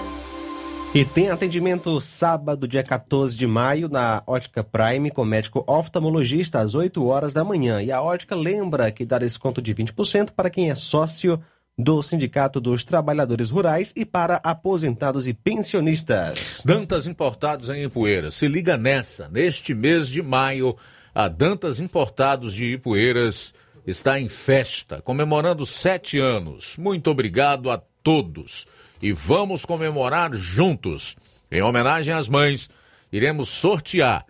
E 0.94 1.06
tem 1.06 1.30
atendimento 1.30 1.98
sábado, 2.02 2.68
dia 2.68 2.82
14 2.82 3.34
de 3.34 3.46
maio, 3.46 3.88
na 3.88 4.22
Ótica 4.26 4.62
Prime, 4.62 5.10
com 5.10 5.24
médico 5.24 5.64
oftalmologista, 5.66 6.60
às 6.60 6.74
8 6.74 7.06
horas 7.06 7.32
da 7.32 7.42
manhã. 7.42 7.80
E 7.80 7.90
a 7.90 8.02
Ótica 8.02 8.34
lembra 8.34 8.90
que 8.90 9.06
dá 9.06 9.18
desconto 9.18 9.62
de 9.62 9.74
20% 9.74 10.32
para 10.36 10.50
quem 10.50 10.70
é 10.70 10.74
sócio 10.74 11.40
do 11.78 12.02
Sindicato 12.02 12.60
dos 12.60 12.82
Trabalhadores 12.84 13.50
Rurais 13.50 13.92
e 13.94 14.04
para 14.04 14.40
aposentados 14.42 15.28
e 15.28 15.32
pensionistas. 15.32 16.60
Dantas 16.64 17.06
Importados 17.06 17.68
em 17.68 17.84
Ipueiras. 17.84 18.34
Se 18.34 18.48
liga 18.48 18.76
nessa. 18.76 19.28
Neste 19.28 19.74
mês 19.74 20.08
de 20.08 20.20
maio, 20.20 20.76
a 21.14 21.28
Dantas 21.28 21.78
Importados 21.78 22.52
de 22.52 22.72
Ipueiras 22.72 23.54
está 23.86 24.18
em 24.18 24.28
festa, 24.28 25.00
comemorando 25.00 25.64
sete 25.64 26.18
anos. 26.18 26.76
Muito 26.76 27.10
obrigado 27.10 27.70
a 27.70 27.78
todos. 28.02 28.66
E 29.00 29.12
vamos 29.12 29.64
comemorar 29.64 30.34
juntos. 30.34 31.16
Em 31.50 31.62
homenagem 31.62 32.12
às 32.12 32.28
mães, 32.28 32.68
iremos 33.12 33.48
sortear 33.48 34.26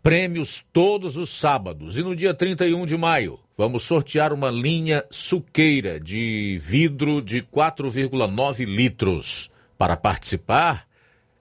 prêmios 0.00 0.64
todos 0.72 1.16
os 1.16 1.30
sábados. 1.30 1.98
E 1.98 2.02
no 2.02 2.14
dia 2.14 2.32
31 2.32 2.86
de 2.86 2.96
maio, 2.96 3.40
vamos 3.56 3.82
sortear 3.82 4.32
uma 4.32 4.50
linha 4.50 5.04
suqueira 5.10 5.98
de 5.98 6.58
vidro 6.60 7.20
de 7.22 7.42
4,9 7.42 8.64
litros. 8.64 9.50
Para 9.78 9.96
participar, 9.96 10.86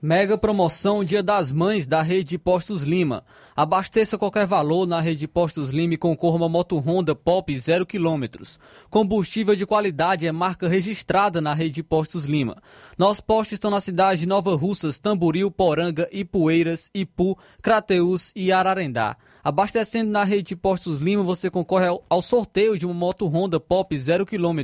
Mega 0.00 0.38
promoção 0.38 1.02
Dia 1.02 1.24
das 1.24 1.50
Mães 1.50 1.84
da 1.84 2.00
Rede 2.02 2.30
de 2.30 2.38
Postos 2.38 2.82
Lima. 2.82 3.24
Abasteça 3.56 4.16
qualquer 4.16 4.46
valor 4.46 4.86
na 4.86 5.00
Rede 5.00 5.18
de 5.18 5.26
Postos 5.26 5.70
Lima 5.70 5.94
e 5.94 5.96
concorra 5.96 6.36
uma 6.36 6.48
moto 6.48 6.78
Honda 6.78 7.16
Pop 7.16 7.58
0 7.58 7.84
km. 7.84 8.44
Combustível 8.88 9.56
de 9.56 9.66
qualidade 9.66 10.24
é 10.24 10.30
marca 10.30 10.68
registrada 10.68 11.40
na 11.40 11.52
Rede 11.52 11.72
de 11.72 11.82
Postos 11.82 12.26
Lima. 12.26 12.62
Nossos 12.96 13.20
postos 13.20 13.54
estão 13.54 13.72
na 13.72 13.80
cidade 13.80 14.20
de 14.20 14.28
Nova 14.28 14.54
Russas, 14.54 15.00
Tamboril, 15.00 15.50
Poranga, 15.50 16.08
Ipueiras, 16.12 16.88
Ipu, 16.94 17.36
Crateús 17.60 18.32
e 18.36 18.52
Ararendá. 18.52 19.16
Abastecendo 19.42 20.10
na 20.10 20.24
rede 20.24 20.48
de 20.48 20.56
Postos 20.56 20.98
Lima, 20.98 21.22
você 21.22 21.50
concorre 21.50 21.86
ao, 21.86 22.04
ao 22.08 22.20
sorteio 22.20 22.76
de 22.78 22.84
uma 22.84 22.94
moto 22.94 23.26
Honda 23.26 23.60
Pop 23.60 23.96
0 23.96 24.26
km 24.26 24.60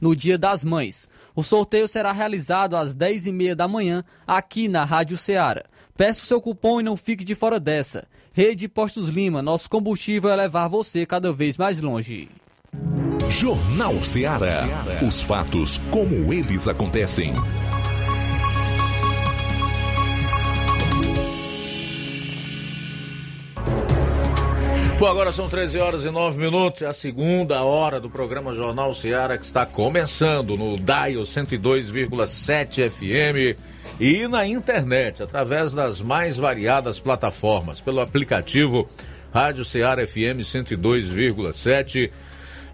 no 0.00 0.14
Dia 0.14 0.36
das 0.36 0.64
Mães. 0.64 1.08
O 1.34 1.42
sorteio 1.42 1.86
será 1.88 2.12
realizado 2.12 2.76
às 2.76 2.94
10h30 2.94 3.54
da 3.54 3.68
manhã 3.68 4.04
aqui 4.26 4.68
na 4.68 4.84
Rádio 4.84 5.16
Ceará. 5.16 5.64
Peça 5.96 6.22
o 6.22 6.26
seu 6.26 6.40
cupom 6.40 6.80
e 6.80 6.84
não 6.84 6.96
fique 6.96 7.24
de 7.24 7.34
fora 7.34 7.58
dessa. 7.58 8.06
Rede 8.32 8.68
Postos 8.68 9.08
Lima, 9.08 9.42
nosso 9.42 9.68
combustível 9.68 10.30
é 10.30 10.36
levar 10.36 10.68
você 10.68 11.04
cada 11.04 11.32
vez 11.32 11.56
mais 11.56 11.80
longe. 11.80 12.28
Jornal 13.30 14.02
Ceará. 14.02 14.66
Os 15.06 15.20
fatos 15.20 15.78
como 15.90 16.32
eles 16.32 16.66
acontecem. 16.66 17.34
Bom, 24.98 25.06
agora 25.06 25.30
são 25.30 25.48
13 25.48 25.78
horas 25.78 26.04
e 26.04 26.10
9 26.10 26.40
minutos, 26.40 26.82
é 26.82 26.86
a 26.86 26.92
segunda 26.92 27.62
hora 27.62 28.00
do 28.00 28.10
programa 28.10 28.52
Jornal 28.52 28.92
Seara 28.92 29.38
que 29.38 29.44
está 29.44 29.64
começando 29.64 30.56
no 30.56 30.76
Dial 30.76 31.22
102,7 31.22 32.90
FM 32.90 33.56
e 34.00 34.26
na 34.26 34.44
internet, 34.44 35.22
através 35.22 35.72
das 35.72 36.00
mais 36.00 36.36
variadas 36.36 36.98
plataformas, 36.98 37.80
pelo 37.80 38.00
aplicativo 38.00 38.90
Rádio 39.32 39.64
Seara 39.64 40.04
FM 40.04 40.42
102,7, 40.42 42.10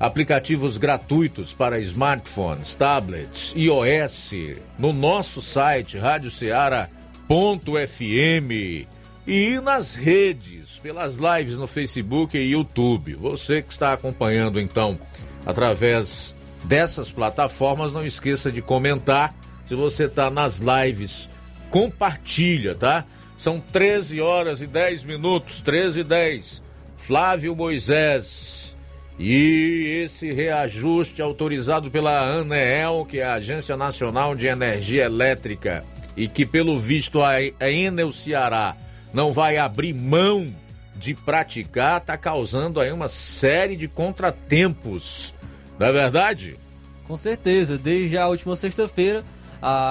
aplicativos 0.00 0.78
gratuitos 0.78 1.52
para 1.52 1.78
smartphones, 1.80 2.74
tablets, 2.74 3.52
iOS, 3.54 4.30
no 4.78 4.94
nosso 4.94 5.42
site 5.42 5.98
radioceara.fm 5.98 8.94
e 9.26 9.58
nas 9.60 9.94
redes, 9.94 10.78
pelas 10.82 11.16
lives 11.16 11.56
no 11.56 11.66
Facebook 11.66 12.36
e 12.36 12.52
YouTube. 12.52 13.14
Você 13.14 13.62
que 13.62 13.72
está 13.72 13.92
acompanhando 13.92 14.60
então 14.60 14.98
através 15.46 16.34
dessas 16.64 17.10
plataformas, 17.10 17.92
não 17.92 18.04
esqueça 18.04 18.52
de 18.52 18.60
comentar. 18.60 19.34
Se 19.66 19.74
você 19.74 20.04
está 20.04 20.30
nas 20.30 20.58
lives, 20.58 21.28
compartilha, 21.70 22.74
tá? 22.74 23.04
São 23.36 23.58
13 23.58 24.20
horas 24.20 24.60
e 24.60 24.66
10 24.66 25.04
minutos, 25.04 25.60
13 25.60 26.00
e 26.00 26.04
10. 26.04 26.64
Flávio 26.94 27.56
Moisés. 27.56 28.76
E 29.18 30.02
esse 30.04 30.32
reajuste 30.32 31.22
autorizado 31.22 31.90
pela 31.90 32.20
ANEEL, 32.20 33.06
que 33.08 33.20
é 33.20 33.24
a 33.24 33.34
Agência 33.34 33.76
Nacional 33.76 34.34
de 34.34 34.46
Energia 34.46 35.04
Elétrica, 35.04 35.84
e 36.16 36.26
que 36.28 36.44
pelo 36.44 36.78
visto 36.78 37.22
a 37.22 37.40
Enel 37.70 38.12
Ceará 38.12 38.76
não 39.14 39.32
vai 39.32 39.56
abrir 39.56 39.94
mão 39.94 40.54
de 40.96 41.14
praticar, 41.14 42.00
está 42.00 42.18
causando 42.18 42.80
aí 42.80 42.92
uma 42.92 43.08
série 43.08 43.76
de 43.76 43.88
contratempos. 43.88 45.34
Não 45.78 45.86
é 45.86 45.92
verdade? 45.92 46.58
Com 47.06 47.16
certeza, 47.16 47.78
desde 47.78 48.18
a 48.18 48.26
última 48.26 48.56
sexta-feira, 48.56 49.24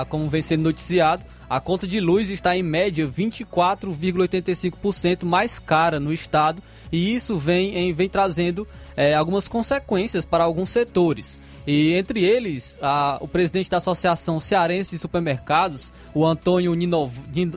como 0.10 0.30
vem 0.30 0.42
sendo 0.42 0.64
noticiado, 0.64 1.24
a 1.50 1.62
conta 1.62 1.88
de 1.88 2.00
luz 2.00 2.30
está 2.30 2.56
em 2.58 2.64
média 2.64 3.08
24,85% 3.08 5.24
mais 5.24 5.60
cara 5.60 6.00
no 6.00 6.12
estado 6.12 6.64
e 6.92 7.14
isso 7.14 7.38
vem, 7.38 7.78
em, 7.78 7.94
vem 7.94 8.10
trazendo 8.10 8.68
é, 8.96 9.14
algumas 9.14 9.48
consequências 9.48 10.26
para 10.26 10.44
alguns 10.44 10.70
setores. 10.70 11.40
E 11.66 11.94
entre 11.94 12.24
eles, 12.24 12.78
a, 12.82 13.18
o 13.22 13.28
presidente 13.28 13.70
da 13.70 13.78
Associação 13.78 14.40
Cearense 14.40 14.92
de 14.92 15.00
Supermercados, 15.00 15.94
o 16.14 16.26
Antônio 16.26 16.74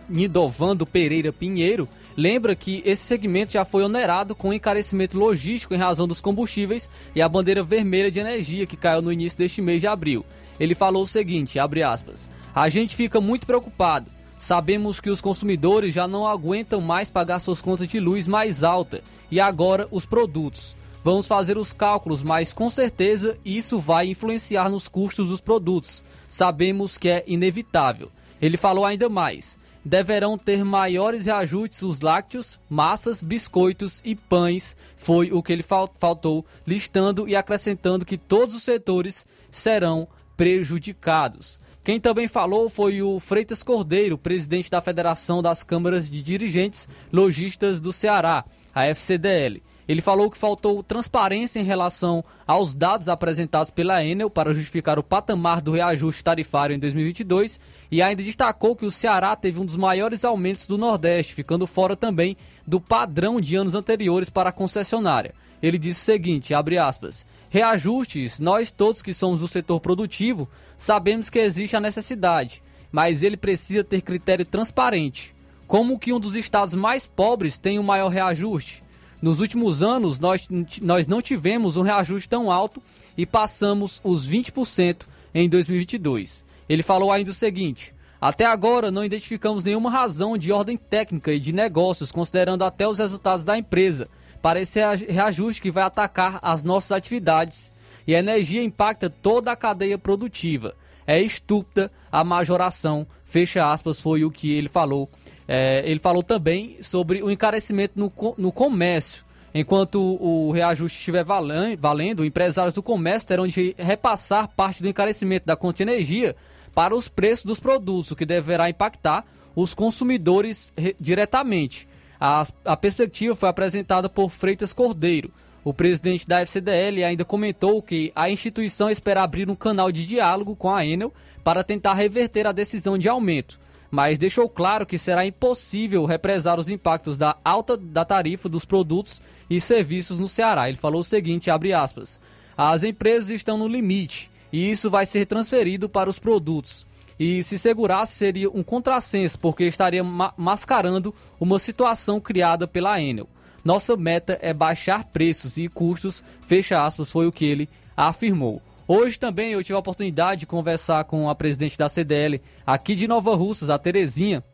Nidovando 0.09 0.87
Pereira 0.87 1.33
Pinheiro, 1.33 1.89
lembra 2.17 2.55
que 2.55 2.83
esse 2.85 3.03
segmento 3.03 3.53
já 3.53 3.65
foi 3.65 3.83
onerado 3.83 4.35
com 4.35 4.53
encarecimento 4.53 5.19
logístico 5.19 5.75
em 5.75 5.79
razão 5.79 6.07
dos 6.07 6.21
combustíveis 6.21 6.89
e 7.17 7.21
a 7.21 7.29
bandeira 7.29 7.65
vermelha 7.65 8.11
de 8.11 8.21
energia 8.21 8.67
que 8.67 8.77
caiu 8.77 9.03
no 9.03 9.13
início 9.13 9.39
deste 9.39 9.61
mês 9.61 9.81
de 9.81 9.89
abril. 9.89 10.25
Ele 10.59 10.75
falou 10.75 11.03
o 11.03 11.07
seguinte, 11.07 11.59
abre 11.59 11.83
aspas, 11.83 12.29
a 12.55 12.69
gente 12.69 12.95
fica 12.95 13.21
muito 13.21 13.45
preocupado. 13.47 14.11
Sabemos 14.39 15.01
que 15.01 15.11
os 15.11 15.21
consumidores 15.21 15.95
já 15.95 16.07
não 16.07 16.29
aguentam 16.29 16.81
mais 16.81 17.11
pagar 17.11 17.41
suas 17.41 17.61
contas 17.61 17.89
de 17.89 17.99
luz 17.99 18.29
mais 18.29 18.63
alta 18.63 19.03
e 19.31 19.41
agora 19.41 19.89
os 19.91 20.07
produtos. 20.07 20.76
Vamos 21.07 21.29
fazer 21.29 21.57
os 21.57 21.73
cálculos, 21.73 22.25
mas 22.25 22.53
com 22.53 22.69
certeza 22.69 23.39
isso 23.45 23.79
vai 23.79 24.09
influenciar 24.09 24.69
nos 24.69 24.89
custos 24.89 25.29
dos 25.29 25.41
produtos. 25.41 26.03
Sabemos 26.29 26.99
que 26.99 27.09
é 27.09 27.23
inevitável. 27.29 28.11
Ele 28.43 28.57
falou 28.57 28.85
ainda 28.85 29.09
mais: 29.09 29.57
deverão 29.85 30.37
ter 30.37 30.65
maiores 30.65 31.27
reajustes 31.27 31.83
os 31.83 32.01
lácteos, 32.01 32.59
massas, 32.69 33.23
biscoitos 33.23 34.03
e 34.05 34.17
pães, 34.17 34.77
foi 34.97 35.31
o 35.31 35.45
que 35.45 35.53
ele 35.53 35.63
faltou, 35.63 36.45
listando 36.67 37.29
e 37.29 37.37
acrescentando 37.37 38.05
que 38.05 38.19
todos 38.19 38.57
os 38.57 38.65
setores 38.65 39.29
serão 39.49 40.09
prejudicados. 40.37 41.61
Quem 41.85 42.01
também 42.01 42.27
falou 42.27 42.69
foi 42.69 43.01
o 43.01 43.21
Freitas 43.21 43.63
Cordeiro, 43.63 44.19
presidente 44.19 44.69
da 44.69 44.83
Federação 44.83 45.41
das 45.41 45.63
Câmaras 45.63 46.11
de 46.11 46.21
Dirigentes 46.21 46.89
Logistas 47.13 47.81
do 47.81 47.93
Ceará, 47.93 48.45
a 48.75 48.87
FCDL. 48.87 49.63
Ele 49.89 50.01
falou 50.01 50.30
que 50.30 50.37
faltou 50.37 50.82
transparência 50.82 51.61
em 51.61 51.64
relação 51.64 52.24
aos 52.47 52.74
dados 52.74 53.09
apresentados 53.09 53.70
pela 53.70 54.05
Enel 54.05 54.28
para 54.28 54.53
justificar 54.53 54.99
o 54.99 55.03
patamar 55.03 55.61
do 55.61 55.72
reajuste 55.72 56.24
tarifário 56.24 56.74
em 56.74 56.78
2022 56.78 57.61
e 57.91 58.03
ainda 58.03 58.22
destacou 58.22 58.74
que 58.74 58.84
o 58.84 58.91
Ceará 58.91 59.37
teve 59.37 59.61
um 59.61 59.64
dos 59.64 59.76
maiores 59.76 60.24
aumentos 60.24 60.66
do 60.66 60.76
Nordeste, 60.76 61.34
ficando 61.34 61.66
fora 61.66 61.95
também 61.95 62.37
do 62.66 62.80
padrão 62.80 63.41
de 63.41 63.55
anos 63.55 63.76
anteriores 63.76 64.28
para 64.28 64.51
a 64.51 64.53
concessionária. 64.53 65.34
Ele 65.62 65.78
disse 65.78 66.03
o 66.03 66.05
seguinte, 66.05 66.53
abre 66.53 66.78
aspas, 66.78 67.24
reajustes, 67.49 68.41
nós 68.41 68.70
todos 68.72 69.03
que 69.03 69.14
somos 69.14 69.41
do 69.41 69.49
setor 69.49 69.80
produtivo 69.80 70.49
sabemos 70.76 71.30
que 71.30 71.39
existe 71.39 71.76
a 71.76 71.80
necessidade, 71.80 72.62
mas 72.91 73.22
ele 73.22 73.37
precisa 73.37 73.84
ter 73.84 74.03
critério 74.03 74.45
transparente. 74.45 75.34
Como 75.66 75.99
que 75.99 76.12
um 76.12 76.20
dos 76.20 76.37
estados 76.37 76.74
mais 76.74 77.07
pobres 77.07 77.57
tem 77.59 77.78
o 77.78 77.84
maior 77.84 78.09
reajuste? 78.09 78.84
Nos 79.21 79.41
últimos 79.41 79.83
anos, 79.83 80.21
nós, 80.21 80.49
nós 80.83 81.07
não 81.07 81.23
tivemos 81.23 81.77
um 81.77 81.83
reajuste 81.83 82.29
tão 82.29 82.51
alto 82.51 82.83
e 83.17 83.25
passamos 83.25 84.01
os 84.05 84.29
20% 84.29 85.07
em 85.35 85.49
2022. 85.49 86.45
Ele 86.69 86.83
falou 86.83 87.11
ainda 87.11 87.31
o 87.31 87.35
seguinte: 87.35 87.95
até 88.21 88.45
agora 88.45 88.91
não 88.91 89.05
identificamos 89.05 89.64
nenhuma 89.64 89.91
razão 89.91 90.37
de 90.37 90.53
ordem 90.53 90.77
técnica 90.77 91.33
e 91.33 91.41
de 91.41 91.53
negócios, 91.53 92.12
considerando 92.12 92.64
até 92.64 92.87
os 92.87 92.99
resultados 92.99 93.45
da 93.45 93.57
empresa, 93.57 94.09
para 94.43 94.61
esse 94.61 94.81
reajuste 95.09 95.62
que 95.62 95.71
vai 95.71 95.85
atacar 95.85 96.39
as 96.43 96.62
nossas 96.62 96.93
atividades 96.93 97.73
e 98.07 98.14
a 98.14 98.19
energia 98.19 98.62
impacta 98.62 99.11
toda 99.11 99.51
a 99.51 99.57
cadeia 99.57 99.99
produtiva. 99.99 100.75
É 101.07 101.21
estúpida 101.21 101.91
a 102.11 102.25
majoração, 102.25 103.07
fecha 103.25 103.71
aspas, 103.71 104.01
foi 104.01 104.25
o 104.25 104.31
que 104.31 104.53
ele 104.53 104.69
falou 104.69 105.09
é, 105.49 105.82
ele 105.84 106.01
falou 106.01 106.22
também 106.22 106.78
sobre 106.80 107.22
o 107.22 107.30
encarecimento 107.30 107.94
no, 107.97 108.12
no 108.36 108.53
comércio. 108.53 109.24
Enquanto 109.55 109.99
o 110.20 110.51
reajuste 110.51 110.99
estiver 110.99 111.24
valendo, 111.24 112.24
empresários 112.24 112.74
do 112.74 112.82
comércio 112.82 113.28
terão 113.28 113.47
de 113.47 113.74
repassar 113.78 114.49
parte 114.49 114.82
do 114.82 114.88
encarecimento 114.88 115.47
da 115.47 115.57
conta 115.57 115.78
de 115.78 115.90
energia 115.90 116.36
para 116.74 116.94
os 116.94 117.09
preços 117.09 117.47
dos 117.47 117.61
produtos, 117.61 118.11
o 118.11 118.16
que 118.16 118.26
deverá 118.26 118.68
impactar 118.68 119.24
os 119.55 119.72
consumidores 119.72 120.74
diretamente. 121.01 121.88
A, 122.20 122.44
a 122.66 122.76
perspectiva 122.76 123.34
foi 123.34 123.49
apresentada 123.49 124.11
por 124.11 124.30
Freitas 124.30 124.74
Cordeiro. 124.74 125.32
O 125.64 125.72
presidente 125.72 126.28
da 126.28 126.42
FCDL 126.42 127.03
ainda 127.03 127.24
comentou 127.24 127.80
que 127.80 128.12
a 128.14 128.28
instituição 128.28 128.90
espera 128.90 129.22
abrir 129.22 129.49
um 129.49 129.55
canal 129.55 129.90
de 129.90 130.05
diálogo 130.05 130.55
com 130.55 130.70
a 130.70 130.84
Enel 130.84 131.12
para 131.42 131.64
tentar 131.64 131.94
reverter 131.94 132.47
a 132.47 132.53
decisão 132.53 132.99
de 132.99 133.09
aumento 133.09 133.59
mas 133.91 134.18
deixou 134.18 134.49
claro 134.49 134.87
que 134.87 134.99
será 134.99 135.24
impossível 135.24 136.05
represar 136.05 136.59
os 136.59 136.68
impactos 136.68 137.16
da 137.16 137.37
alta 137.45 137.76
da 137.76 138.05
tarifa 138.05 138.49
dos 138.49 138.64
produtos 138.64 139.20
e 139.49 139.61
serviços 139.61 140.18
no 140.18 140.28
Ceará. 140.28 140.68
Ele 140.68 140.76
falou 140.76 141.01
o 141.01 141.05
seguinte, 141.05 141.51
abre 141.51 141.72
aspas, 141.72 142.20
as 142.57 142.82
empresas 142.82 143.30
estão 143.30 143.57
no 143.59 143.68
limite 143.68 144.30
e 144.53 144.70
isso 144.70 144.91
vai 144.91 145.07
ser 145.07 145.26
transferido 145.26 145.89
para 145.89 146.11
os 146.11 146.18
produtos. 146.18 146.87
E 147.18 147.43
se 147.43 147.59
segurasse 147.59 148.14
seria 148.14 148.51
um 148.51 148.62
contrassenso, 148.62 149.39
porque 149.39 149.64
estaria 149.64 150.05
ma 150.05 150.34
mascarando 150.37 151.14
uma 151.41 151.59
situação 151.59 152.20
criada 152.20 152.66
pela 152.66 153.01
Enel. 153.01 153.28
Nossa 153.64 153.97
meta 153.97 154.39
é 154.43 154.53
baixar 154.53 155.05
preços 155.05 155.57
e 155.57 155.66
custos, 155.68 156.22
fecha 156.41 156.84
aspas, 156.84 157.11
foi 157.11 157.26
o 157.26 157.32
que 157.32 157.45
ele 157.45 157.68
afirmou. 157.97 158.62
Hoje 158.89 159.18
também 159.18 159.53
eu 159.53 159.64
tive 159.64 159.74
a 159.74 159.80
oportunidade 159.80 160.41
de 160.41 160.47
conversar 160.47 161.05
com 161.05 161.28
a 161.28 161.34
presidente 161.34 161.76
da 161.76 161.89
CDL 161.89 162.41
aqui 162.64 162.95
de 162.95 163.09
Nova 163.09 163.34
Russas, 163.34 163.68
a 163.68 163.78
Terezinha, 163.78 164.45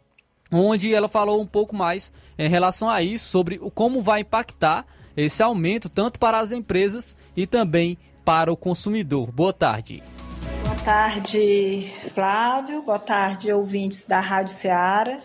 onde 0.50 0.94
ela 0.94 1.06
falou 1.06 1.40
um 1.40 1.46
pouco 1.46 1.76
mais 1.76 2.10
em 2.38 2.48
relação 2.48 2.88
a 2.88 3.02
isso, 3.02 3.28
sobre 3.28 3.58
como 3.74 4.02
vai 4.02 4.20
impactar 4.20 4.86
esse 5.14 5.42
aumento 5.42 5.90
tanto 5.90 6.18
para 6.18 6.38
as 6.38 6.50
empresas 6.50 7.14
e 7.36 7.46
também 7.46 7.98
para 8.24 8.50
o 8.50 8.56
consumidor. 8.56 9.30
Boa 9.30 9.52
tarde. 9.52 10.02
Boa 10.64 10.76
tarde, 10.76 11.92
Flávio. 12.14 12.82
Boa 12.82 12.98
tarde, 12.98 13.52
ouvintes 13.52 14.08
da 14.08 14.20
Rádio 14.20 14.54
Ceará. 14.54 15.18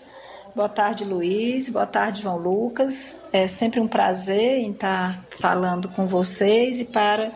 Boa 0.54 0.68
tarde, 0.68 1.06
Luiz. 1.06 1.70
Boa 1.70 1.86
tarde, 1.86 2.24
João 2.24 2.38
Lucas. 2.38 3.16
É 3.32 3.48
sempre 3.48 3.80
um 3.80 3.88
prazer 3.88 4.60
em 4.60 4.72
estar 4.72 5.24
falando 5.40 5.88
com 5.88 6.06
vocês 6.08 6.82
e 6.82 6.86
para 6.86 7.32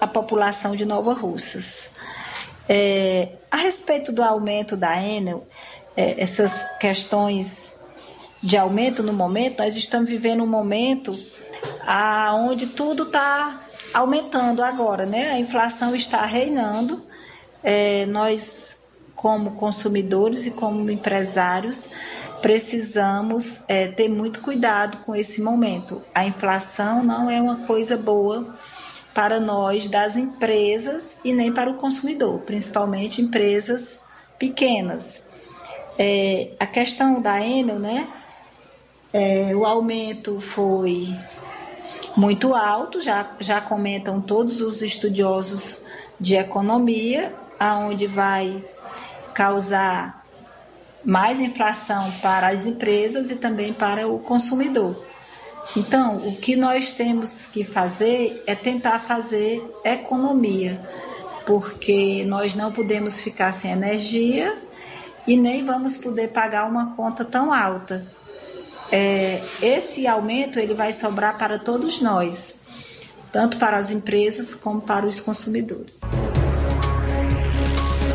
a 0.00 0.06
população 0.06 0.76
de 0.76 0.84
Nova 0.84 1.12
Russas. 1.12 1.90
É, 2.68 3.30
a 3.50 3.56
respeito 3.56 4.12
do 4.12 4.22
aumento 4.22 4.76
da 4.76 5.02
Enel, 5.02 5.46
é, 5.96 6.22
essas 6.22 6.64
questões 6.78 7.72
de 8.42 8.56
aumento 8.56 9.02
no 9.02 9.12
momento, 9.12 9.62
nós 9.62 9.76
estamos 9.76 10.08
vivendo 10.08 10.42
um 10.42 10.46
momento 10.46 11.18
onde 12.46 12.66
tudo 12.66 13.04
está 13.04 13.62
aumentando 13.92 14.62
agora, 14.62 15.06
né? 15.06 15.30
A 15.30 15.38
inflação 15.38 15.94
está 15.94 16.24
reinando. 16.24 17.02
É, 17.62 18.06
nós, 18.06 18.76
como 19.16 19.52
consumidores 19.52 20.46
e 20.46 20.52
como 20.52 20.88
empresários, 20.90 21.88
precisamos 22.40 23.60
é, 23.66 23.88
ter 23.88 24.08
muito 24.08 24.40
cuidado 24.40 24.98
com 24.98 25.16
esse 25.16 25.40
momento. 25.40 26.02
A 26.14 26.24
inflação 26.24 27.02
não 27.02 27.28
é 27.28 27.40
uma 27.40 27.66
coisa 27.66 27.96
boa 27.96 28.54
para 29.18 29.40
nós 29.40 29.88
das 29.88 30.16
empresas 30.16 31.18
e 31.24 31.32
nem 31.32 31.52
para 31.52 31.68
o 31.68 31.74
consumidor, 31.74 32.38
principalmente 32.42 33.20
empresas 33.20 34.00
pequenas. 34.38 35.24
É, 35.98 36.52
a 36.60 36.64
questão 36.64 37.20
da 37.20 37.44
Enel, 37.44 37.80
né? 37.80 38.06
É, 39.12 39.56
o 39.56 39.64
aumento 39.64 40.38
foi 40.40 41.12
muito 42.16 42.54
alto, 42.54 43.00
já, 43.00 43.28
já 43.40 43.60
comentam 43.60 44.20
todos 44.20 44.60
os 44.60 44.82
estudiosos 44.82 45.84
de 46.20 46.36
economia, 46.36 47.34
aonde 47.58 48.06
vai 48.06 48.64
causar 49.34 50.24
mais 51.04 51.40
inflação 51.40 52.08
para 52.22 52.50
as 52.50 52.66
empresas 52.66 53.32
e 53.32 53.34
também 53.34 53.72
para 53.72 54.06
o 54.06 54.20
consumidor. 54.20 54.96
Então, 55.76 56.16
o 56.26 56.34
que 56.36 56.56
nós 56.56 56.92
temos 56.92 57.46
que 57.46 57.62
fazer 57.62 58.42
é 58.46 58.54
tentar 58.54 58.98
fazer 59.00 59.62
economia, 59.84 60.80
porque 61.46 62.24
nós 62.24 62.54
não 62.54 62.72
podemos 62.72 63.20
ficar 63.20 63.52
sem 63.52 63.70
energia 63.70 64.56
e 65.26 65.36
nem 65.36 65.64
vamos 65.64 65.96
poder 65.96 66.28
pagar 66.28 66.66
uma 66.68 66.96
conta 66.96 67.24
tão 67.24 67.52
alta. 67.52 68.06
É, 68.90 69.42
esse 69.60 70.06
aumento 70.06 70.58
ele 70.58 70.72
vai 70.72 70.92
sobrar 70.94 71.36
para 71.36 71.58
todos 71.58 72.00
nós, 72.00 72.56
tanto 73.30 73.58
para 73.58 73.76
as 73.76 73.90
empresas 73.90 74.54
como 74.54 74.80
para 74.80 75.06
os 75.06 75.20
consumidores. 75.20 75.92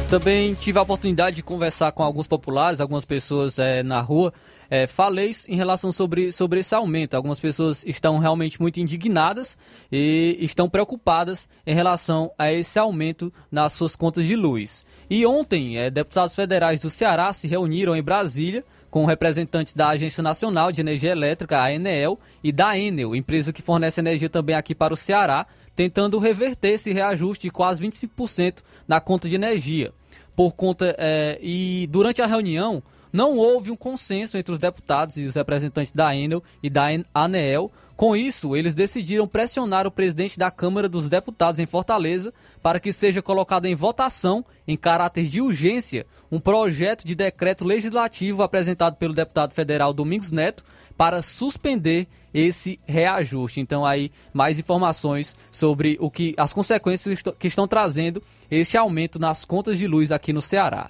Também 0.09 0.53
tive 0.55 0.79
a 0.79 0.81
oportunidade 0.81 1.37
de 1.37 1.43
conversar 1.43 1.91
com 1.91 2.03
alguns 2.03 2.27
populares, 2.27 2.81
algumas 2.81 3.05
pessoas 3.05 3.57
é, 3.57 3.83
na 3.83 4.01
rua, 4.01 4.33
é, 4.69 4.87
falei 4.87 5.31
em 5.47 5.55
relação 5.55 5.91
sobre, 5.91 6.31
sobre 6.31 6.59
esse 6.59 6.73
aumento. 6.73 7.15
Algumas 7.15 7.39
pessoas 7.39 7.83
estão 7.85 8.17
realmente 8.19 8.61
muito 8.61 8.79
indignadas 8.79 9.57
e 9.91 10.37
estão 10.39 10.69
preocupadas 10.69 11.49
em 11.65 11.73
relação 11.73 12.31
a 12.37 12.51
esse 12.51 12.79
aumento 12.79 13.31
nas 13.51 13.73
suas 13.73 13.95
contas 13.95 14.25
de 14.25 14.35
luz. 14.35 14.85
E 15.09 15.25
ontem, 15.25 15.77
é, 15.77 15.89
deputados 15.89 16.35
federais 16.35 16.81
do 16.81 16.89
Ceará 16.89 17.31
se 17.33 17.47
reuniram 17.47 17.95
em 17.95 18.03
Brasília 18.03 18.63
com 18.93 19.05
representantes 19.05 19.73
da 19.73 19.89
Agência 19.89 20.21
Nacional 20.21 20.71
de 20.71 20.79
Energia 20.79 21.09
Elétrica, 21.09 21.57
a 21.57 21.65
ANEEL, 21.65 22.19
e 22.43 22.51
da 22.51 22.77
Enel, 22.77 23.15
empresa 23.15 23.51
que 23.51 23.59
fornece 23.59 23.99
energia 23.99 24.29
também 24.29 24.55
aqui 24.55 24.75
para 24.75 24.93
o 24.93 24.95
Ceará, 24.95 25.47
tentando 25.75 26.19
reverter 26.19 26.73
esse 26.73 26.93
reajuste 26.93 27.47
de 27.47 27.51
quase 27.51 27.81
25% 27.81 28.59
na 28.87 29.01
conta 29.01 29.27
de 29.27 29.33
energia. 29.33 29.91
Por 30.35 30.53
conta 30.53 30.95
é, 30.99 31.39
e 31.41 31.87
durante 31.89 32.21
a 32.21 32.27
reunião 32.27 32.83
não 33.13 33.37
houve 33.37 33.69
um 33.69 33.75
consenso 33.75 34.39
entre 34.39 34.51
os 34.51 34.57
deputados 34.57 35.17
e 35.17 35.25
os 35.25 35.35
representantes 35.35 35.93
da 35.93 36.15
Enel 36.15 36.43
e 36.63 36.69
da 36.69 36.87
ANEEL. 37.13 37.71
Com 37.95 38.15
isso, 38.15 38.55
eles 38.55 38.73
decidiram 38.73 39.27
pressionar 39.27 39.85
o 39.85 39.91
presidente 39.91 40.39
da 40.39 40.49
Câmara 40.49 40.89
dos 40.89 41.09
Deputados 41.09 41.59
em 41.59 41.67
Fortaleza 41.67 42.33
para 42.61 42.79
que 42.79 42.91
seja 42.91 43.21
colocado 43.21 43.67
em 43.67 43.75
votação, 43.75 44.43
em 44.67 44.75
caráter 44.75 45.27
de 45.27 45.39
urgência, 45.39 46.07
um 46.31 46.39
projeto 46.39 47.05
de 47.05 47.13
decreto 47.13 47.63
legislativo 47.63 48.41
apresentado 48.41 48.95
pelo 48.95 49.13
deputado 49.13 49.53
federal 49.53 49.93
Domingos 49.93 50.31
Neto 50.31 50.65
para 50.97 51.21
suspender 51.21 52.07
esse 52.33 52.79
reajuste. 52.87 53.59
Então 53.59 53.85
aí 53.85 54.11
mais 54.33 54.57
informações 54.57 55.35
sobre 55.51 55.97
o 56.01 56.09
que 56.09 56.33
as 56.35 56.51
consequências 56.51 57.19
que 57.37 57.47
estão 57.47 57.67
trazendo 57.67 58.23
este 58.49 58.75
aumento 58.75 59.19
nas 59.19 59.45
contas 59.45 59.77
de 59.77 59.85
luz 59.85 60.11
aqui 60.11 60.33
no 60.33 60.41
Ceará. 60.41 60.89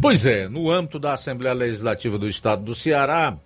Pois 0.00 0.26
é, 0.26 0.48
no 0.48 0.70
âmbito 0.70 0.98
da 0.98 1.14
Assembleia 1.14 1.54
Legislativa 1.54 2.18
do 2.18 2.28
Estado 2.28 2.62
do 2.62 2.74
Ceará, 2.74 3.38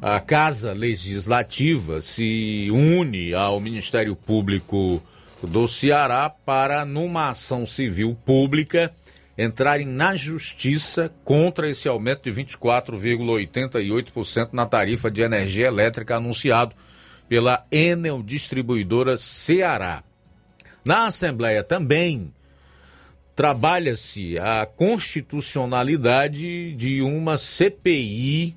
a 0.00 0.20
Casa 0.20 0.72
Legislativa 0.72 2.00
se 2.00 2.68
une 2.70 3.34
ao 3.34 3.60
Ministério 3.60 4.16
Público 4.16 5.02
do 5.42 5.68
Ceará 5.68 6.30
para, 6.30 6.84
numa 6.84 7.30
ação 7.30 7.66
civil 7.66 8.16
pública, 8.24 8.92
entrarem 9.36 9.86
na 9.86 10.14
justiça 10.16 11.12
contra 11.24 11.68
esse 11.68 11.88
aumento 11.88 12.30
de 12.30 12.44
24,88% 12.44 14.50
na 14.52 14.66
tarifa 14.66 15.10
de 15.10 15.22
energia 15.22 15.66
elétrica 15.66 16.14
anunciado 16.16 16.76
pela 17.28 17.66
Enel 17.70 18.22
Distribuidora 18.22 19.16
Ceará. 19.16 20.04
Na 20.84 21.06
Assembleia 21.06 21.64
também 21.64 22.30
trabalha-se 23.34 24.38
a 24.38 24.64
constitucionalidade 24.64 26.72
de 26.74 27.02
uma 27.02 27.36
CPI 27.36 28.54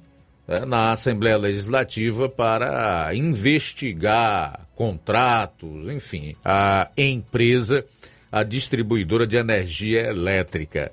né, 0.48 0.66
na 0.66 0.92
Assembleia 0.92 1.38
Legislativa 1.38 2.30
para 2.30 3.10
investigar 3.14 4.68
contratos, 4.76 5.90
enfim, 5.90 6.36
a 6.46 6.92
empresa, 6.96 7.84
a 8.32 8.44
distribuidora 8.44 9.26
de 9.26 9.36
energia 9.36 10.08
elétrica. 10.08 10.92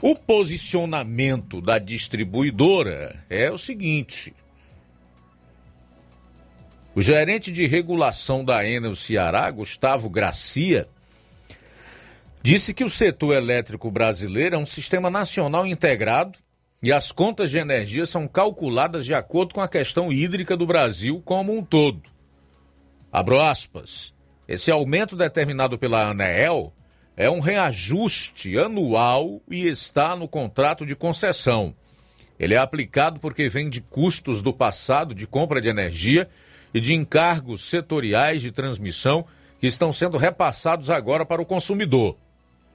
O 0.00 0.16
posicionamento 0.16 1.60
da 1.60 1.78
distribuidora 1.78 3.24
é 3.30 3.52
o 3.52 3.56
seguinte: 3.56 4.34
o 6.92 7.00
gerente 7.00 7.52
de 7.52 7.68
regulação 7.68 8.44
da 8.44 8.68
Enel 8.68 8.96
Ceará, 8.96 9.48
Gustavo 9.52 10.10
Gracia, 10.10 10.88
disse 12.42 12.74
que 12.74 12.84
o 12.84 12.90
setor 12.90 13.34
elétrico 13.34 13.90
brasileiro 13.90 14.56
é 14.56 14.58
um 14.58 14.66
sistema 14.66 15.08
nacional 15.08 15.66
integrado 15.66 16.38
e 16.82 16.92
as 16.92 17.12
contas 17.12 17.50
de 17.50 17.58
energia 17.58 18.04
são 18.04 18.26
calculadas 18.26 19.06
de 19.06 19.14
acordo 19.14 19.54
com 19.54 19.60
a 19.60 19.68
questão 19.68 20.12
hídrica 20.12 20.56
do 20.56 20.66
Brasil 20.66 21.22
como 21.24 21.56
um 21.56 21.62
todo. 21.62 22.02
Abro 23.12 23.40
aspas. 23.40 24.12
Esse 24.48 24.70
aumento 24.70 25.14
determinado 25.14 25.78
pela 25.78 26.10
ANEEL 26.10 26.72
é 27.16 27.30
um 27.30 27.38
reajuste 27.38 28.58
anual 28.58 29.40
e 29.48 29.66
está 29.66 30.16
no 30.16 30.26
contrato 30.26 30.84
de 30.84 30.96
concessão. 30.96 31.74
Ele 32.38 32.54
é 32.54 32.58
aplicado 32.58 33.20
porque 33.20 33.48
vem 33.48 33.70
de 33.70 33.80
custos 33.80 34.42
do 34.42 34.52
passado 34.52 35.14
de 35.14 35.26
compra 35.28 35.60
de 35.60 35.68
energia 35.68 36.28
e 36.74 36.80
de 36.80 36.94
encargos 36.94 37.62
setoriais 37.62 38.42
de 38.42 38.50
transmissão 38.50 39.24
que 39.60 39.68
estão 39.68 39.92
sendo 39.92 40.16
repassados 40.16 40.90
agora 40.90 41.24
para 41.24 41.40
o 41.40 41.46
consumidor. 41.46 42.16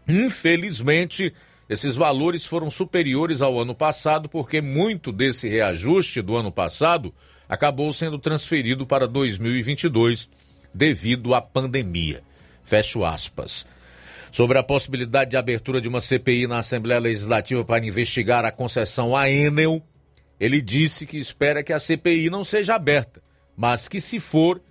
Infelizmente, 0.08 1.34
esses 1.70 1.96
valores 1.96 2.46
foram 2.46 2.72
superiores 2.72 3.42
ao 3.42 3.60
ano 3.60 3.76
passado, 3.76 4.30
porque 4.30 4.62
muito 4.62 5.12
desse 5.12 5.50
reajuste 5.50 6.22
do 6.22 6.36
ano 6.36 6.52
passado 6.52 7.14
acabou 7.50 7.92
sendo 7.92 8.18
transferido 8.18 8.86
para 8.86 9.08
2022 9.08 10.30
devido 10.74 11.34
à 11.34 11.42
pandemia. 11.42 12.22
Fecho 12.64 13.04
aspas. 13.04 13.66
Sobre 14.32 14.58
a 14.58 14.64
possibilidade 14.64 15.32
de 15.32 15.38
abertura 15.38 15.82
de 15.82 15.88
uma 15.88 16.02
CPI 16.02 16.48
na 16.48 16.60
Assembleia 16.60 17.00
Legislativa 17.00 17.64
para 17.66 17.86
investigar 17.86 18.46
a 18.46 18.52
concessão 18.52 19.16
à 19.16 19.30
Enel, 19.30 19.82
ele 20.40 20.62
disse 20.62 21.06
que 21.06 21.18
espera 21.18 21.64
que 21.64 21.74
a 21.74 21.80
CPI 21.80 22.30
não 22.30 22.44
seja 22.44 22.76
aberta, 22.76 23.22
mas 23.56 23.88
que 23.88 24.00
se 24.00 24.20
for 24.20 24.62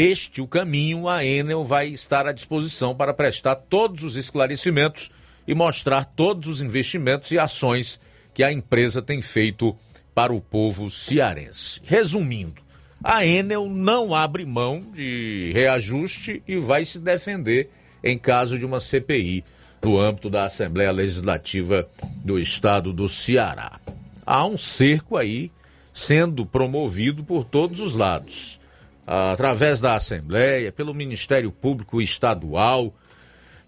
este 0.00 0.40
o 0.40 0.46
caminho, 0.46 1.06
a 1.06 1.22
Enel 1.22 1.62
vai 1.62 1.88
estar 1.88 2.26
à 2.26 2.32
disposição 2.32 2.94
para 2.94 3.12
prestar 3.12 3.54
todos 3.54 4.02
os 4.02 4.16
esclarecimentos 4.16 5.10
e 5.46 5.54
mostrar 5.54 6.06
todos 6.06 6.48
os 6.48 6.62
investimentos 6.62 7.30
e 7.32 7.38
ações 7.38 8.00
que 8.32 8.42
a 8.42 8.50
empresa 8.50 9.02
tem 9.02 9.20
feito 9.20 9.76
para 10.14 10.32
o 10.32 10.40
povo 10.40 10.90
cearense. 10.90 11.82
Resumindo, 11.84 12.62
a 13.04 13.26
Enel 13.26 13.68
não 13.68 14.14
abre 14.14 14.46
mão 14.46 14.90
de 14.90 15.50
reajuste 15.52 16.42
e 16.48 16.56
vai 16.56 16.86
se 16.86 16.98
defender 16.98 17.68
em 18.02 18.16
caso 18.16 18.58
de 18.58 18.64
uma 18.64 18.80
CPI 18.80 19.44
no 19.82 20.00
âmbito 20.00 20.30
da 20.30 20.46
Assembleia 20.46 20.92
Legislativa 20.92 21.86
do 22.24 22.38
Estado 22.38 22.90
do 22.90 23.06
Ceará. 23.06 23.78
Há 24.24 24.46
um 24.46 24.56
cerco 24.56 25.18
aí 25.18 25.50
sendo 25.92 26.46
promovido 26.46 27.22
por 27.22 27.44
todos 27.44 27.80
os 27.80 27.94
lados 27.94 28.59
através 29.06 29.80
da 29.80 29.94
Assembleia, 29.94 30.70
pelo 30.70 30.94
Ministério 30.94 31.50
Público 31.50 32.00
Estadual, 32.00 32.94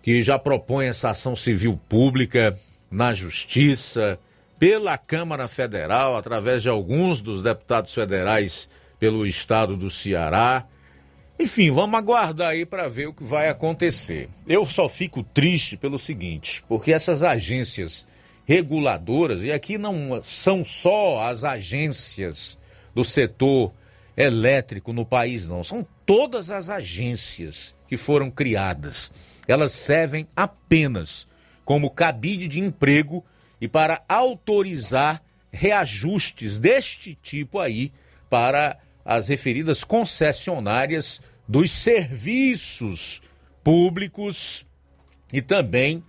que 0.02 0.22
já 0.22 0.38
propõe 0.38 0.86
essa 0.86 1.10
ação 1.10 1.36
civil 1.36 1.80
pública 1.88 2.58
na 2.90 3.14
Justiça, 3.14 4.18
pela 4.58 4.96
Câmara 4.96 5.48
Federal, 5.48 6.16
através 6.16 6.62
de 6.62 6.68
alguns 6.68 7.20
dos 7.20 7.42
deputados 7.42 7.92
federais 7.92 8.68
pelo 8.98 9.26
estado 9.26 9.76
do 9.76 9.90
Ceará. 9.90 10.64
Enfim, 11.38 11.72
vamos 11.72 11.98
aguardar 11.98 12.50
aí 12.50 12.64
para 12.64 12.88
ver 12.88 13.08
o 13.08 13.12
que 13.12 13.24
vai 13.24 13.48
acontecer. 13.48 14.28
Eu 14.46 14.64
só 14.64 14.88
fico 14.88 15.24
triste 15.24 15.76
pelo 15.76 15.98
seguinte, 15.98 16.62
porque 16.68 16.92
essas 16.92 17.22
agências 17.22 18.06
reguladoras, 18.46 19.42
e 19.42 19.50
aqui 19.50 19.78
não 19.78 20.22
são 20.22 20.64
só 20.64 21.28
as 21.28 21.42
agências 21.42 22.58
do 22.94 23.02
setor 23.02 23.72
elétrico 24.16 24.92
no 24.92 25.04
país, 25.04 25.48
não. 25.48 25.62
São 25.64 25.86
todas 26.04 26.50
as 26.50 26.68
agências 26.68 27.74
que 27.88 27.96
foram 27.96 28.30
criadas. 28.30 29.12
Elas 29.46 29.72
servem 29.72 30.26
apenas 30.36 31.26
como 31.64 31.90
cabide 31.90 32.48
de 32.48 32.60
emprego 32.60 33.24
e 33.60 33.68
para 33.68 34.02
autorizar 34.08 35.22
reajustes 35.52 36.58
deste 36.58 37.14
tipo 37.22 37.58
aí 37.58 37.92
para 38.28 38.78
as 39.04 39.28
referidas 39.28 39.84
concessionárias 39.84 41.20
dos 41.46 41.70
serviços 41.70 43.22
públicos 43.62 44.66
e 45.32 45.42
também, 45.42 46.02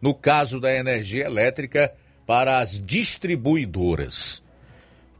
no 0.00 0.14
caso 0.14 0.60
da 0.60 0.74
energia 0.74 1.24
elétrica, 1.24 1.92
para 2.26 2.58
as 2.58 2.78
distribuidoras 2.84 4.42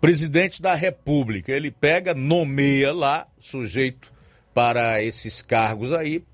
presidente 0.01 0.62
da 0.62 0.75
República, 0.75 1.53
ele 1.53 1.70
pega, 1.70 2.15
nomeia 2.15 2.93
lá 2.93 3.27
sujeito 3.41 4.12
para 4.55 5.03
esses 5.03 5.43
cargos 5.43 5.93
aí, 5.93 6.25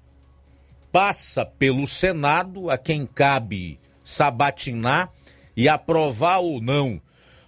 passa 0.92 1.44
pelo 1.44 1.86
Senado, 1.86 2.70
a 2.70 2.78
quem 2.78 3.06
cabe 3.06 3.78
sabatinar 4.02 5.12
e 5.56 5.68
aprovar 5.68 6.38
ou 6.38 6.60
não 6.60 7.00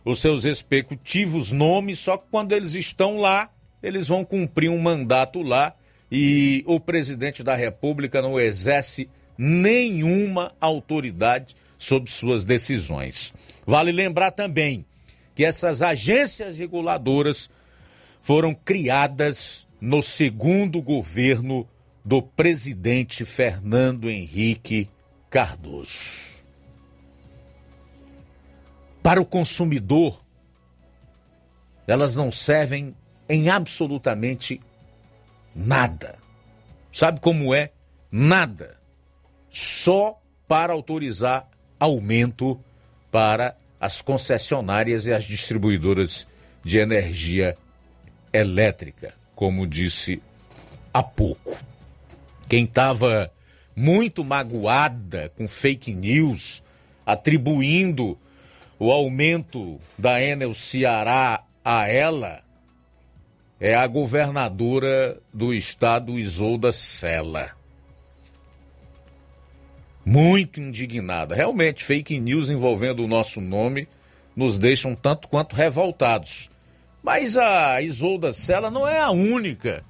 os 0.05 0.21
seus 0.21 0.45
respectivos 0.45 1.53
nomes, 1.53 1.99
só 1.99 2.17
que 2.17 2.27
quando 2.31 2.53
eles 2.53 2.75
estão 2.75 3.19
lá, 3.19 3.51
eles 3.83 4.09
vão 4.09 4.25
cumprir 4.25 4.71
um 4.71 4.79
mandato 4.79 5.43
lá 5.43 5.75
e 6.11 6.63
o 6.67 6.79
presidente 6.79 7.43
da 7.43 7.55
República 7.55 8.23
não 8.23 8.39
exerce 8.39 9.11
nenhuma 9.37 10.53
autoridade 10.61 11.57
sobre 11.77 12.11
suas 12.11 12.45
decisões. 12.45 13.35
Vale 13.67 13.93
lembrar 13.93 14.31
também 14.31 14.87
que 15.37 15.45
essas 15.45 15.83
agências 15.83 16.57
reguladoras 16.57 17.51
foram 18.23 18.55
criadas 18.55 19.69
no 19.79 20.03
segundo 20.03 20.81
governo 20.81 21.69
do 22.03 22.23
presidente 22.23 23.23
Fernando 23.23 24.09
Henrique 24.09 24.89
Cardoso. 25.29 26.43
Para 29.03 29.21
o 29.21 29.27
consumidor, 29.27 30.25
elas 31.87 32.17
não 32.17 32.33
servem 32.33 32.97
em 33.29 33.51
absolutamente 33.51 34.59
nada. 35.55 36.19
Sabe 36.91 37.21
como 37.21 37.55
é? 37.55 37.73
Nada. 38.11 38.81
Só 39.51 40.19
para 40.49 40.73
autorizar 40.73 41.47
aumento 41.79 42.59
para 43.11 43.55
as 43.81 44.01
concessionárias 44.01 45.07
e 45.07 45.13
as 45.13 45.25
distribuidoras 45.25 46.27
de 46.65 46.79
energia 46.79 47.57
elétrica, 48.33 49.15
como 49.35 49.67
disse 49.67 50.23
há 50.93 51.03
pouco. 51.03 51.59
Quem 52.49 52.65
estava 52.65 53.31
muito 53.75 54.25
magoada 54.25 55.31
com 55.37 55.47
fake 55.47 55.93
news, 55.93 56.63
atribuindo 57.05 58.19
o 58.79 58.91
aumento 58.91 59.79
da 59.99 60.21
Enel 60.23 60.55
Ceará 60.55 61.45
a 61.65 61.89
ela, 61.89 62.43
é 63.59 63.75
a 63.75 63.87
governadora 63.87 65.19
do 65.33 65.53
estado 65.53 66.19
Isolda 66.19 66.73
Sela. 66.73 67.56
Muito 70.09 70.61
indignada. 70.61 71.35
Realmente, 71.35 71.83
fake 71.83 72.21
news 72.21 72.49
envolvendo 72.49 73.03
o 73.03 73.09
nosso 73.09 73.41
nome 73.41 73.89
nos 74.37 74.57
deixam 74.57 74.95
tanto 74.95 75.27
quanto 75.27 75.57
revoltados. 75.57 76.49
Mas 77.03 77.37
a 77.37 77.83
Isolda 77.83 78.33
Sela 78.33 78.71
não 78.71 78.87
é 78.87 79.01
a 79.01 79.11
única 79.11 79.85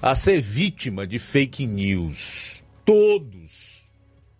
a 0.00 0.14
ser 0.14 0.40
vítima 0.40 1.04
de 1.04 1.18
fake 1.18 1.66
news. 1.66 2.62
Todos 2.84 3.84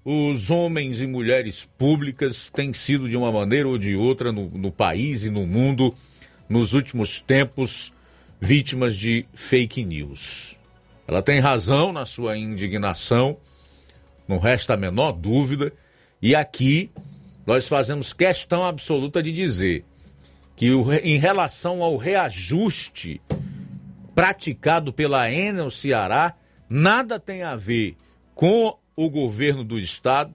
os 0.04 0.48
homens 0.48 1.00
e 1.00 1.08
mulheres 1.08 1.68
públicas 1.76 2.48
têm 2.54 2.72
sido, 2.72 3.08
de 3.08 3.16
uma 3.16 3.32
maneira 3.32 3.66
ou 3.66 3.76
de 3.76 3.96
outra, 3.96 4.30
no, 4.30 4.48
no 4.50 4.70
país 4.70 5.24
e 5.24 5.30
no 5.30 5.44
mundo, 5.44 5.92
nos 6.48 6.72
últimos 6.72 7.20
tempos, 7.20 7.92
vítimas 8.40 8.96
de 8.96 9.26
fake 9.34 9.84
news. 9.84 10.56
Ela 11.08 11.20
tem 11.20 11.40
razão 11.40 11.92
na 11.92 12.06
sua 12.06 12.36
indignação, 12.36 13.36
não 14.26 14.38
resta 14.38 14.74
a 14.74 14.76
menor 14.76 15.12
dúvida, 15.12 15.72
e 16.20 16.34
aqui 16.34 16.90
nós 17.46 17.68
fazemos 17.68 18.12
questão 18.12 18.64
absoluta 18.64 19.22
de 19.22 19.32
dizer 19.32 19.84
que 20.56 20.70
em 21.02 21.18
relação 21.18 21.82
ao 21.82 21.96
reajuste 21.96 23.20
praticado 24.14 24.92
pela 24.92 25.30
Enel 25.30 25.70
Ceará, 25.70 26.34
nada 26.68 27.18
tem 27.18 27.42
a 27.42 27.56
ver 27.56 27.96
com 28.34 28.76
o 28.96 29.10
governo 29.10 29.64
do 29.64 29.78
estado, 29.78 30.32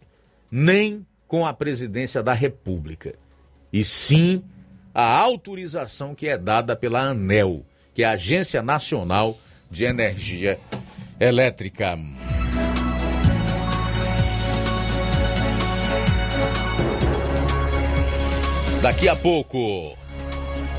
nem 0.52 1.06
com 1.28 1.45
a 1.45 1.53
presidência 1.53 2.22
da 2.22 2.34
República. 2.34 3.16
E 3.72 3.84
sim 3.84 4.44
a 4.94 5.18
autorização 5.18 6.14
que 6.14 6.28
é 6.28 6.38
dada 6.38 6.76
pela 6.76 7.02
ANEL, 7.02 7.66
que 7.94 8.03
é 8.03 8.07
a 8.07 8.11
Agência 8.11 8.61
Nacional 8.61 9.38
de 9.72 9.86
Energia 9.86 10.60
Elétrica. 11.20 11.98
Daqui 18.81 19.10
a 19.10 19.15
pouco, 19.15 19.93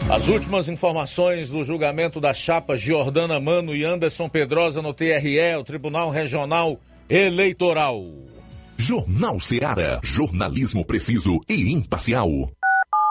as 0.09 0.29
últimas 0.29 0.71
informações 0.71 1.51
do 1.51 1.63
julgamento 1.63 2.19
da 2.19 2.33
chapa 2.33 2.75
Giordana 2.75 3.39
Mano 3.39 3.77
e 3.77 3.85
Anderson 3.85 4.27
Pedrosa 4.27 4.81
no 4.81 4.95
TRE, 4.95 5.55
o 5.59 5.65
Tribunal 5.65 6.09
Regional 6.09 6.81
Eleitoral. 7.11 8.03
Jornal 8.79 9.39
Seara. 9.39 10.01
Jornalismo 10.03 10.83
preciso 10.83 11.41
e 11.47 11.73
imparcial. 11.73 12.51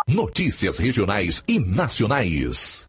Notícias 0.07 0.79
regionais 0.79 1.43
e 1.47 1.59
nacionais. 1.59 2.88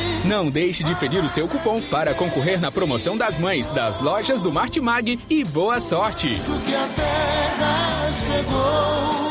Não 0.23 0.49
deixe 0.51 0.83
de 0.83 0.93
pedir 0.95 1.23
o 1.23 1.29
seu 1.29 1.47
cupom 1.47 1.81
para 1.81 2.13
concorrer 2.13 2.61
na 2.61 2.71
promoção 2.71 3.17
das 3.17 3.39
mães 3.39 3.69
das 3.69 3.99
lojas 3.99 4.39
do 4.39 4.51
Martimag 4.51 5.19
e 5.29 5.43
boa 5.43 5.79
sorte! 5.79 6.27
Que 6.65 6.75
a 6.75 6.87
terra 6.95 8.09
chegou. 8.13 9.30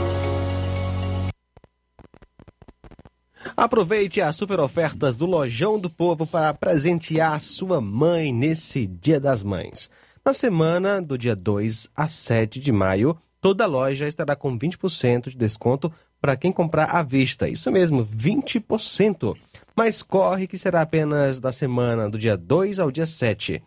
Aproveite 3.55 4.21
as 4.21 4.35
super 4.35 4.59
ofertas 4.59 5.17
do 5.17 5.25
Lojão 5.25 5.77
do 5.77 5.89
Povo 5.89 6.25
para 6.25 6.53
presentear 6.53 7.39
sua 7.41 7.81
mãe 7.81 8.31
nesse 8.31 8.87
Dia 8.87 9.19
das 9.19 9.43
Mães. 9.43 9.89
Na 10.23 10.33
semana 10.33 11.01
do 11.01 11.17
dia 11.17 11.35
2 11.35 11.89
a 11.95 12.07
7 12.07 12.59
de 12.59 12.71
maio, 12.71 13.17
toda 13.41 13.65
loja 13.65 14.07
estará 14.07 14.35
com 14.35 14.57
20% 14.57 15.29
de 15.29 15.37
desconto 15.37 15.91
para 16.21 16.37
quem 16.37 16.51
comprar 16.51 16.85
à 16.95 17.03
vista. 17.03 17.49
Isso 17.49 17.69
mesmo, 17.71 18.05
20%. 18.05 19.35
Mas 19.75 20.01
corre 20.01 20.47
que 20.47 20.57
será 20.57 20.81
apenas 20.81 21.39
da 21.39 21.51
semana 21.51 22.09
do 22.09 22.17
dia 22.17 22.37
2 22.37 22.79
ao 22.79 22.91
dia 22.91 23.05
7. 23.05 23.61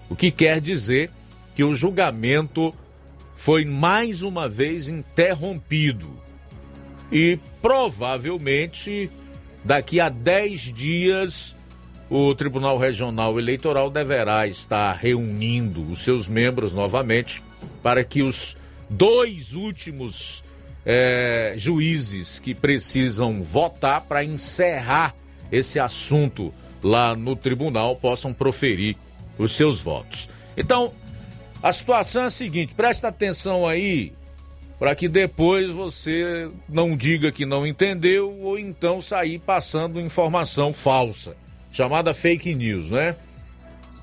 O 0.09 0.15
que 0.15 0.29
quer 0.29 0.59
dizer 0.59 1.07
que 1.07 1.24
o 1.63 1.75
julgamento 1.75 2.73
foi 3.35 3.65
mais 3.65 4.21
uma 4.21 4.47
vez 4.47 4.87
interrompido. 4.87 6.09
E 7.11 7.39
provavelmente 7.61 9.09
daqui 9.63 9.99
a 9.99 10.09
10 10.09 10.61
dias 10.73 11.55
o 12.09 12.35
Tribunal 12.35 12.77
Regional 12.77 13.37
Eleitoral 13.39 13.89
deverá 13.89 14.47
estar 14.47 14.93
reunindo 14.93 15.89
os 15.91 15.99
seus 15.99 16.27
membros 16.27 16.71
novamente 16.71 17.43
para 17.81 18.03
que 18.03 18.21
os 18.21 18.55
dois 18.89 19.53
últimos 19.53 20.43
é, 20.85 21.55
juízes 21.57 22.37
que 22.37 22.53
precisam 22.53 23.41
votar 23.41 24.01
para 24.01 24.23
encerrar 24.23 25.15
esse 25.51 25.79
assunto 25.79 26.53
lá 26.83 27.15
no 27.15 27.35
tribunal 27.35 27.95
possam 27.95 28.33
proferir 28.33 28.95
os 29.37 29.51
seus 29.51 29.81
votos. 29.81 30.29
Então, 30.55 30.93
a 31.65 31.73
situação 31.73 32.21
é 32.21 32.25
a 32.25 32.29
seguinte: 32.29 32.75
presta 32.75 33.07
atenção 33.07 33.67
aí, 33.67 34.13
para 34.77 34.93
que 34.93 35.07
depois 35.09 35.67
você 35.67 36.47
não 36.69 36.95
diga 36.95 37.31
que 37.31 37.43
não 37.43 37.65
entendeu 37.65 38.39
ou 38.39 38.59
então 38.59 39.01
sair 39.01 39.39
passando 39.39 39.99
informação 39.99 40.71
falsa, 40.71 41.35
chamada 41.71 42.13
fake 42.13 42.53
news, 42.53 42.91
né? 42.91 43.15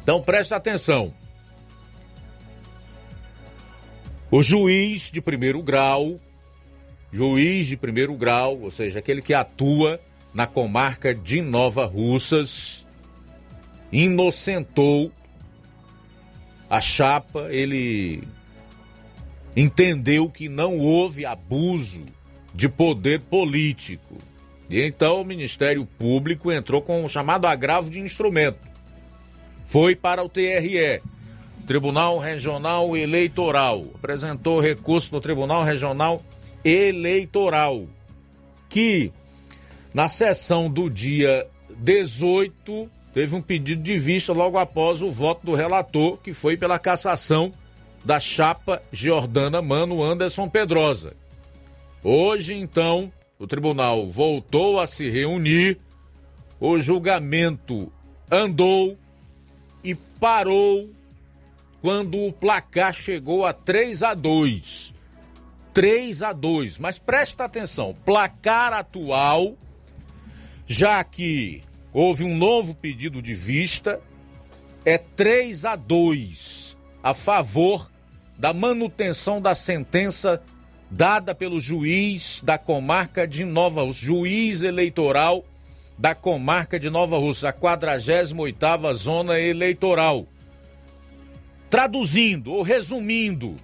Então 0.03 0.21
presta 0.21 0.57
atenção. 0.57 1.15
O 4.29 4.43
juiz 4.43 5.09
de 5.09 5.21
primeiro 5.21 5.63
grau, 5.63 6.19
juiz 7.13 7.69
de 7.69 7.77
primeiro 7.77 8.17
grau, 8.17 8.59
ou 8.61 8.73
seja, 8.73 8.99
aquele 8.99 9.23
que 9.23 9.35
atua 9.35 10.01
na 10.35 10.49
comarca 10.49 11.15
de 11.15 11.41
Nova 11.41 11.85
Russas, 11.85 12.89
inocentou 13.93 15.13
a 16.73 16.81
chapa, 16.81 17.49
ele 17.51 18.23
entendeu 19.55 20.31
que 20.31 20.49
não 20.49 20.79
houve 20.79 21.27
abuso 21.27 22.03
de 22.55 22.67
poder 22.67 23.21
político. 23.21 24.17
E 24.71 24.81
então 24.81 25.21
o 25.21 25.25
Ministério 25.25 25.85
Público 25.85 26.51
entrou 26.51 26.81
com 26.81 27.05
o 27.05 27.11
chamado 27.11 27.47
agravo 27.47 27.91
de 27.91 27.99
instrumento. 27.99 28.67
Foi 29.67 29.95
para 29.95 30.25
o 30.25 30.31
TRE, 30.31 31.03
Tribunal 31.67 32.19
Regional 32.19 32.97
Eleitoral. 32.97 33.85
Apresentou 33.95 34.59
recurso 34.59 35.15
no 35.15 35.21
Tribunal 35.21 35.65
Regional 35.65 36.23
Eleitoral, 36.65 37.85
que 38.71 39.13
na 39.93 40.09
sessão 40.09 40.71
do 40.71 40.89
dia 40.89 41.47
18 41.77 42.89
teve 43.13 43.35
um 43.35 43.43
pedido 43.43 43.83
de 43.83 43.99
vista 43.99 44.33
logo 44.33 44.59
após 44.59 45.03
o 45.03 45.11
voto 45.11 45.47
do 45.47 45.55
relator, 45.55 46.19
que 46.19 46.33
foi 46.33 46.57
pela 46.57 46.79
cassação 46.79 47.53
da 48.05 48.19
chapa 48.19 48.83
Jordana 48.93 49.63
Mano 49.63 50.03
Anderson 50.03 50.49
Pedrosa. 50.49 51.15
Hoje, 52.03 52.55
então, 52.55 53.13
o 53.39 53.47
tribunal 53.47 54.09
voltou 54.09 54.81
a 54.81 54.87
se 54.87 55.09
reunir, 55.09 55.79
o 56.59 56.81
julgamento 56.81 57.93
andou 58.31 58.97
e 59.85 59.95
parou 59.95 60.91
quando 61.81 62.19
o 62.27 62.33
placar 62.33 62.95
chegou 62.95 63.45
a 63.45 63.53
3 63.53 64.03
a 64.03 64.15
2. 64.15 64.95
3 65.73 66.23
a 66.23 66.33
2. 66.33 66.79
Mas 66.79 66.99
presta 66.99 67.45
atenção, 67.45 67.95
placar 68.05 68.73
atual, 68.73 69.57
já 70.67 71.03
que 71.03 71.63
houve 71.93 72.25
um 72.25 72.37
novo 72.37 72.75
pedido 72.75 73.21
de 73.21 73.35
vista, 73.35 74.01
é 74.85 74.99
3 74.99 75.65
a 75.65 75.77
2 75.77 76.77
a 77.03 77.15
favor 77.15 77.91
da 78.39 78.53
manutenção 78.53 79.41
da 79.41 79.55
sentença 79.55 80.43
dada 80.91 81.35
pelo 81.35 81.61
juiz 81.61 82.41
da 82.43 82.59
comarca 82.59 83.27
de 83.27 83.45
Nova 83.45 83.83
Rússia, 83.83 84.07
juiz 84.07 84.63
eleitoral 84.63 85.45
da 85.99 86.15
comarca 86.15 86.81
de 86.81 86.91
Nova 86.91 87.19
Rússia, 87.19 87.51
a 87.51 87.53
48ª 87.53 88.95
zona 88.95 89.39
eleitoral. 89.39 90.27
Traduzindo 91.71 92.53
ou 92.53 92.63
resumindo, 92.63 93.55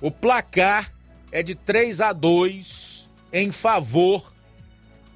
o 0.00 0.10
placar 0.10 0.92
é 1.30 1.42
de 1.42 1.54
3 1.54 2.00
a 2.00 2.12
2 2.12 3.08
em 3.32 3.52
favor 3.52 4.32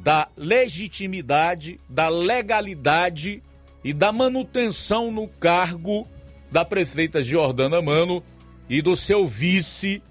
da 0.05 0.28
legitimidade, 0.36 1.81
da 1.89 2.10
legalidade 2.10 3.43
e 3.82 3.94
da 3.94 4.12
manutenção 4.12 5.10
no 5.10 5.26
cargo 5.26 6.06
da 6.51 6.62
prefeita 6.62 7.24
Jordana 7.24 7.81
Mano 7.81 8.22
e 8.68 8.82
do 8.82 8.94
seu 8.94 9.26
vice 9.26 10.02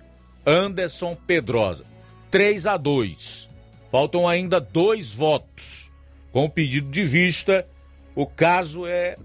Anderson 0.44 1.15
Pedrosa. 1.28 1.86
3 2.32 2.65
a 2.65 2.76
2. 2.76 3.48
Faltam 3.91 4.28
ainda 4.28 4.60
dois 4.60 5.14
votos. 5.14 5.91
Com 6.32 6.45
o 6.45 6.49
pedido 6.49 6.90
de 6.90 7.06
vista, 7.06 7.68
o 8.15 8.26
caso 8.26 8.88
é 8.88 9.15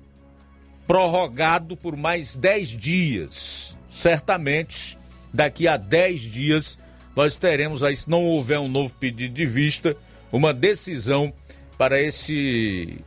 prorrogado 0.87 1.79
por 1.79 1.97
mais 1.97 2.35
10 2.35 2.69
dias. 2.77 3.77
certamente 3.91 4.99
daqui 5.33 5.67
a 5.67 5.79
10 5.79 6.21
dias 6.21 6.79
nós 7.17 7.39
teremos 7.39 7.83
aí, 7.83 7.97
se 7.97 8.09
não 8.09 8.23
houver 8.23 8.61
um 8.61 8.69
novo 8.69 8.95
pedido 8.95 9.35
de 9.35 9.47
vista, 9.47 9.97
uma 10.33 10.53
decisão 10.53 11.33
para 11.77 12.01
esse 12.01 12.99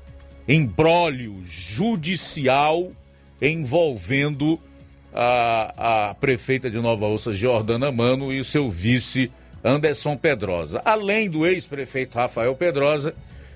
embrólio 0.48 1.42
judicial 1.46 2.92
envolvendo 3.42 4.60
a, 5.14 6.10
a 6.10 6.14
prefeita 6.16 6.70
de 6.70 6.80
Nova 6.80 7.08
Russa, 7.08 7.34
Jordana 7.34 7.92
Mano, 7.92 8.32
e 8.32 8.40
o 8.40 8.46
seu 8.46 8.70
vice, 8.70 9.32
Anderson 9.64 10.16
Pedrosa. 10.16 10.82
Além 10.86 11.30
do 11.30 11.46
ex-prefeito 11.46 12.18
Rafael 12.18 12.56
Pedrosa 12.56 13.16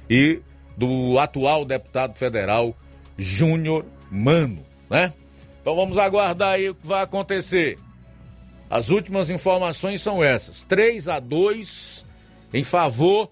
e 0.09 0.41
do 0.75 1.17
atual 1.17 1.63
deputado 1.65 2.17
federal 2.17 2.75
Júnior 3.17 3.85
Mano, 4.11 4.63
né? 4.89 5.13
Então 5.61 5.75
vamos 5.75 5.97
aguardar 5.97 6.55
aí 6.55 6.69
o 6.69 6.75
que 6.75 6.85
vai 6.85 7.01
acontecer. 7.01 7.79
As 8.69 8.89
últimas 8.89 9.29
informações 9.29 10.01
são 10.01 10.23
essas: 10.23 10.63
3 10.63 11.07
a 11.07 11.19
2 11.19 12.05
em 12.53 12.63
favor 12.63 13.31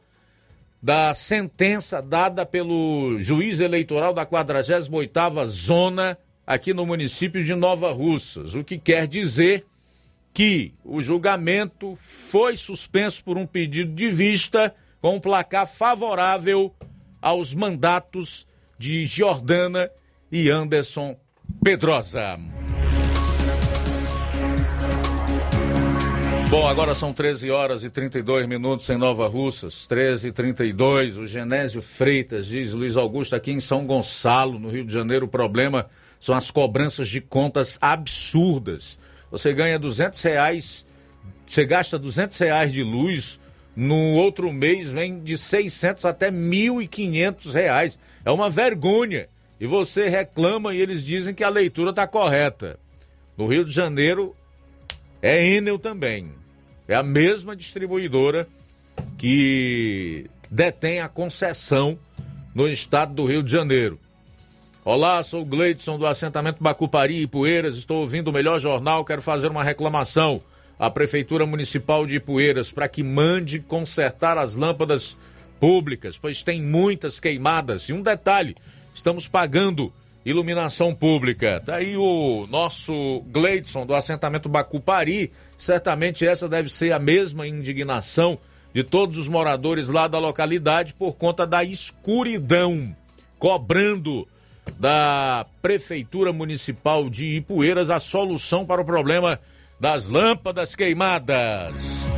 da 0.84 1.14
sentença 1.14 2.02
dada 2.02 2.46
pelo 2.46 3.18
juiz 3.18 3.62
eleitoral 3.62 4.14
da 4.14 4.26
48ª 4.26 5.48
zona 5.48 6.18
aqui 6.46 6.74
no 6.74 6.86
município 6.86 7.42
de 7.42 7.56
Nova 7.56 7.94
Russas, 7.94 8.54
o 8.54 8.66
que 8.66 8.78
quer 8.78 9.08
dizer 9.08 9.66
que 10.34 10.74
o 10.84 11.02
julgamento 11.02 11.96
foi 11.96 12.58
suspenso 12.58 13.24
por 13.24 13.38
um 13.38 13.46
pedido 13.46 13.94
de 13.94 14.10
vista 14.10 14.76
com 15.00 15.16
um 15.16 15.20
placar 15.22 15.66
favorável 15.66 16.76
aos 17.22 17.54
mandatos 17.54 18.46
de 18.78 19.06
Jordana 19.06 19.90
e 20.30 20.50
Anderson 20.50 21.16
Pedrosa. 21.64 22.38
Bom, 26.54 26.68
agora 26.68 26.94
são 26.94 27.12
13 27.12 27.50
horas 27.50 27.84
e 27.84 27.90
32 27.90 28.46
minutos 28.46 28.88
em 28.88 28.96
Nova 28.96 29.28
Russas, 29.28 29.88
13 29.88 30.28
e 30.28 30.32
32. 30.32 31.18
O 31.18 31.26
Genésio 31.26 31.82
Freitas 31.82 32.46
diz 32.46 32.74
Luiz 32.74 32.96
Augusto 32.96 33.36
aqui 33.36 33.52
em 33.52 33.60
São 33.60 33.88
Gonçalo, 33.88 34.60
no 34.60 34.70
Rio 34.70 34.86
de 34.86 34.94
Janeiro, 34.94 35.26
o 35.26 35.28
problema 35.28 35.90
são 36.20 36.36
as 36.36 36.52
cobranças 36.52 37.10
de 37.10 37.22
contas 37.22 37.80
absurdas. 37.82 39.00
Você 39.32 39.52
ganha 39.52 39.80
200 39.80 40.22
reais, 40.22 40.86
você 41.48 41.66
gasta 41.66 41.98
200 41.98 42.38
reais 42.38 42.72
de 42.72 42.84
luz, 42.84 43.40
no 43.76 44.14
outro 44.14 44.54
mês 44.54 44.90
vem 44.90 45.24
de 45.24 45.40
600 45.40 46.06
até 46.06 46.30
1.500 46.30 47.52
reais. 47.52 48.00
É 48.24 48.30
uma 48.30 48.48
vergonha. 48.48 49.28
E 49.60 49.66
você 49.66 50.08
reclama 50.08 50.76
e 50.76 50.80
eles 50.80 51.04
dizem 51.04 51.34
que 51.34 51.44
a 51.44 51.50
leitura 51.50 51.90
está 51.90 52.06
correta. 52.06 52.80
No 53.36 53.48
Rio 53.48 53.66
de 53.66 53.72
Janeiro 53.72 54.36
é 55.20 55.44
Enel 55.48 55.80
também. 55.80 56.43
É 56.94 56.96
a 56.96 57.02
mesma 57.02 57.56
distribuidora 57.56 58.48
que 59.18 60.30
detém 60.48 61.00
a 61.00 61.10
concessão 61.10 61.98
no 62.54 62.68
estado 62.68 63.16
do 63.16 63.26
Rio 63.26 63.42
de 63.42 63.52
Janeiro. 63.52 64.00
Olá, 64.86 65.24
sou 65.24 65.42
o 65.42 65.46
Gleidson 65.46 65.98
do 65.98 66.06
assentamento 66.06 66.62
Bacupari 66.62 67.24
e 67.24 67.26
Poeiras, 67.26 67.78
estou 67.78 68.02
ouvindo 68.02 68.28
o 68.28 68.32
melhor 68.32 68.60
jornal, 68.60 69.04
quero 69.04 69.24
fazer 69.24 69.48
uma 69.48 69.64
reclamação 69.64 70.40
à 70.78 70.88
Prefeitura 70.88 71.48
Municipal 71.48 72.06
de 72.06 72.18
Ipueiras 72.18 72.72
para 72.72 72.88
que 72.88 73.02
mande 73.02 73.60
consertar 73.60 74.38
as 74.38 74.54
lâmpadas 74.54 75.18
públicas, 75.60 76.16
pois 76.16 76.44
tem 76.44 76.62
muitas 76.62 77.20
queimadas. 77.20 77.90
E 77.90 77.94
um 77.94 78.04
detalhe, 78.04 78.56
estamos 78.94 79.28
pagando 79.28 79.92
iluminação 80.24 80.94
pública. 80.94 81.60
Daí 81.66 81.94
tá 81.94 82.00
o 82.00 82.46
nosso 82.46 83.24
Gleidson 83.32 83.84
do 83.84 83.96
assentamento 83.96 84.48
Bacupari 84.48 85.32
Certamente 85.64 86.28
essa 86.28 86.50
deve 86.50 86.68
ser 86.68 86.92
a 86.92 87.00
mesma 87.00 87.48
indignação 87.48 88.38
de 88.74 88.84
todos 88.84 89.18
os 89.18 89.30
moradores 89.30 89.88
lá 89.88 90.10
da 90.10 90.20
localidade 90.20 90.94
por 90.94 91.14
conta 91.14 91.48
da 91.48 91.64
escuridão, 91.64 92.94
cobrando 93.40 94.28
da 94.78 95.46
Prefeitura 95.62 96.34
Municipal 96.34 97.10
de 97.10 97.38
Ipueiras 97.38 97.90
a 97.90 98.02
solução 98.02 98.66
para 98.66 98.82
o 98.82 98.86
problema 98.86 99.40
das 99.80 100.10
lâmpadas 100.10 100.76
queimadas. 100.76 102.10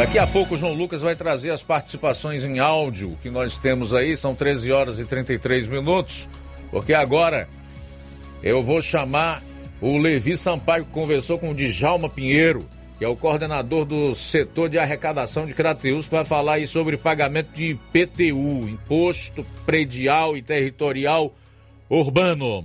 Daqui 0.00 0.18
a 0.18 0.26
pouco 0.26 0.54
o 0.54 0.56
João 0.56 0.72
Lucas 0.72 1.02
vai 1.02 1.14
trazer 1.14 1.50
as 1.50 1.62
participações 1.62 2.42
em 2.42 2.58
áudio 2.58 3.18
que 3.22 3.28
nós 3.28 3.58
temos 3.58 3.92
aí, 3.92 4.16
são 4.16 4.34
13 4.34 4.72
horas 4.72 4.98
e 4.98 5.04
33 5.04 5.66
minutos, 5.66 6.26
porque 6.70 6.94
agora 6.94 7.46
eu 8.42 8.62
vou 8.62 8.80
chamar 8.80 9.42
o 9.78 9.98
Levi 9.98 10.38
Sampaio, 10.38 10.86
que 10.86 10.90
conversou 10.90 11.38
com 11.38 11.50
o 11.50 11.54
Djalma 11.54 12.08
Pinheiro, 12.08 12.66
que 12.98 13.04
é 13.04 13.08
o 13.08 13.14
coordenador 13.14 13.84
do 13.84 14.14
setor 14.14 14.70
de 14.70 14.78
arrecadação 14.78 15.44
de 15.44 15.52
Crateus, 15.52 16.06
que 16.06 16.14
vai 16.14 16.24
falar 16.24 16.54
aí 16.54 16.66
sobre 16.66 16.96
pagamento 16.96 17.52
de 17.52 17.66
IPTU, 17.66 18.70
Imposto 18.70 19.44
Predial 19.66 20.34
e 20.34 20.40
Territorial 20.40 21.30
Urbano. 21.90 22.64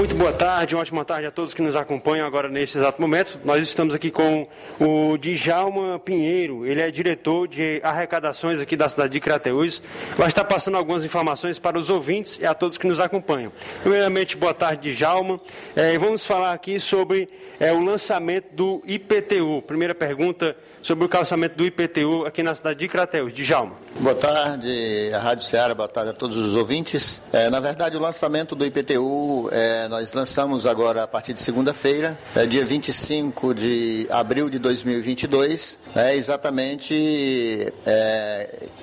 Muito 0.00 0.14
boa 0.14 0.32
tarde, 0.32 0.74
uma 0.74 0.80
ótima 0.80 1.04
tarde 1.04 1.26
a 1.26 1.30
todos 1.30 1.52
que 1.52 1.60
nos 1.60 1.76
acompanham 1.76 2.26
agora 2.26 2.48
nesse 2.48 2.78
exato 2.78 2.98
momento. 2.98 3.38
Nós 3.44 3.62
estamos 3.62 3.94
aqui 3.94 4.10
com 4.10 4.48
o 4.80 5.18
Djalma 5.18 5.98
Pinheiro, 5.98 6.64
ele 6.64 6.80
é 6.80 6.90
diretor 6.90 7.46
de 7.46 7.82
arrecadações 7.84 8.60
aqui 8.60 8.76
da 8.76 8.88
cidade 8.88 9.12
de 9.12 9.20
Crateús. 9.20 9.82
Vai 10.16 10.28
estar 10.28 10.44
passando 10.44 10.78
algumas 10.78 11.04
informações 11.04 11.58
para 11.58 11.78
os 11.78 11.90
ouvintes 11.90 12.38
e 12.40 12.46
a 12.46 12.54
todos 12.54 12.78
que 12.78 12.86
nos 12.86 12.98
acompanham. 12.98 13.52
Primeiramente, 13.82 14.38
boa 14.38 14.54
tarde, 14.54 14.94
Djalma. 14.94 15.38
É, 15.76 15.98
vamos 15.98 16.24
falar 16.24 16.52
aqui 16.52 16.80
sobre 16.80 17.28
é, 17.60 17.70
o 17.70 17.84
lançamento 17.84 18.54
do 18.54 18.82
IPTU. 18.86 19.60
Primeira 19.66 19.94
pergunta 19.94 20.56
sobre 20.82 21.04
o 21.04 21.08
calçamento 21.08 21.56
do 21.56 21.64
IPTU 21.64 22.26
aqui 22.26 22.42
na 22.42 22.54
cidade 22.54 22.78
de 22.78 22.88
Crateus. 22.88 23.32
Djalma. 23.32 23.74
Boa 23.98 24.14
tarde, 24.14 25.10
a 25.14 25.18
Rádio 25.18 25.44
Ceará, 25.44 25.74
boa 25.74 25.88
tarde 25.88 26.10
a 26.10 26.14
todos 26.14 26.36
os 26.36 26.56
ouvintes. 26.56 27.20
É, 27.32 27.50
na 27.50 27.60
verdade, 27.60 27.96
o 27.96 28.00
lançamento 28.00 28.54
do 28.54 28.64
IPTU, 28.64 29.48
é, 29.52 29.88
nós 29.88 30.12
lançamos 30.12 30.66
agora 30.66 31.02
a 31.02 31.06
partir 31.06 31.34
de 31.34 31.40
segunda-feira, 31.40 32.18
é, 32.34 32.46
dia 32.46 32.64
25 32.64 33.54
de 33.54 34.06
abril 34.10 34.48
de 34.48 34.58
2022, 34.58 35.78
é, 35.94 36.14
exatamente 36.14 37.72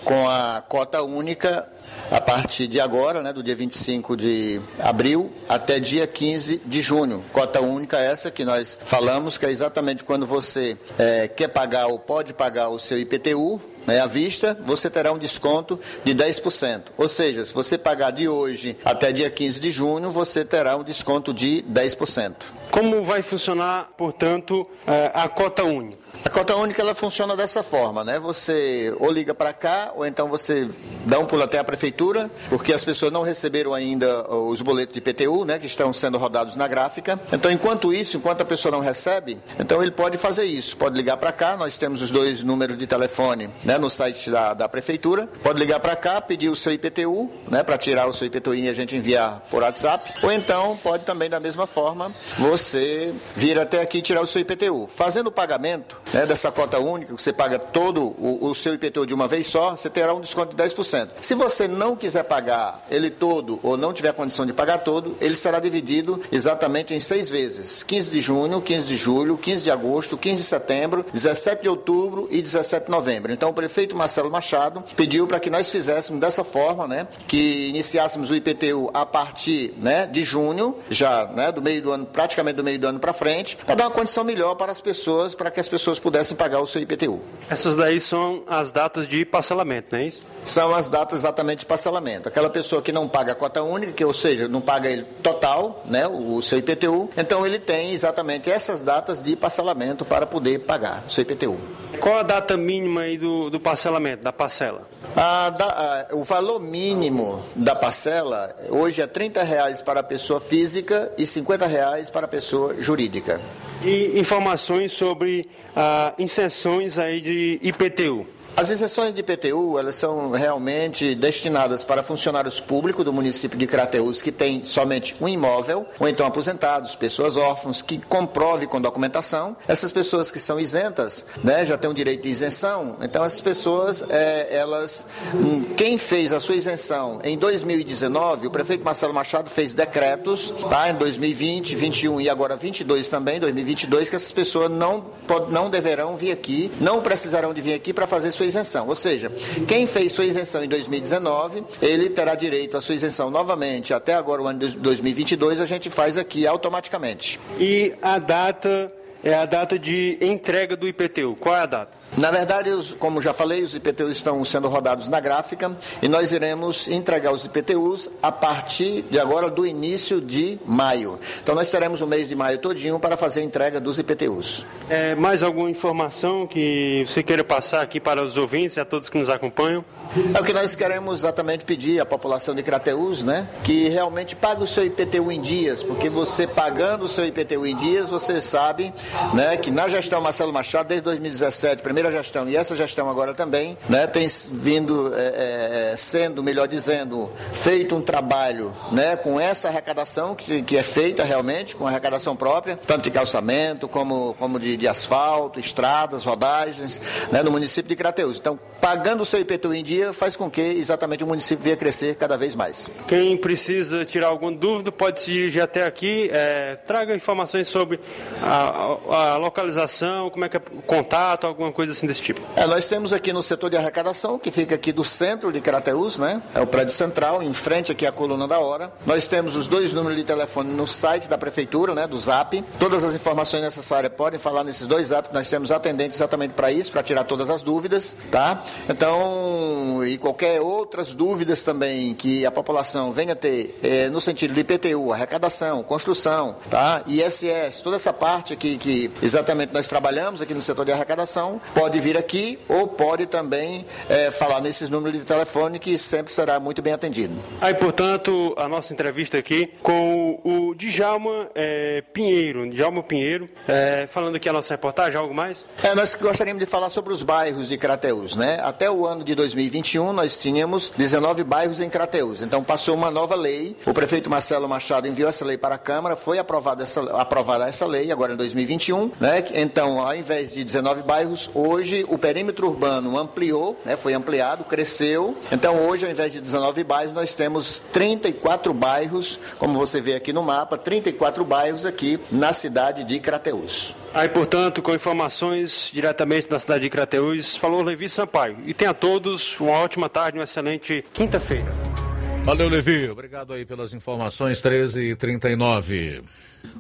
com 0.04 0.28
a 0.30 0.62
cota 0.62 1.02
única 1.02 1.68
a 2.12 2.22
partir 2.22 2.68
de 2.68 2.80
agora, 2.80 3.22
né, 3.22 3.34
do 3.34 3.44
dia 3.44 3.56
25 3.56 4.16
de 4.16 4.62
abril 4.80 5.32
até 5.48 5.80
dia 5.80 6.08
15 6.08 6.62
de 6.66 6.82
junho. 6.82 7.24
Cota 7.32 7.62
única 7.62 7.98
essa 7.98 8.32
que 8.32 8.46
nós 8.46 8.78
falamos, 8.84 9.38
que 9.38 9.46
é 9.46 9.50
exatamente 9.50 10.04
quando 10.04 10.26
você 10.26 10.78
é, 10.98 11.28
quer 11.28 11.50
pagar 11.50 11.88
ou 11.88 12.00
pode 12.00 12.34
pagar 12.34 12.70
o 12.70 12.80
seu 12.80 12.98
IPTU, 13.00 13.62
né, 13.86 14.02
à 14.02 14.06
vista, 14.06 14.60
você 14.66 14.90
terá 14.90 15.14
um 15.14 15.18
desconto 15.18 15.80
de 16.04 16.14
10%. 16.14 16.82
Ou 16.98 17.08
seja, 17.08 17.46
se 17.46 17.54
você 17.54 17.78
pagar 17.78 18.12
de 18.12 18.28
hoje 18.28 18.78
até 18.84 19.14
dia 19.14 19.30
15 19.30 19.62
de 19.62 19.72
junho, 19.72 20.12
você 20.12 20.44
terá 20.44 20.76
um 20.76 20.84
desconto 20.84 21.34
de 21.34 21.64
10%. 21.72 22.34
Como 22.70 23.02
vai 23.02 23.22
funcionar, 23.22 23.92
portanto, 23.98 24.68
é, 24.86 25.10
a 25.14 25.30
cota 25.30 25.64
única? 25.64 26.07
A 26.26 26.30
cota 26.30 26.56
única 26.56 26.82
ela 26.82 26.94
funciona 26.94 27.36
dessa 27.36 27.64
forma, 27.64 28.04
né? 28.04 28.20
Você 28.20 28.94
ou 29.00 29.12
liga 29.12 29.34
para 29.34 29.54
cá, 29.54 29.94
ou 29.96 30.06
então 30.06 30.28
você 30.28 30.70
dá 31.06 31.20
um 31.20 31.26
pulo 31.26 31.44
até 31.44 31.58
a 31.58 31.64
prefeitura, 31.64 32.30
porque 32.50 32.74
as 32.74 32.84
pessoas 32.84 33.12
não 33.12 33.24
receberam 33.24 33.74
ainda 33.74 34.30
os 34.30 34.62
boletos 34.62 34.94
de 34.94 35.00
IPTU, 35.00 35.46
né? 35.46 35.60
Que 35.60 35.68
estão 35.68 35.94
sendo 35.94 36.18
rodados 36.18 36.56
na 36.56 36.68
gráfica. 36.68 37.20
Então, 37.32 37.50
enquanto 37.52 37.94
isso, 37.94 38.18
enquanto 38.18 38.42
a 38.42 38.46
pessoa 38.46 38.72
não 38.72 38.80
recebe, 38.80 39.38
então 39.60 39.82
ele 39.82 39.92
pode 39.92 40.18
fazer 40.18 40.46
isso. 40.46 40.76
Pode 40.76 40.96
ligar 40.96 41.18
para 41.18 41.32
cá, 41.32 41.56
nós 41.56 41.78
temos 41.78 42.02
os 42.02 42.12
dois 42.12 42.44
números 42.44 42.78
de 42.78 42.88
telefone 42.88 43.50
né, 43.64 43.78
no 43.78 43.90
site 43.90 44.30
da, 44.30 44.54
da 44.54 44.68
prefeitura. 44.68 45.28
Pode 45.42 45.60
ligar 45.60 45.80
para 45.80 45.96
cá, 45.96 46.20
pedir 46.20 46.50
o 46.50 46.56
seu 46.56 46.74
IPTU, 46.74 47.30
né? 47.48 47.64
Para 47.64 47.78
tirar 47.78 48.08
o 48.08 48.14
seu 48.14 48.28
IPTU 48.28 48.56
e 48.56 48.70
a 48.70 48.74
gente 48.74 48.96
enviar 48.96 49.42
por 49.50 49.64
WhatsApp. 49.64 50.14
Ou 50.24 50.32
então 50.32 50.78
pode 50.84 51.06
também, 51.06 51.30
da 51.30 51.40
mesma 51.40 51.66
forma, 51.66 52.12
você 52.38 53.14
vir 53.36 53.58
até 53.60 53.82
aqui 53.82 54.02
tirar 54.02 54.22
o 54.22 54.28
seu 54.28 54.42
IPTU. 54.42 54.88
Fazendo 54.88 55.28
o 55.28 55.32
pagamento, 55.32 55.98
né, 56.14 56.26
dessa 56.26 56.52
cota 56.52 56.80
única, 56.80 57.14
que 57.14 57.22
você 57.22 57.34
paga 57.34 57.60
todo 57.60 58.16
o, 58.18 58.50
o, 58.50 58.56
seu 58.56 58.74
IPTU 58.74 59.06
de 59.06 59.14
uma 59.14 59.28
vez 59.28 59.48
só, 59.48 59.72
você 59.72 59.90
terá 59.90 60.14
um 60.14 60.22
desconto 60.22 60.56
de 60.56 60.64
10%. 60.64 61.10
Se 61.22 61.36
você 61.36 61.68
não 61.68 61.96
quiser 61.96 62.24
pagar 62.24 62.86
ele 62.90 63.10
todo 63.10 63.60
ou 63.64 63.78
não 63.78 63.94
tiver 63.94 64.14
condição 64.14 64.46
de 64.46 64.54
pagar 64.54 64.80
todo, 64.80 65.16
ele 65.20 65.36
será 65.36 65.60
dividido 65.60 66.22
exatamente 66.32 66.94
em 66.94 67.00
seis 67.00 67.30
vezes: 67.30 67.84
15 67.84 68.10
de 68.10 68.22
junho, 68.22 68.62
15 68.62 68.88
de 68.88 68.98
julho, 68.98 69.38
15 69.38 69.64
de 69.64 69.72
agosto, 69.72 70.18
15 70.18 70.38
de 70.38 70.44
setembro, 70.44 71.06
17 71.14 71.64
de 71.64 71.70
outubro 71.70 72.28
e 72.32 72.42
17 72.42 72.86
de 72.86 72.92
novembro. 72.92 73.32
Então, 73.32 73.50
o 73.50 73.54
prefeito 73.54 73.96
Marcelo 73.96 74.32
Machado 74.32 74.84
pediu 74.96 75.28
para 75.28 75.40
que 75.40 75.50
nós 75.50 75.70
fizéssemos 75.70 76.20
dessa 76.20 76.44
forma, 76.44 76.88
né, 76.88 77.08
que 77.28 77.68
iniciássemos 77.68 78.30
o 78.32 78.36
IPTU 78.36 78.90
a 78.94 79.06
partir 79.06 79.74
né, 79.78 80.06
de 80.08 80.24
junho, 80.24 80.76
já 80.90 81.26
né, 81.28 81.52
do 81.52 81.62
meio 81.62 81.82
do 81.82 81.92
ano 81.92 82.06
praticamente 82.06 82.56
do 82.56 82.64
meio 82.64 82.80
do 82.80 82.88
ano 82.88 83.00
para 83.00 83.14
frente, 83.14 83.58
para 83.58 83.76
dar 83.76 83.86
uma 83.86 83.92
condição 83.92 84.24
melhor 84.24 84.56
para 84.56 84.72
as 84.72 84.82
pessoas, 84.82 85.36
para 85.36 85.52
que 85.52 85.60
as 85.60 85.68
pessoas 85.68 85.97
pudessem 86.00 86.36
pagar 86.36 86.62
o 86.62 86.68
seu 86.68 86.82
IPTU. 86.82 87.20
Essas 87.50 87.76
daí 87.76 88.00
são 88.00 88.44
as 88.48 88.72
datas 88.72 89.08
de 89.08 89.24
parcelamento, 89.26 89.96
não 89.96 90.02
é 90.02 90.08
isso? 90.08 90.24
São 90.44 90.74
as 90.74 90.88
datas 90.88 91.20
exatamente 91.20 91.60
de 91.60 91.66
parcelamento. 91.66 92.28
Aquela 92.28 92.50
pessoa 92.50 92.82
que 92.82 92.92
não 92.92 93.08
paga 93.08 93.34
a 93.34 93.36
cota 93.36 93.62
única, 93.62 93.92
que 93.92 94.06
ou 94.06 94.14
seja, 94.14 94.48
não 94.48 94.62
paga 94.62 94.90
ele 94.90 95.04
total, 95.22 95.84
né, 95.86 96.08
o 96.08 96.42
seu 96.42 96.60
IPTU, 96.60 97.10
então 97.18 97.46
ele 97.46 97.60
tem 97.60 97.92
exatamente 97.92 98.50
essas 98.50 98.82
datas 98.82 99.22
de 99.22 99.36
parcelamento 99.36 100.06
para 100.06 100.26
poder 100.26 100.60
pagar 100.60 101.04
o 101.06 101.10
seu 101.10 101.24
IPTU. 101.24 101.58
Qual 102.00 102.18
a 102.18 102.24
data 102.24 102.56
mínima 102.56 103.02
aí 103.02 103.18
do, 103.18 103.50
do 103.50 103.60
parcelamento, 103.60 104.24
da 104.24 104.32
parcela? 104.32 104.88
A, 105.16 105.50
da, 105.50 105.66
a, 106.12 106.16
o 106.16 106.24
valor 106.24 106.60
mínimo 106.60 107.44
da 107.56 107.76
parcela 107.76 108.56
hoje 108.70 109.02
é 109.02 109.08
30 109.08 109.44
reais 109.44 109.82
para 109.82 110.02
a 110.02 110.04
pessoa 110.04 110.40
física 110.40 111.12
e 111.18 111.26
50 111.26 111.66
reais 111.66 112.10
para 112.10 112.26
a 112.26 112.30
pessoa 112.30 112.76
jurídica. 112.82 113.42
E 113.84 114.20
informações 114.20 114.92
sobre 114.92 115.50
ah, 115.76 116.14
inserções 116.18 116.98
aí 116.98 117.22
de 117.22 117.60
IPTU. 117.62 118.28
As 118.58 118.72
isenções 118.72 119.14
de 119.14 119.20
IPTU, 119.20 119.78
elas 119.78 119.98
são 119.98 120.32
realmente 120.32 121.14
destinadas 121.14 121.84
para 121.84 122.02
funcionários 122.02 122.60
públicos 122.60 123.06
do 123.06 123.14
município 123.14 123.56
de 123.56 123.68
Crateús 123.68 124.20
que 124.20 124.32
têm 124.32 124.64
somente 124.64 125.16
um 125.22 125.28
imóvel, 125.30 125.86
ou 126.00 126.08
então 126.08 126.26
aposentados, 126.26 126.96
pessoas 126.96 127.38
órfãos, 127.38 127.84
que 127.84 128.00
comprove 128.00 128.66
com 128.66 128.82
documentação. 128.82 129.56
Essas 129.68 129.92
pessoas 129.92 130.32
que 130.32 130.40
são 130.40 130.60
isentas, 130.60 131.24
né, 131.44 131.68
já 131.68 131.78
têm 131.78 131.88
um 131.88 131.94
direito 131.94 132.24
de 132.24 132.30
isenção, 132.30 132.98
então 133.00 133.24
essas 133.24 133.42
pessoas, 133.42 134.04
é, 134.10 134.58
elas, 134.58 135.06
hum, 135.36 135.64
quem 135.78 136.00
fez 136.00 136.34
a 136.34 136.40
sua 136.40 136.56
isenção 136.56 137.20
em 137.24 137.38
2019, 137.38 138.48
o 138.48 138.50
prefeito 138.50 138.84
Marcelo 138.84 139.14
Machado 139.14 139.52
fez 139.52 139.76
decretos, 139.76 140.52
tá, 140.68 140.90
em 140.90 140.96
2020, 140.96 141.76
21 141.76 142.22
e 142.22 142.28
agora 142.28 142.56
22 142.56 143.08
também, 143.08 143.40
2022, 143.40 144.10
que 144.10 144.16
essas 144.16 144.32
pessoas 144.32 144.72
não, 144.72 145.06
não 145.52 145.70
deverão 145.70 146.18
vir 146.18 146.32
aqui, 146.32 146.72
não 146.82 147.04
precisarão 147.04 147.54
de 147.54 147.62
vir 147.62 147.76
aqui 147.76 147.94
para 147.94 148.08
fazer 148.08 148.32
sua 148.32 148.47
isenção. 148.48 148.88
Ou 148.88 148.96
seja, 148.96 149.32
quem 149.68 149.86
fez 149.86 150.12
sua 150.12 150.26
isenção 150.26 150.64
em 150.64 150.68
2019, 150.68 151.64
ele 151.82 152.10
terá 152.10 152.36
direito 152.36 152.78
à 152.78 152.82
sua 152.82 152.96
isenção 152.96 153.30
novamente. 153.30 153.94
Até 153.94 154.14
agora, 154.14 154.42
o 154.42 154.48
ano 154.48 154.60
de 154.60 154.78
2022, 154.78 155.62
a 155.62 155.66
gente 155.66 155.90
faz 155.90 156.18
aqui 156.18 156.48
automaticamente. 156.48 157.40
E 157.60 157.94
a 158.02 158.20
data 158.20 158.92
é 159.24 159.34
a 159.34 159.46
data 159.46 159.78
de 159.78 160.18
entrega 160.22 160.76
do 160.76 160.88
IPTU. 160.88 161.36
Qual 161.40 161.56
é 161.56 161.60
a 161.60 161.66
data? 161.66 161.97
Na 162.18 162.32
verdade, 162.32 162.72
como 162.98 163.22
já 163.22 163.32
falei, 163.32 163.62
os 163.62 163.76
IPTUs 163.76 164.18
estão 164.18 164.44
sendo 164.44 164.68
rodados 164.68 165.08
na 165.08 165.20
gráfica 165.20 165.72
e 166.02 166.08
nós 166.08 166.32
iremos 166.32 166.88
entregar 166.88 167.32
os 167.32 167.46
IPTUs 167.46 168.10
a 168.24 168.32
partir 168.32 169.04
de 169.04 169.20
agora 169.20 169.52
do 169.52 169.68
início 169.68 170.20
de 170.20 170.58
maio. 170.66 171.20
Então 171.44 171.54
nós 171.54 171.70
teremos 171.70 172.02
o 172.02 172.08
mês 172.08 172.30
de 172.30 172.36
maio 172.36 172.58
todinho 172.58 173.00
para 173.00 173.16
fazer 173.16 173.42
a 173.42 173.44
entrega 173.44 173.80
dos 173.80 174.00
IPTUs. 174.00 174.66
É, 174.90 175.14
mais 175.14 175.44
alguma 175.44 175.70
informação 175.70 176.48
que 176.48 177.06
você 177.08 177.22
queira 177.22 177.44
passar 177.44 177.82
aqui 177.82 178.00
para 178.00 178.24
os 178.24 178.36
ouvintes 178.36 178.78
e 178.78 178.80
a 178.80 178.86
todos 178.86 179.10
que 179.10 179.18
nos 179.20 179.30
acompanham? 179.30 179.86
É 180.34 180.40
o 180.40 180.44
que 180.44 180.54
nós 180.54 180.74
queremos 180.74 181.20
exatamente 181.20 181.66
pedir 181.66 182.00
à 182.00 182.06
população 182.06 182.56
de 182.56 182.64
Crateús, 182.64 183.24
né? 183.24 183.48
Que 183.64 183.90
realmente 183.90 184.36
pague 184.36 184.64
o 184.64 184.68
seu 184.68 184.84
IPTU 184.84 185.32
em 185.32 185.42
dias, 185.42 185.84
porque 185.84 186.10
você 186.10 186.48
pagando 186.48 187.06
o 187.06 187.08
seu 187.08 187.26
IPTU 187.26 187.68
em 187.68 187.76
dias, 187.76 188.10
você 188.10 188.42
sabe, 188.42 188.92
né, 189.34 189.58
que 189.58 189.70
na 189.70 189.88
gestão 189.88 190.20
Marcelo 190.22 190.52
Machado, 190.52 190.88
desde 190.88 191.04
2017, 191.04 191.84
primeira 191.84 192.07
gestão 192.12 192.48
e 192.50 192.56
essa 192.56 192.76
gestão 192.76 193.10
agora 193.10 193.34
também, 193.34 193.78
né, 193.90 194.08
tem 194.08 194.28
vindo 194.52 195.14
é, 195.16 195.92
é, 195.94 195.98
sendo, 195.98 196.44
melhor 196.44 196.68
dizendo, 196.68 197.30
feito 197.54 197.96
um 197.96 198.02
trabalho, 198.02 198.74
né, 198.92 199.16
com 199.16 199.40
essa 199.40 199.68
arrecadação 199.68 200.36
que, 200.36 200.62
que 200.62 200.78
é 200.78 200.84
feita 200.84 201.24
realmente, 201.24 201.76
com 201.76 201.88
arrecadação 201.88 202.36
própria, 202.36 202.76
tanto 202.76 203.04
de 203.04 203.12
calçamento 203.12 203.88
como, 203.88 204.36
como 204.40 204.60
de, 204.60 204.78
de 204.78 204.88
asfalto, 204.88 205.60
estradas, 205.60 206.24
rodagens, 206.24 207.00
né, 207.32 207.42
no 207.44 207.52
município 207.52 207.90
de 207.90 207.96
Crateús. 207.96 208.38
Então, 208.38 208.60
pagando 208.80 209.22
o 209.22 209.26
seu 209.26 209.40
IPTU 209.40 209.74
em 209.74 209.84
dia 209.84 210.14
faz 210.14 210.36
com 210.36 210.50
que 210.50 210.62
exatamente 210.62 211.24
o 211.24 211.28
município 211.28 211.64
venha 211.64 211.76
crescer 211.76 212.16
cada 212.16 212.38
vez 212.38 212.56
mais. 212.56 212.90
Quem 213.08 213.36
precisa 213.38 214.06
tirar 214.06 214.28
alguma 214.28 214.52
dúvida 214.52 214.92
pode 214.92 215.22
se 215.22 215.32
dirigir 215.32 215.62
até 215.62 215.86
aqui, 215.86 216.30
é, 216.32 216.76
traga 216.76 217.16
informações 217.16 217.68
sobre 217.68 218.00
a, 218.42 219.34
a, 219.34 219.38
localização, 219.38 220.30
como 220.30 220.46
é 220.46 220.50
que 220.50 220.58
é 220.58 220.62
contato, 220.86 221.48
alguma 221.48 221.72
coisa 221.72 221.94
assim 221.98 222.08
desse 222.08 222.22
tipo. 222.22 222.42
É, 222.56 222.66
nós 222.66 222.88
temos 222.88 223.12
aqui 223.12 223.34
no 223.34 223.42
setor 223.42 223.70
de 223.70 223.78
arrecadação, 223.78 224.38
que 224.38 224.52
fica 224.52 224.76
aqui 224.76 224.92
do 224.92 225.04
centro 225.04 225.52
de 225.52 225.60
Crateús, 225.60 226.20
né? 226.20 226.42
É 226.54 226.62
o 226.62 226.68
prédio 226.68 226.94
central, 226.94 227.42
em 227.42 227.54
frente 227.54 227.92
aqui 227.92 228.06
à 228.06 228.12
coluna 228.12 228.48
da 228.48 228.60
hora. 228.60 228.92
Nós 229.06 229.28
temos 229.28 229.56
os 229.56 229.68
dois 229.68 229.94
números 229.94 230.18
de 230.18 230.24
telefone 230.24 230.72
no 230.72 230.88
site 230.88 231.28
da 231.28 231.38
prefeitura, 231.38 231.94
né? 231.94 232.08
Do 232.08 232.20
Zap. 232.20 232.62
Todas 232.80 233.04
as 233.04 233.16
informações 233.16 233.64
necessárias 233.64 234.12
podem 234.14 234.40
falar 234.40 234.64
nesses 234.64 234.86
dois 234.88 235.08
Zap, 235.08 235.34
nós 235.34 235.50
temos 235.50 235.72
atendentes 235.72 236.18
exatamente 236.18 236.54
para 236.54 236.72
isso, 236.72 236.92
para 236.92 237.04
tirar 237.04 237.24
todas 237.24 237.50
as 237.50 237.62
dúvidas, 237.62 238.18
tá? 238.32 238.64
Então, 238.90 240.02
e 240.06 240.18
qualquer 240.18 240.62
outras 240.62 241.14
dúvidas 241.14 241.64
também 241.64 242.14
que 242.14 242.46
a 242.46 242.52
população 242.52 243.12
venha 243.12 243.36
ter 243.36 243.80
é, 243.82 244.10
no 244.10 244.20
sentido 244.22 244.54
de 244.54 244.62
IPTU, 244.62 245.12
arrecadação, 245.12 245.84
construção, 245.84 246.56
tá? 246.70 247.02
ISS, 247.08 247.82
toda 247.82 247.96
essa 247.96 248.14
parte 248.14 248.54
aqui 248.54 248.78
que 248.78 249.12
exatamente 249.22 249.74
nós 249.74 249.88
trabalhamos 249.88 250.42
aqui 250.42 250.54
no 250.54 250.62
setor 250.62 250.86
de 250.86 250.92
arrecadação, 250.92 251.62
pode 251.74 251.87
vir 252.00 252.18
aqui 252.18 252.60
ou 252.68 252.88
pode 252.88 253.26
também 253.26 253.86
é, 254.10 254.32
falar 254.32 254.62
nesses 254.62 254.90
números 254.90 255.20
de 255.20 255.26
telefone 255.26 255.80
que 255.80 255.98
sempre 255.98 256.34
será 256.34 256.60
muito 256.60 256.82
bem 256.82 256.94
atendido. 256.94 257.36
Aí, 257.62 257.74
portanto, 257.74 258.54
a 258.58 258.68
nossa 258.68 258.94
entrevista 258.94 259.38
aqui 259.38 259.72
com 259.82 260.40
o 260.44 260.76
Djalma 260.76 261.50
é, 261.56 262.04
Pinheiro, 262.14 262.70
Djalma 262.70 263.04
Pinheiro, 263.04 263.50
é, 263.68 264.06
falando 264.08 264.36
aqui 264.36 264.50
a 264.50 264.54
nossa 264.54 264.74
reportagem, 264.74 265.18
algo 265.18 265.34
mais? 265.34 265.66
É, 265.82 265.96
nós 265.96 266.16
gostaríamos 266.16 266.64
de 266.64 266.70
falar 266.70 266.90
sobre 266.90 267.14
os 267.14 267.24
bairros 267.24 267.70
de 267.70 267.78
Crateus, 267.78 268.36
né? 268.36 268.60
Até 268.64 268.90
o 268.90 269.06
ano 269.06 269.24
de 269.24 269.36
2021 269.36 270.14
nós 270.14 270.40
tínhamos 270.40 270.92
19 270.96 271.44
bairros 271.44 271.82
em 271.82 271.90
Crateus. 271.90 272.42
Então 272.42 272.64
passou 272.64 272.96
uma 272.96 273.12
nova 273.12 273.36
lei. 273.36 273.76
O 273.86 273.94
prefeito 273.94 274.30
Marcelo 274.30 274.68
Machado 274.68 275.08
enviou 275.08 275.30
essa 275.30 275.46
lei 275.46 275.58
para 275.58 275.76
a 275.76 275.78
Câmara, 275.78 276.16
foi 276.16 276.40
aprovada 276.40 276.84
essa, 276.84 277.02
aprovada 277.20 277.68
essa 277.68 277.86
lei 277.86 278.12
agora 278.12 278.34
em 278.34 278.36
2021, 278.36 279.12
né? 279.20 279.44
Então, 279.54 280.00
ao 280.06 280.16
invés 280.16 280.54
de 280.54 280.64
19 280.64 281.04
bairros, 281.04 281.50
hoje 281.54 281.67
o 282.08 282.18
perímetro 282.18 282.68
urbano 282.68 283.18
ampliou, 283.18 283.80
né? 283.86 283.96
Foi 283.98 284.14
ampliado, 284.14 284.64
cresceu. 284.64 285.38
Então, 285.52 285.88
hoje 285.88 286.06
ao 286.06 286.12
invés 286.12 286.32
de 286.32 286.42
19 286.42 286.84
bairros, 286.84 287.14
nós 287.14 287.36
temos 287.36 287.80
34 287.92 288.74
bairros, 288.74 289.40
como 289.58 289.78
você 289.78 290.02
vê 290.02 290.16
aqui 290.16 290.32
no 290.32 290.42
mapa, 290.42 290.78
34 290.78 291.44
bairros 291.44 291.86
aqui 291.86 292.20
na 292.32 292.54
cidade 292.54 293.04
de 293.04 293.20
Crateus. 293.20 293.94
Aí, 294.14 294.30
portanto, 294.30 294.82
com 294.82 294.94
informações 294.94 295.92
diretamente 295.94 296.48
da 296.48 296.58
cidade 296.58 296.82
de 296.82 296.90
Crateús, 296.90 297.56
falou 297.56 297.84
Levi 297.84 298.10
Sampaio. 298.10 298.58
E 298.66 298.74
tenha 298.74 298.92
a 298.92 298.94
todos 298.94 299.60
uma 299.60 299.74
ótima 299.74 300.10
tarde, 300.10 300.38
uma 300.38 300.46
excelente 300.46 301.04
quinta-feira. 301.14 302.07
Valeu, 302.48 302.70
Levi. 302.70 303.10
Obrigado 303.10 303.52
aí 303.52 303.66
pelas 303.66 303.94
informações, 303.94 304.62
13 304.62 305.12
e 305.12 305.16
39 305.18 306.22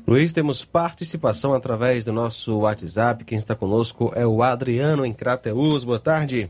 Luiz, 0.08 0.32
temos 0.32 0.64
participação 0.64 1.54
através 1.54 2.06
do 2.06 2.14
nosso 2.14 2.60
WhatsApp. 2.60 3.26
Quem 3.26 3.38
está 3.38 3.54
conosco 3.54 4.14
é 4.16 4.26
o 4.26 4.42
Adriano 4.42 5.06
em 5.06 5.12
Crateús. 5.12 5.84
Boa 5.84 6.00
tarde. 6.00 6.50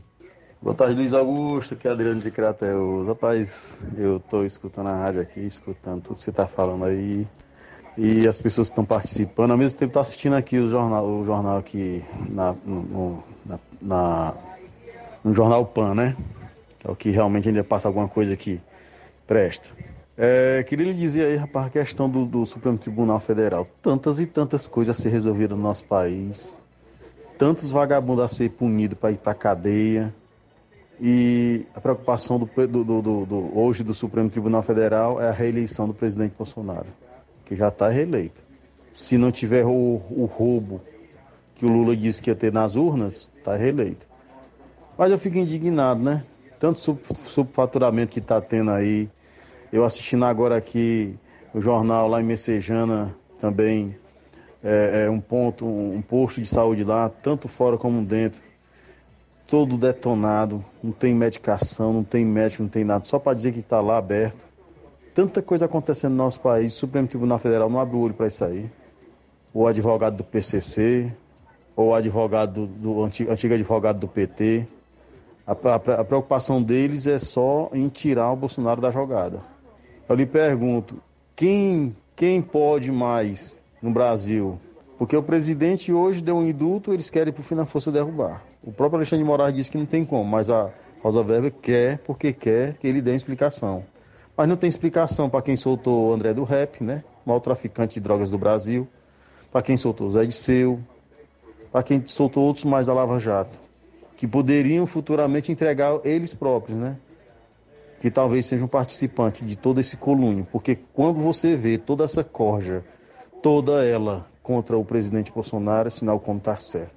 Boa 0.62 0.72
tarde, 0.72 0.94
Luiz 0.94 1.12
Augusto, 1.12 1.74
que 1.74 1.88
é 1.88 1.90
Adriano 1.90 2.20
de 2.20 2.30
Crateús. 2.30 3.08
Rapaz, 3.08 3.76
eu 3.96 4.18
estou 4.18 4.46
escutando 4.46 4.86
a 4.86 4.94
rádio 4.94 5.22
aqui, 5.22 5.40
escutando 5.40 6.00
tudo 6.00 6.16
que 6.16 6.22
você 6.22 6.30
está 6.30 6.46
falando 6.46 6.84
aí 6.84 7.26
e 7.96 8.28
as 8.28 8.40
pessoas 8.40 8.68
que 8.68 8.72
estão 8.74 8.84
participando, 8.84 9.50
ao 9.50 9.58
mesmo 9.58 9.80
tempo 9.80 9.90
estou 9.90 10.02
assistindo 10.02 10.36
aqui 10.36 10.60
o 10.60 10.70
jornal, 10.70 11.04
o 11.04 11.26
jornal 11.26 11.58
aqui 11.58 12.04
na, 12.30 12.54
no, 12.64 13.24
na, 13.44 13.58
na, 13.82 14.34
no 15.24 15.34
jornal 15.34 15.66
Pan, 15.66 15.96
né? 15.96 16.16
É 16.84 16.88
o 16.88 16.94
que 16.94 17.10
realmente 17.10 17.48
ainda 17.48 17.64
passa 17.64 17.88
alguma 17.88 18.06
coisa 18.06 18.36
que 18.36 18.60
presta. 19.28 19.68
É, 20.16 20.64
queria 20.64 20.86
lhe 20.86 20.94
dizer 20.94 21.26
aí, 21.26 21.36
rapaz, 21.36 21.66
a 21.66 21.70
questão 21.70 22.10
do, 22.10 22.26
do 22.26 22.44
Supremo 22.44 22.76
Tribunal 22.76 23.20
Federal. 23.20 23.68
Tantas 23.80 24.18
e 24.18 24.26
tantas 24.26 24.66
coisas 24.66 24.98
a 24.98 25.00
ser 25.00 25.10
resolvidas 25.10 25.56
no 25.56 25.62
nosso 25.62 25.84
país. 25.84 26.58
Tantos 27.38 27.70
vagabundos 27.70 28.24
a 28.24 28.28
ser 28.28 28.50
punidos 28.50 28.98
para 28.98 29.12
ir 29.12 29.18
para 29.18 29.34
cadeia. 29.34 30.12
E 31.00 31.64
a 31.72 31.80
preocupação 31.80 32.40
do, 32.40 32.46
do, 32.66 32.84
do, 32.84 33.26
do, 33.26 33.56
hoje 33.56 33.84
do 33.84 33.94
Supremo 33.94 34.28
Tribunal 34.28 34.62
Federal 34.62 35.22
é 35.22 35.28
a 35.28 35.32
reeleição 35.32 35.86
do 35.86 35.94
presidente 35.94 36.34
Bolsonaro 36.36 36.88
que 37.48 37.56
já 37.56 37.68
está 37.68 37.88
reeleito. 37.88 38.40
Se 38.92 39.16
não 39.16 39.32
tiver 39.32 39.64
o, 39.64 40.02
o, 40.10 40.26
roubo 40.30 40.82
que 41.54 41.64
o 41.64 41.68
Lula 41.68 41.96
disse 41.96 42.20
que 42.20 42.30
ia 42.30 42.36
ter 42.36 42.52
nas 42.52 42.76
urnas, 42.76 43.30
está 43.38 43.56
reeleito. 43.56 44.06
Mas 44.98 45.10
eu 45.10 45.18
fico 45.18 45.38
indignado, 45.38 46.02
né? 46.02 46.24
Tanto 46.60 46.78
subfaturamento 47.26 48.12
que 48.12 48.18
está 48.18 48.40
tendo 48.40 48.70
aí. 48.70 49.08
Eu 49.72 49.84
assistindo 49.84 50.24
agora 50.24 50.56
aqui 50.56 51.16
o 51.54 51.60
jornal 51.60 52.08
lá 52.08 52.20
em 52.20 52.24
Messejana 52.24 53.14
também, 53.40 53.96
é, 54.62 55.04
é 55.06 55.10
um 55.10 55.20
ponto, 55.20 55.66
um 55.66 56.02
posto 56.02 56.40
de 56.40 56.48
saúde 56.48 56.84
lá, 56.84 57.08
tanto 57.08 57.48
fora 57.48 57.76
como 57.76 58.04
dentro, 58.04 58.40
todo 59.46 59.76
detonado, 59.76 60.64
não 60.82 60.92
tem 60.92 61.14
medicação, 61.14 61.92
não 61.92 62.04
tem 62.04 62.24
médico, 62.24 62.62
não 62.62 62.70
tem 62.70 62.84
nada, 62.84 63.04
só 63.04 63.18
para 63.18 63.34
dizer 63.34 63.52
que 63.52 63.60
está 63.60 63.80
lá 63.80 63.96
aberto 63.98 64.48
tanta 65.18 65.42
coisa 65.42 65.64
acontecendo 65.64 66.12
no 66.12 66.18
nosso 66.18 66.38
país, 66.38 66.76
o 66.76 66.78
Supremo 66.78 67.08
Tribunal 67.08 67.40
Federal 67.40 67.68
não 67.68 67.80
abre 67.80 67.96
o 67.96 67.98
olho 67.98 68.14
para 68.14 68.28
isso 68.28 68.44
aí. 68.44 68.70
ou 69.52 69.66
advogado 69.66 70.16
do 70.16 70.22
PCC, 70.22 71.12
ou 71.74 71.92
advogado 71.92 72.68
do, 72.68 72.94
do 72.94 73.02
antigo, 73.02 73.32
antigo 73.32 73.52
advogado 73.52 73.98
do 73.98 74.06
PT. 74.06 74.64
A, 75.44 75.52
a, 75.52 76.00
a 76.00 76.04
preocupação 76.04 76.62
deles 76.62 77.04
é 77.08 77.18
só 77.18 77.68
em 77.72 77.88
tirar 77.88 78.30
o 78.30 78.36
Bolsonaro 78.36 78.80
da 78.80 78.92
jogada. 78.92 79.40
Eu 80.08 80.16
lhe 80.16 80.24
pergunto, 80.24 81.02
quem, 81.36 81.94
quem 82.16 82.40
pode 82.40 82.90
mais 82.90 83.60
no 83.82 83.90
Brasil? 83.90 84.58
Porque 84.96 85.14
o 85.14 85.22
presidente 85.22 85.92
hoje 85.92 86.22
deu 86.22 86.36
um 86.36 86.48
indulto, 86.48 86.94
eles 86.94 87.10
querem 87.10 87.32
por 87.32 87.42
fim 87.42 87.54
na 87.54 87.66
força 87.66 87.92
derrubar. 87.92 88.42
O 88.64 88.72
próprio 88.72 88.96
Alexandre 88.96 89.22
de 89.22 89.28
Moraes 89.28 89.54
disse 89.54 89.70
que 89.70 89.76
não 89.76 89.84
tem 89.84 90.06
como, 90.06 90.24
mas 90.24 90.48
a 90.48 90.70
Rosa 91.02 91.20
Weber 91.20 91.52
quer, 91.60 91.98
porque 91.98 92.32
quer 92.32 92.74
que 92.78 92.86
ele 92.86 93.02
dê 93.02 93.14
explicação. 93.14 93.84
Mas 94.34 94.48
não 94.48 94.56
tem 94.56 94.68
explicação 94.68 95.28
para 95.28 95.42
quem 95.42 95.56
soltou 95.56 96.08
o 96.08 96.12
André 96.14 96.32
do 96.32 96.42
Rap, 96.42 96.82
né? 96.82 97.04
O 97.26 97.28
maior 97.28 97.40
traficante 97.40 97.94
de 97.94 98.00
drogas 98.00 98.30
do 98.30 98.38
Brasil. 98.38 98.88
Para 99.52 99.60
quem 99.60 99.76
soltou 99.76 100.08
o 100.08 100.12
Zé 100.12 100.24
Disseu. 100.24 100.80
Para 101.70 101.82
quem 101.82 102.02
soltou 102.06 102.44
outros 102.44 102.64
mais 102.64 102.86
da 102.86 102.94
Lava 102.94 103.20
Jato. 103.20 103.58
Que 104.16 104.26
poderiam 104.26 104.86
futuramente 104.86 105.52
entregar 105.52 106.00
eles 106.02 106.32
próprios, 106.32 106.78
né? 106.78 106.96
Que 108.00 108.10
talvez 108.10 108.46
sejam 108.46 108.68
participantes 108.68 109.46
de 109.46 109.56
todo 109.56 109.80
esse 109.80 109.96
colunho. 109.96 110.46
Porque 110.50 110.78
quando 110.92 111.20
você 111.20 111.56
vê 111.56 111.78
toda 111.78 112.04
essa 112.04 112.22
corja, 112.22 112.84
toda 113.42 113.84
ela 113.84 114.26
contra 114.42 114.78
o 114.78 114.84
presidente 114.84 115.32
Bolsonaro, 115.32 115.88
é 115.88 115.90
sinal 115.90 116.20
como 116.20 116.38
está 116.38 116.58
certo. 116.58 116.94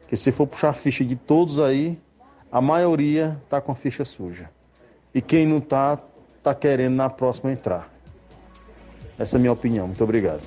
Porque 0.00 0.16
se 0.16 0.30
for 0.30 0.46
puxar 0.46 0.70
a 0.70 0.72
ficha 0.72 1.04
de 1.04 1.16
todos 1.16 1.58
aí, 1.58 1.98
a 2.50 2.60
maioria 2.60 3.40
está 3.44 3.60
com 3.60 3.72
a 3.72 3.74
ficha 3.74 4.04
suja. 4.04 4.48
E 5.12 5.20
quem 5.20 5.46
não 5.46 5.58
está, 5.58 5.98
está 6.38 6.54
querendo 6.54 6.94
na 6.94 7.10
próxima 7.10 7.52
entrar. 7.52 7.92
Essa 9.18 9.36
é 9.36 9.38
a 9.38 9.40
minha 9.40 9.52
opinião. 9.52 9.86
Muito 9.86 10.04
obrigado. 10.04 10.42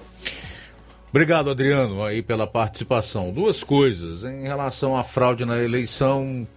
Obrigado, 1.09 1.49
Adriano, 1.49 2.03
aí 2.03 2.21
pela 2.21 2.45
participação. 2.45 3.31
Duas 3.31 3.63
coisas. 3.63 4.23
Em 4.23 4.43
relação 4.43 4.95
à 4.95 5.03
fraude 5.03 5.43
na 5.43 5.57
eleição, 5.57 6.47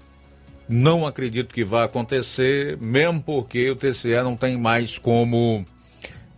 não 0.69 1.07
acredito 1.07 1.55
que 1.55 1.65
vai 1.65 1.85
acontecer, 1.85 2.77
mesmo 2.79 3.23
porque 3.23 3.71
o 3.71 3.77
TCE 3.77 4.23
não 4.23 4.37
tem 4.37 4.57
mais 4.57 4.99
como 4.99 5.65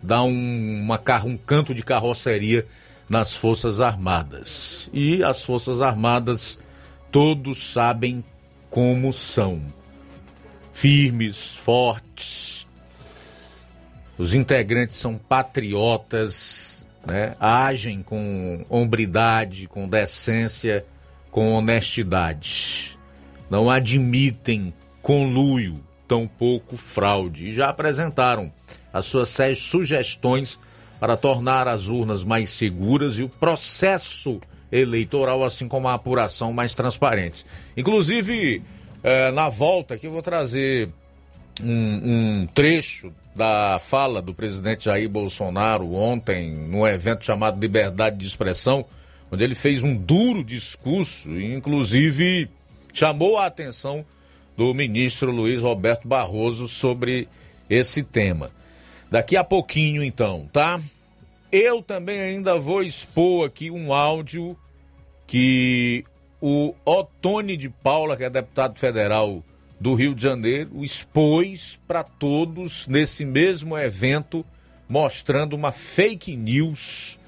dar 0.02 0.22
um, 0.22 0.82
uma, 0.82 1.00
um 1.24 1.36
canto 1.36 1.74
de 1.74 1.82
carroceria 1.82 2.66
nas 3.08 3.34
Forças 3.34 3.80
Armadas. 3.80 4.90
E 4.92 5.22
as 5.22 5.42
Forças 5.42 5.80
Armadas, 5.80 6.58
todos 7.10 7.58
sabem 7.58 8.24
como 8.70 9.12
são. 9.12 9.62
Firmes, 10.72 11.54
fortes. 11.54 12.66
Os 14.18 14.34
integrantes 14.34 14.96
são 14.96 15.16
patriotas, 15.16 16.86
né? 17.06 17.34
agem 17.38 18.02
com 18.02 18.64
hombridade, 18.68 19.66
com 19.66 19.88
decência, 19.88 20.84
com 21.30 21.52
honestidade. 21.52 22.93
Não 23.50 23.70
admitem 23.70 24.72
conluio, 25.02 25.80
tampouco 26.08 26.76
fraude. 26.76 27.46
E 27.46 27.54
já 27.54 27.68
apresentaram 27.68 28.52
as 28.92 29.06
suas 29.06 29.36
sugestões 29.58 30.58
para 30.98 31.16
tornar 31.16 31.68
as 31.68 31.88
urnas 31.88 32.24
mais 32.24 32.50
seguras 32.50 33.18
e 33.18 33.22
o 33.22 33.28
processo 33.28 34.40
eleitoral, 34.72 35.44
assim 35.44 35.68
como 35.68 35.88
a 35.88 35.94
apuração, 35.94 36.52
mais 36.52 36.74
transparentes. 36.74 37.44
Inclusive, 37.76 38.62
eh, 39.02 39.30
na 39.32 39.48
volta 39.48 39.94
aqui 39.94 40.06
eu 40.06 40.12
vou 40.12 40.22
trazer 40.22 40.88
um, 41.62 42.42
um 42.42 42.46
trecho 42.46 43.12
da 43.34 43.78
fala 43.80 44.22
do 44.22 44.32
presidente 44.32 44.84
Jair 44.84 45.08
Bolsonaro 45.08 45.92
ontem, 45.94 46.50
num 46.50 46.86
evento 46.86 47.24
chamado 47.24 47.60
Liberdade 47.60 48.16
de 48.16 48.26
Expressão, 48.26 48.84
onde 49.30 49.42
ele 49.42 49.54
fez 49.54 49.82
um 49.82 49.96
duro 49.96 50.44
discurso 50.44 51.30
inclusive, 51.38 52.48
chamou 52.94 53.36
a 53.36 53.46
atenção 53.46 54.06
do 54.56 54.72
ministro 54.72 55.32
Luiz 55.32 55.60
Roberto 55.60 56.06
Barroso 56.06 56.68
sobre 56.68 57.28
esse 57.68 58.04
tema. 58.04 58.50
Daqui 59.10 59.36
a 59.36 59.44
pouquinho, 59.44 60.02
então, 60.02 60.48
tá? 60.52 60.80
Eu 61.50 61.82
também 61.82 62.20
ainda 62.20 62.56
vou 62.56 62.82
expor 62.82 63.46
aqui 63.46 63.70
um 63.70 63.92
áudio 63.92 64.56
que 65.26 66.04
o 66.40 66.74
Otone 66.84 67.56
de 67.56 67.68
Paula, 67.68 68.16
que 68.16 68.24
é 68.24 68.30
deputado 68.30 68.78
federal 68.78 69.42
do 69.80 69.94
Rio 69.94 70.14
de 70.14 70.22
Janeiro, 70.22 70.84
expôs 70.84 71.78
para 71.86 72.04
todos 72.04 72.86
nesse 72.86 73.24
mesmo 73.24 73.76
evento, 73.76 74.44
mostrando 74.88 75.54
uma 75.54 75.72
fake 75.72 76.36
news 76.36 77.18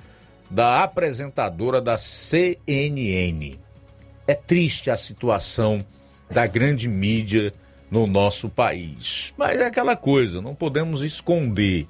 da 0.50 0.84
apresentadora 0.84 1.80
da 1.80 1.98
CNN. 1.98 3.65
É 4.26 4.34
triste 4.34 4.90
a 4.90 4.96
situação 4.96 5.84
da 6.30 6.46
grande 6.46 6.88
mídia 6.88 7.52
no 7.90 8.06
nosso 8.06 8.48
país. 8.48 9.32
Mas 9.36 9.60
é 9.60 9.66
aquela 9.66 9.96
coisa, 9.96 10.42
não 10.42 10.54
podemos 10.54 11.02
esconder, 11.02 11.86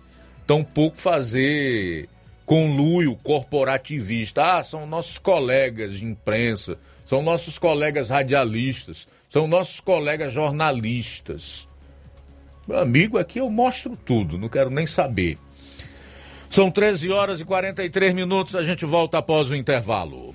tampouco 0.47 0.99
fazer 0.99 2.09
conluio 2.45 3.17
corporativista. 3.17 4.59
Ah, 4.59 4.63
são 4.63 4.87
nossos 4.87 5.19
colegas 5.19 5.95
de 5.95 6.05
imprensa, 6.05 6.79
são 7.05 7.23
nossos 7.23 7.59
colegas 7.59 8.11
radialistas, 8.11 9.09
são 9.29 9.49
nossos 9.49 9.81
colegas 9.81 10.33
jornalistas. 10.33 11.69
Meu 12.69 12.79
amigo, 12.79 13.19
aqui 13.19 13.39
eu 13.41 13.49
mostro 13.49 13.97
tudo, 13.97 14.39
não 14.39 14.49
quero 14.49 14.71
nem 14.71 14.87
saber. 14.87 15.39
São 16.49 16.71
13 16.71 17.11
horas 17.11 17.41
e 17.41 17.45
43 17.45 18.15
minutos, 18.15 18.55
a 18.55 18.63
gente 18.63 18.85
volta 18.85 19.19
após 19.19 19.51
o 19.51 19.57
intervalo. 19.57 20.35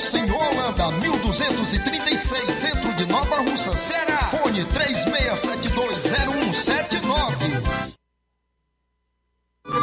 Mocenola, 0.00 0.48
Holanda, 0.48 0.90
1236, 0.92 2.54
centro 2.54 2.90
de 2.94 3.04
Nova 3.06 3.42
Russa, 3.42 3.76
Ceará. 3.76 4.30
Fone 4.30 4.64
36720179. 4.64 7.60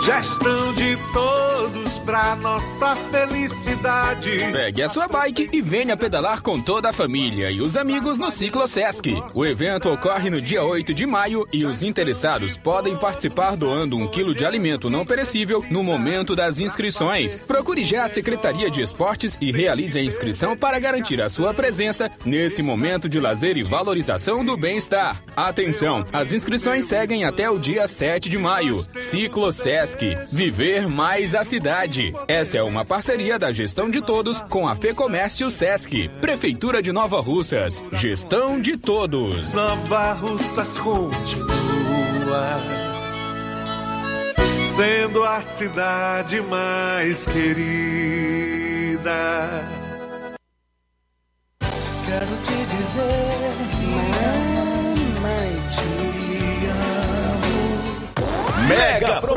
Gestão 0.04 0.74
de 0.74 0.98
todos 1.14 1.87
pra 2.08 2.38
nossa 2.38 2.96
felicidade. 2.96 4.32
Pegue 4.54 4.82
a 4.82 4.88
sua 4.88 5.10
bike 5.10 5.50
e 5.52 5.62
venha 5.62 5.98
pedalar 5.98 6.42
com 6.42 6.58
toda 6.58 6.88
a 6.88 6.94
família 6.94 7.52
e 7.52 7.60
os 7.60 7.76
amigos 7.76 8.18
no 8.18 8.32
Ciclo 8.32 8.66
Sesc. 8.66 9.22
O 9.36 9.46
evento 9.46 9.92
ocorre 9.92 10.30
no 10.30 10.42
dia 10.42 10.64
8 10.64 10.94
de 10.94 11.06
maio 11.06 11.46
e 11.52 11.66
os 11.66 11.84
interessados 11.84 12.58
podem 12.58 12.96
participar 12.96 13.58
doando 13.58 13.98
um 13.98 14.08
quilo 14.08 14.34
de 14.34 14.46
alimento 14.46 14.90
não 14.90 15.06
perecível 15.06 15.62
no 15.70 15.84
momento 15.84 16.34
das 16.34 16.62
inscrições. 16.62 17.42
Procure 17.42 17.84
já 17.84 18.06
a 18.06 18.08
Secretaria 18.08 18.72
de 18.72 18.82
Esportes 18.82 19.38
e 19.42 19.52
realize 19.52 20.00
a 20.00 20.02
inscrição 20.02 20.56
para 20.56 20.80
garantir 20.80 21.22
a 21.22 21.30
sua 21.30 21.54
presença 21.54 22.10
nesse 22.24 22.64
momento 22.64 23.10
de 23.10 23.20
lazer 23.20 23.58
e 23.58 23.64
valorização 23.64 24.46
do 24.46 24.56
bem-estar. 24.56 25.22
Atenção, 25.36 26.06
as 26.14 26.32
inscrições 26.32 26.86
seguem 26.86 27.26
até 27.26 27.50
o 27.50 27.60
dia 27.60 27.86
7 27.86 28.30
de 28.30 28.38
maio. 28.38 28.82
Ciclo 28.98 29.52
Sesc. 29.52 30.16
Viver 30.32 30.88
mais 30.88 31.36
a 31.36 31.44
cidade. 31.44 31.97
Essa 32.28 32.58
é 32.58 32.64
uma 32.64 32.86
parceria 32.86 33.40
da 33.40 33.52
gestão 33.52 33.90
de 33.90 34.02
todos 34.02 34.42
com 34.42 34.68
a 34.68 34.76
Fecomércio 34.76 35.50
Sesc. 35.50 36.10
Prefeitura 36.22 36.82
de 36.82 36.92
Nova 36.92 37.20
Russas. 37.20 37.84
Gestão 37.94 38.60
de 38.60 38.82
todos. 38.82 39.54
Nova 39.54 40.14
Russas 40.14 40.78
continua 40.80 41.48
sendo 44.64 45.24
a 45.24 45.42
cidade 45.42 46.40
mais 46.42 47.26
querida. 47.26 49.08
Quero 52.06 52.38
te 52.44 52.66
dizer, 52.76 53.38
mamãe, 55.20 55.52
te 55.70 55.82
amo. 57.40 58.68
Mega 58.68 59.22
promoção 59.22 59.37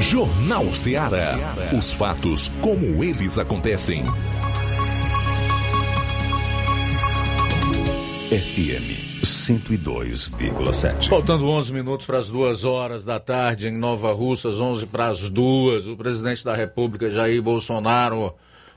Jornal 0.00 0.72
Ceará. 0.74 1.54
Os 1.76 1.92
fatos 1.92 2.50
como 2.60 3.02
eles 3.02 3.38
acontecem. 3.38 4.04
FM 8.30 9.22
102,7. 9.22 11.08
Faltando 11.08 11.48
11 11.48 11.72
minutos 11.72 12.06
para 12.06 12.18
as 12.18 12.28
duas 12.28 12.64
horas 12.64 13.04
da 13.04 13.18
tarde 13.20 13.68
em 13.68 13.76
Nova 13.76 14.12
Russas, 14.12 14.60
11 14.60 14.86
para 14.86 15.08
as 15.08 15.30
duas. 15.30 15.86
O 15.86 15.96
presidente 15.96 16.44
da 16.44 16.54
República, 16.54 17.10
Jair 17.10 17.40
Bolsonaro, 17.42 18.34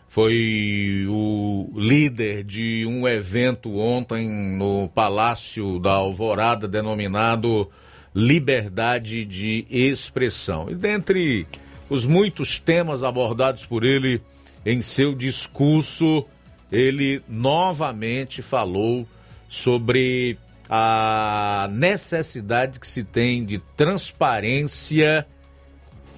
foi 0.07 1.05
o 1.09 1.69
líder 1.75 2.43
de 2.43 2.85
um 2.85 3.07
evento 3.07 3.77
ontem 3.77 4.29
no 4.29 4.87
Palácio 4.89 5.79
da 5.79 5.93
Alvorada, 5.93 6.67
denominado 6.67 7.69
Liberdade 8.17 9.23
de 9.25 9.67
Expressão. 9.69 10.71
E 10.71 10.73
dentre 10.73 11.45
os 11.87 12.03
muitos 12.03 12.59
temas 12.59 13.03
abordados 13.03 13.63
por 13.63 13.83
ele 13.83 14.19
em 14.65 14.81
seu 14.81 15.13
discurso, 15.13 16.25
ele 16.71 17.21
novamente 17.29 18.41
falou 18.41 19.07
sobre 19.47 20.35
a 20.67 21.69
necessidade 21.71 22.79
que 22.79 22.87
se 22.87 23.03
tem 23.03 23.45
de 23.45 23.59
transparência 23.77 25.23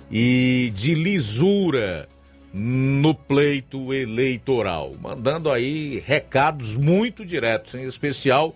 e 0.09 0.71
de 0.73 0.95
lisura 0.95 2.07
no 2.53 3.13
pleito 3.13 3.93
eleitoral, 3.93 4.95
mandando 5.01 5.51
aí 5.51 6.01
recados 6.07 6.77
muito 6.77 7.25
diretos, 7.25 7.75
em 7.75 7.83
especial 7.83 8.55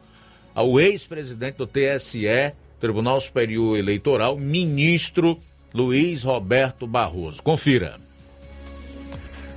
ao 0.55 0.79
ex-presidente 0.79 1.57
do 1.57 1.67
TSE, 1.67 2.53
Tribunal 2.83 3.21
Superior 3.21 3.77
Eleitoral, 3.77 4.37
ministro 4.37 5.39
Luiz 5.73 6.23
Roberto 6.23 6.85
Barroso. 6.85 7.41
Confira. 7.41 7.97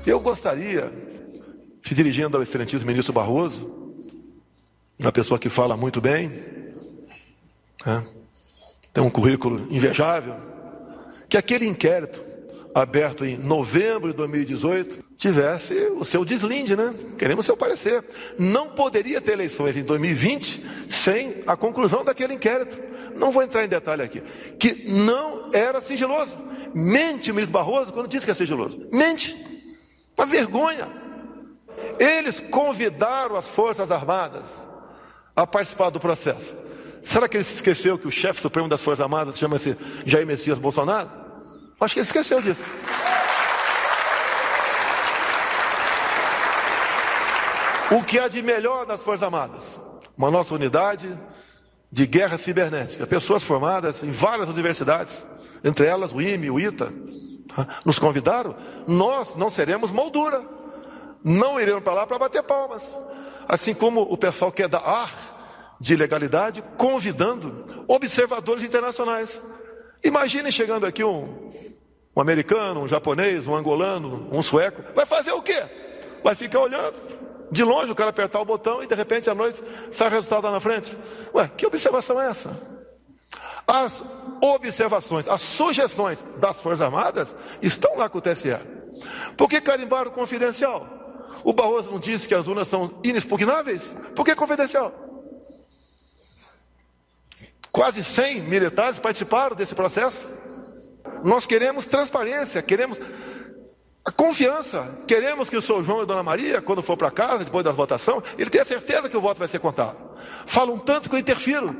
Eu 0.06 0.20
gostaria, 0.20 0.92
se 1.82 1.92
dirigindo 1.92 2.36
ao 2.36 2.42
excelentíssimo 2.44 2.86
ministro 2.86 3.12
Barroso, 3.12 3.98
uma 4.96 5.10
pessoa 5.10 5.40
que 5.40 5.48
fala 5.48 5.76
muito 5.76 6.00
bem, 6.00 6.30
né? 7.84 8.04
tem 8.92 9.02
um 9.02 9.10
currículo 9.10 9.66
invejável, 9.72 10.36
que 11.28 11.36
aquele 11.36 11.66
inquérito 11.66 12.22
aberto 12.76 13.24
em 13.24 13.38
novembro 13.38 14.10
de 14.10 14.16
2018 14.16 15.02
tivesse 15.16 15.74
o 15.96 16.04
seu 16.04 16.26
deslinde, 16.26 16.76
né? 16.76 16.92
Queremos 17.18 17.46
seu 17.46 17.56
parecer. 17.56 18.04
Não 18.38 18.68
poderia 18.68 19.18
ter 19.18 19.32
eleições 19.32 19.78
em 19.78 19.82
2020 19.82 20.62
sem 20.86 21.36
a 21.46 21.56
conclusão 21.56 22.04
daquele 22.04 22.34
inquérito. 22.34 22.78
Não 23.16 23.32
vou 23.32 23.42
entrar 23.42 23.64
em 23.64 23.68
detalhe 23.68 24.02
aqui. 24.02 24.22
Que 24.58 24.90
não 24.90 25.50
era 25.54 25.80
sigiloso. 25.80 26.36
Mente 26.74 27.30
o 27.30 27.34
ministro 27.34 27.54
Barroso 27.54 27.94
quando 27.94 28.08
disse 28.08 28.26
que 28.26 28.32
é 28.32 28.34
sigiloso. 28.34 28.78
Mente. 28.92 29.42
Uma 30.14 30.26
vergonha. 30.26 30.86
Eles 31.98 32.40
convidaram 32.40 33.36
as 33.36 33.48
Forças 33.48 33.90
Armadas 33.90 34.66
a 35.34 35.46
participar 35.46 35.88
do 35.88 35.98
processo. 35.98 36.54
Será 37.02 37.26
que 37.26 37.38
ele 37.38 37.44
se 37.44 37.54
esqueceu 37.54 37.96
que 37.96 38.06
o 38.06 38.12
chefe 38.12 38.42
supremo 38.42 38.68
das 38.68 38.82
Forças 38.82 39.02
Armadas 39.02 39.38
chama-se 39.38 39.74
Jair 40.04 40.26
Messias 40.26 40.58
Bolsonaro? 40.58 41.25
Acho 41.80 41.94
que 41.94 42.00
ele 42.00 42.06
esqueceu 42.06 42.40
disso. 42.40 42.64
O 47.90 48.02
que 48.02 48.18
há 48.18 48.26
de 48.26 48.42
melhor 48.42 48.86
nas 48.86 49.02
Forças 49.02 49.22
Armadas? 49.22 49.78
Uma 50.16 50.30
nossa 50.30 50.54
unidade 50.54 51.16
de 51.92 52.06
guerra 52.06 52.38
cibernética. 52.38 53.06
Pessoas 53.06 53.42
formadas 53.42 54.02
em 54.02 54.10
várias 54.10 54.48
universidades, 54.48 55.24
entre 55.62 55.86
elas 55.86 56.12
o 56.12 56.20
IME, 56.20 56.50
o 56.50 56.58
ITA, 56.58 56.92
tá? 57.54 57.66
nos 57.84 57.98
convidaram. 57.98 58.56
Nós 58.88 59.36
não 59.36 59.50
seremos 59.50 59.90
moldura. 59.90 60.42
Não 61.22 61.60
iremos 61.60 61.82
para 61.82 61.92
lá 61.92 62.06
para 62.06 62.18
bater 62.18 62.42
palmas. 62.42 62.96
Assim 63.48 63.74
como 63.74 64.00
o 64.02 64.16
pessoal 64.16 64.50
quer 64.50 64.68
dar 64.68 64.78
ar 64.78 65.10
de 65.78 65.94
legalidade, 65.94 66.64
convidando 66.76 67.84
observadores 67.86 68.64
internacionais. 68.64 69.40
Imaginem 70.02 70.50
chegando 70.50 70.86
aqui 70.86 71.04
um, 71.04 71.45
um 72.16 72.20
americano, 72.20 72.80
um 72.80 72.88
japonês, 72.88 73.46
um 73.46 73.54
angolano, 73.54 74.26
um 74.32 74.40
sueco. 74.40 74.82
Vai 74.94 75.04
fazer 75.04 75.32
o 75.32 75.42
quê? 75.42 75.62
Vai 76.24 76.34
ficar 76.34 76.60
olhando. 76.60 76.94
De 77.50 77.62
longe 77.62 77.92
o 77.92 77.94
cara 77.94 78.10
apertar 78.10 78.40
o 78.40 78.44
botão 78.44 78.82
e 78.82 78.86
de 78.86 78.94
repente 78.94 79.28
à 79.30 79.34
noite 79.34 79.62
sai 79.92 80.08
o 80.08 80.10
resultado 80.10 80.44
lá 80.44 80.50
na 80.50 80.58
frente. 80.58 80.96
Ué, 81.34 81.48
que 81.54 81.66
observação 81.66 82.20
é 82.20 82.28
essa? 82.28 82.58
As 83.66 84.02
observações, 84.40 85.28
as 85.28 85.42
sugestões 85.42 86.24
das 86.38 86.60
Forças 86.60 86.80
Armadas 86.80 87.36
estão 87.60 87.96
lá 87.96 88.08
com 88.08 88.18
o 88.18 88.20
TSE. 88.20 88.56
Por 89.36 89.48
que 89.48 89.60
carimbaram 89.60 90.10
confidencial? 90.10 90.88
O 91.44 91.52
Barroso 91.52 91.90
não 91.90 92.00
disse 92.00 92.26
que 92.26 92.34
as 92.34 92.46
urnas 92.46 92.66
são 92.66 92.98
inexpugnáveis? 93.04 93.94
Por 94.14 94.24
que 94.24 94.34
confidencial? 94.34 94.92
Quase 97.70 98.02
100 98.02 98.40
militares 98.42 98.98
participaram 98.98 99.54
desse 99.54 99.74
processo. 99.74 100.28
Nós 101.26 101.44
queremos 101.44 101.86
transparência, 101.86 102.62
queremos 102.62 103.00
a 104.04 104.12
confiança. 104.12 104.96
Queremos 105.08 105.50
que 105.50 105.56
o 105.56 105.60
senhor 105.60 105.82
João 105.82 105.98
e 105.98 106.02
a 106.02 106.04
dona 106.04 106.22
Maria, 106.22 106.62
quando 106.62 106.84
for 106.84 106.96
para 106.96 107.10
casa, 107.10 107.44
depois 107.44 107.64
da 107.64 107.72
votação, 107.72 108.22
ele 108.38 108.48
tenha 108.48 108.64
certeza 108.64 109.08
que 109.08 109.16
o 109.16 109.20
voto 109.20 109.38
vai 109.38 109.48
ser 109.48 109.58
contado. 109.58 109.96
Falam 110.46 110.78
tanto 110.78 111.10
que 111.10 111.16
eu 111.16 111.18
interfiro. 111.18 111.74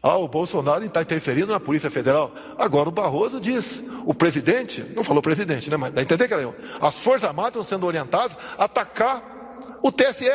Ah, 0.00 0.16
o 0.16 0.28
Bolsonaro 0.28 0.84
está 0.84 1.02
interferindo 1.02 1.52
na 1.52 1.58
Polícia 1.58 1.90
Federal. 1.90 2.32
Agora 2.56 2.88
o 2.88 2.92
Barroso 2.92 3.40
diz, 3.40 3.82
o 4.04 4.14
presidente, 4.14 4.80
não 4.94 5.02
falou 5.02 5.20
presidente, 5.20 5.68
né? 5.68 5.76
Mas 5.76 5.90
dá 5.90 6.00
a 6.00 6.04
entender 6.04 6.32
era 6.32 6.42
eu. 6.42 6.54
As 6.80 7.00
Forças 7.00 7.24
Armadas 7.24 7.50
estão 7.50 7.64
sendo 7.64 7.84
orientadas 7.84 8.36
a 8.56 8.66
atacar 8.66 9.78
o 9.82 9.90
TSE. 9.90 10.30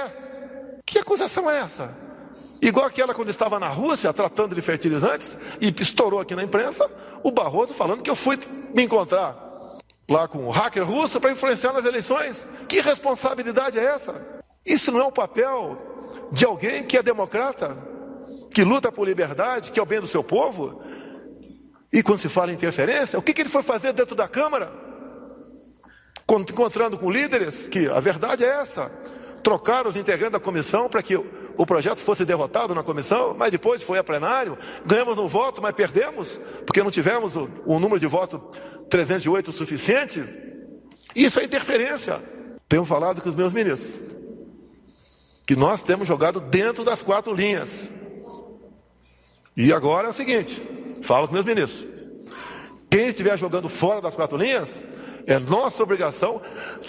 Que 0.85 0.99
acusação 0.99 1.49
é 1.49 1.59
essa? 1.59 1.95
Igual 2.61 2.85
aquela 2.85 3.13
quando 3.13 3.29
estava 3.29 3.59
na 3.59 3.67
Rússia 3.67 4.13
tratando 4.13 4.53
de 4.53 4.61
fertilizantes 4.61 5.37
e 5.59 5.73
estourou 5.79 6.19
aqui 6.19 6.35
na 6.35 6.43
imprensa, 6.43 6.89
o 7.23 7.31
Barroso 7.31 7.73
falando 7.73 8.03
que 8.03 8.09
eu 8.09 8.15
fui 8.15 8.39
me 8.73 8.83
encontrar 8.83 9.35
lá 10.07 10.27
com 10.27 10.45
o 10.45 10.51
hacker 10.51 10.85
russo 10.85 11.19
para 11.19 11.31
influenciar 11.31 11.73
nas 11.73 11.85
eleições. 11.85 12.45
Que 12.67 12.81
responsabilidade 12.81 13.79
é 13.79 13.83
essa? 13.83 14.21
Isso 14.63 14.91
não 14.91 14.99
é 14.99 15.05
o 15.05 15.11
papel 15.11 15.81
de 16.31 16.45
alguém 16.45 16.83
que 16.83 16.97
é 16.97 17.01
democrata, 17.01 17.77
que 18.51 18.63
luta 18.63 18.91
por 18.91 19.07
liberdade, 19.07 19.71
que 19.71 19.79
é 19.79 19.83
o 19.83 19.85
bem 19.85 19.99
do 19.99 20.07
seu 20.07 20.23
povo? 20.23 20.83
E 21.91 22.03
quando 22.03 22.19
se 22.19 22.29
fala 22.29 22.51
em 22.51 22.55
interferência, 22.55 23.17
o 23.17 23.21
que, 23.21 23.33
que 23.33 23.41
ele 23.41 23.49
foi 23.49 23.63
fazer 23.63 23.91
dentro 23.93 24.15
da 24.15 24.27
Câmara? 24.27 24.71
Encontrando 26.29 26.97
com 26.97 27.11
líderes, 27.11 27.67
que 27.67 27.89
a 27.89 27.99
verdade 27.99 28.43
é 28.43 28.47
essa. 28.47 28.91
Trocaram 29.43 29.89
os 29.89 29.95
integrantes 29.95 30.33
da 30.33 30.39
comissão 30.39 30.87
para 30.87 31.01
que 31.01 31.15
o 31.61 31.65
projeto 31.65 31.99
fosse 31.99 32.25
derrotado 32.25 32.73
na 32.73 32.81
comissão, 32.81 33.35
mas 33.37 33.51
depois 33.51 33.83
foi 33.83 33.99
a 33.99 34.03
plenário. 34.03 34.57
Ganhamos 34.83 35.15
no 35.15 35.29
voto, 35.29 35.61
mas 35.61 35.75
perdemos, 35.75 36.41
porque 36.65 36.81
não 36.81 36.89
tivemos 36.89 37.35
o, 37.35 37.47
o 37.67 37.79
número 37.79 37.99
de 37.99 38.07
votos 38.07 38.41
308 38.89 39.49
o 39.49 39.53
suficiente? 39.53 40.27
Isso 41.15 41.39
é 41.39 41.43
interferência. 41.43 42.19
Tenho 42.67 42.83
falado 42.83 43.21
com 43.21 43.29
os 43.29 43.35
meus 43.35 43.53
ministros 43.53 44.01
que 45.45 45.55
nós 45.55 45.83
temos 45.83 46.07
jogado 46.07 46.39
dentro 46.39 46.83
das 46.83 47.03
quatro 47.03 47.31
linhas. 47.31 47.91
E 49.55 49.71
agora 49.71 50.07
é 50.07 50.09
o 50.09 50.13
seguinte: 50.13 50.59
falo 51.03 51.27
com 51.27 51.35
meus 51.35 51.45
ministros. 51.45 51.87
Quem 52.89 53.05
estiver 53.05 53.37
jogando 53.37 53.69
fora 53.69 54.01
das 54.01 54.15
quatro 54.15 54.35
linhas, 54.35 54.83
é 55.27 55.37
nossa 55.37 55.83
obrigação 55.83 56.41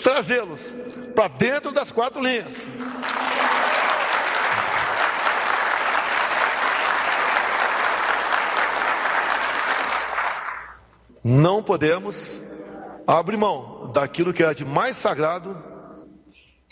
trazê-los 0.03 0.74
para 1.15 1.28
dentro 1.28 1.73
das 1.73 1.93
quatro 1.93 2.23
linhas. 2.23 2.55
Não 11.24 11.62
podemos 11.62 12.43
abrir 13.07 13.36
mão 13.36 13.90
daquilo 13.93 14.32
que 14.32 14.43
é 14.43 14.53
de 14.53 14.65
mais 14.65 14.97
sagrado 14.97 15.57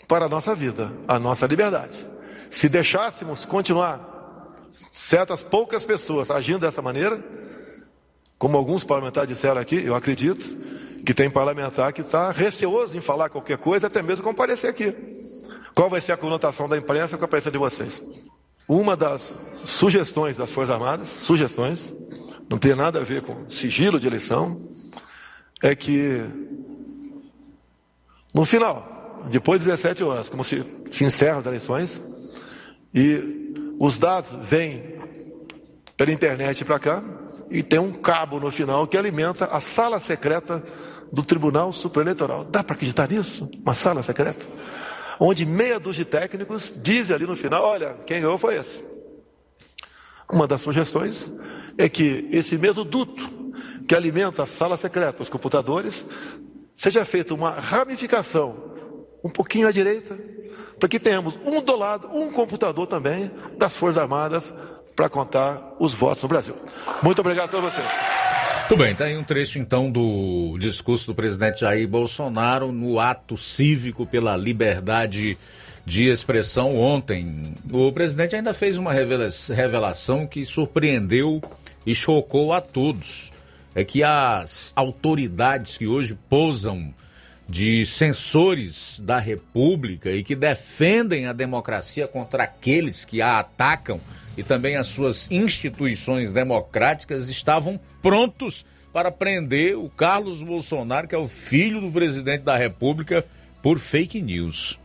para 0.07 0.25
a 0.25 0.29
nossa 0.29 0.53
vida, 0.53 0.91
a 1.07 1.17
nossa 1.17 1.45
liberdade. 1.45 2.05
Se 2.49 2.67
deixássemos 2.67 3.45
continuar 3.45 4.55
certas 4.91 5.41
poucas 5.41 5.85
pessoas 5.85 6.29
agindo 6.29 6.59
dessa 6.59 6.81
maneira, 6.81 7.23
como 8.37 8.57
alguns 8.57 8.83
parlamentares 8.83 9.29
disseram 9.29 9.61
aqui, 9.61 9.81
eu 9.85 9.95
acredito 9.95 10.57
que 11.05 11.13
tem 11.13 11.29
parlamentar 11.29 11.93
que 11.93 12.01
está 12.01 12.31
receoso 12.31 12.97
em 12.97 13.01
falar 13.01 13.29
qualquer 13.29 13.57
coisa, 13.57 13.87
até 13.87 14.01
mesmo 14.01 14.23
comparecer 14.23 14.69
aqui. 14.69 14.95
Qual 15.73 15.89
vai 15.89 16.01
ser 16.01 16.11
a 16.11 16.17
conotação 16.17 16.67
da 16.67 16.77
imprensa 16.77 17.17
com 17.17 17.23
a 17.25 17.27
presença 17.27 17.51
de 17.51 17.57
vocês? 17.57 18.03
Uma 18.67 18.95
das 18.97 19.33
sugestões 19.65 20.37
das 20.37 20.51
Forças 20.51 20.73
Armadas, 20.73 21.09
sugestões, 21.09 21.93
não 22.51 22.57
tem 22.57 22.75
nada 22.75 22.99
a 22.99 23.03
ver 23.03 23.21
com 23.21 23.49
sigilo 23.49 23.97
de 23.97 24.05
eleição, 24.05 24.61
é 25.63 25.73
que 25.73 26.21
no 28.33 28.43
final, 28.43 29.21
depois 29.29 29.61
de 29.61 29.67
17 29.67 30.03
horas, 30.03 30.27
como 30.27 30.43
se, 30.43 30.61
se 30.91 31.05
encerram 31.05 31.39
as 31.39 31.45
eleições, 31.45 32.01
e 32.93 33.53
os 33.79 33.97
dados 33.97 34.35
vêm 34.41 34.99
pela 35.95 36.11
internet 36.11 36.65
para 36.65 36.77
cá, 36.77 37.01
e 37.49 37.63
tem 37.63 37.79
um 37.79 37.93
cabo 37.93 38.37
no 38.37 38.51
final 38.51 38.85
que 38.85 38.97
alimenta 38.97 39.45
a 39.45 39.61
sala 39.61 39.97
secreta 39.97 40.61
do 41.09 41.23
Tribunal 41.23 41.71
Superior 41.71 42.07
Eleitoral. 42.07 42.43
Dá 42.43 42.61
para 42.61 42.75
acreditar 42.75 43.09
nisso? 43.09 43.49
Uma 43.63 43.73
sala 43.73 44.03
secreta? 44.03 44.45
Onde 45.17 45.45
meia 45.45 45.79
dúzia 45.79 46.03
de 46.03 46.11
técnicos 46.11 46.73
dizem 46.75 47.15
ali 47.15 47.25
no 47.25 47.37
final: 47.37 47.63
olha, 47.63 47.95
quem 48.05 48.19
ganhou 48.19 48.37
foi 48.37 48.57
esse. 48.57 48.83
Uma 50.29 50.45
das 50.45 50.59
sugestões 50.59 51.31
é 51.77 51.89
que 51.89 52.27
esse 52.31 52.57
mesmo 52.57 52.83
duto 52.83 53.29
que 53.87 53.95
alimenta 53.95 54.43
a 54.43 54.45
sala 54.45 54.77
secreta, 54.77 55.21
os 55.21 55.29
computadores, 55.29 56.05
seja 56.75 57.03
feita 57.03 57.33
uma 57.33 57.51
ramificação 57.51 58.71
um 59.23 59.29
pouquinho 59.29 59.67
à 59.67 59.71
direita, 59.71 60.17
para 60.79 60.89
que 60.89 60.99
tenhamos 60.99 61.37
um 61.45 61.61
do 61.61 61.75
lado, 61.75 62.09
um 62.11 62.31
computador 62.31 62.87
também 62.87 63.29
das 63.57 63.75
Forças 63.75 64.01
Armadas 64.01 64.53
para 64.95 65.07
contar 65.07 65.75
os 65.79 65.93
votos 65.93 66.23
no 66.23 66.29
Brasil. 66.29 66.55
Muito 67.03 67.19
obrigado 67.19 67.49
a 67.49 67.51
todos 67.51 67.73
vocês. 67.73 67.87
Muito 68.61 68.77
bem, 68.77 68.93
está 68.93 69.05
aí 69.05 69.17
um 69.17 69.23
trecho 69.23 69.59
então 69.59 69.91
do 69.91 70.57
discurso 70.57 71.07
do 71.07 71.13
presidente 71.13 71.59
Jair 71.59 71.87
Bolsonaro 71.87 72.71
no 72.71 72.99
ato 72.99 73.37
cívico 73.37 74.05
pela 74.05 74.37
liberdade 74.37 75.37
de 75.85 76.07
expressão 76.07 76.75
ontem. 76.77 77.53
O 77.69 77.91
presidente 77.91 78.35
ainda 78.35 78.53
fez 78.53 78.77
uma 78.77 78.93
revelação 78.93 80.25
que 80.25 80.45
surpreendeu 80.45 81.41
e 81.85 81.95
chocou 81.95 82.53
a 82.53 82.61
todos. 82.61 83.31
É 83.73 83.83
que 83.83 84.03
as 84.03 84.73
autoridades 84.75 85.77
que 85.77 85.87
hoje 85.87 86.17
posam 86.29 86.93
de 87.47 87.85
censores 87.85 88.99
da 89.03 89.19
República 89.19 90.09
e 90.09 90.23
que 90.23 90.35
defendem 90.35 91.25
a 91.25 91.33
democracia 91.33 92.07
contra 92.07 92.43
aqueles 92.43 93.03
que 93.03 93.21
a 93.21 93.39
atacam 93.39 93.99
e 94.37 94.43
também 94.43 94.77
as 94.77 94.87
suas 94.87 95.29
instituições 95.29 96.31
democráticas 96.31 97.27
estavam 97.29 97.79
prontos 98.01 98.65
para 98.93 99.11
prender 99.11 99.77
o 99.77 99.89
Carlos 99.89 100.41
Bolsonaro, 100.41 101.07
que 101.07 101.15
é 101.15 101.17
o 101.17 101.27
filho 101.27 101.81
do 101.81 101.91
presidente 101.91 102.43
da 102.43 102.57
República, 102.57 103.25
por 103.61 103.77
fake 103.77 104.21
news. 104.21 104.79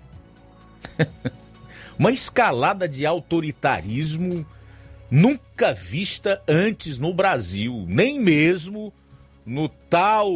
Uma 1.98 2.10
escalada 2.10 2.88
de 2.88 3.06
autoritarismo 3.06 4.46
nunca 5.10 5.72
vista 5.72 6.42
antes 6.48 6.98
no 6.98 7.12
Brasil, 7.14 7.84
nem 7.88 8.20
mesmo 8.20 8.92
no 9.44 9.68
tal 9.68 10.30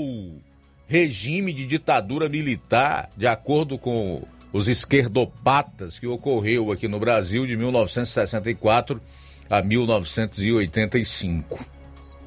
regime 0.86 1.52
de 1.52 1.66
ditadura 1.66 2.28
militar, 2.28 3.10
de 3.16 3.26
acordo 3.26 3.78
com 3.78 4.22
os 4.52 4.68
esquerdopatas 4.68 5.98
que 5.98 6.06
ocorreu 6.06 6.72
aqui 6.72 6.88
no 6.88 6.98
Brasil 6.98 7.47
de 7.47 7.56
1964 7.56 9.01
a 9.48 9.62
1985. 9.62 11.59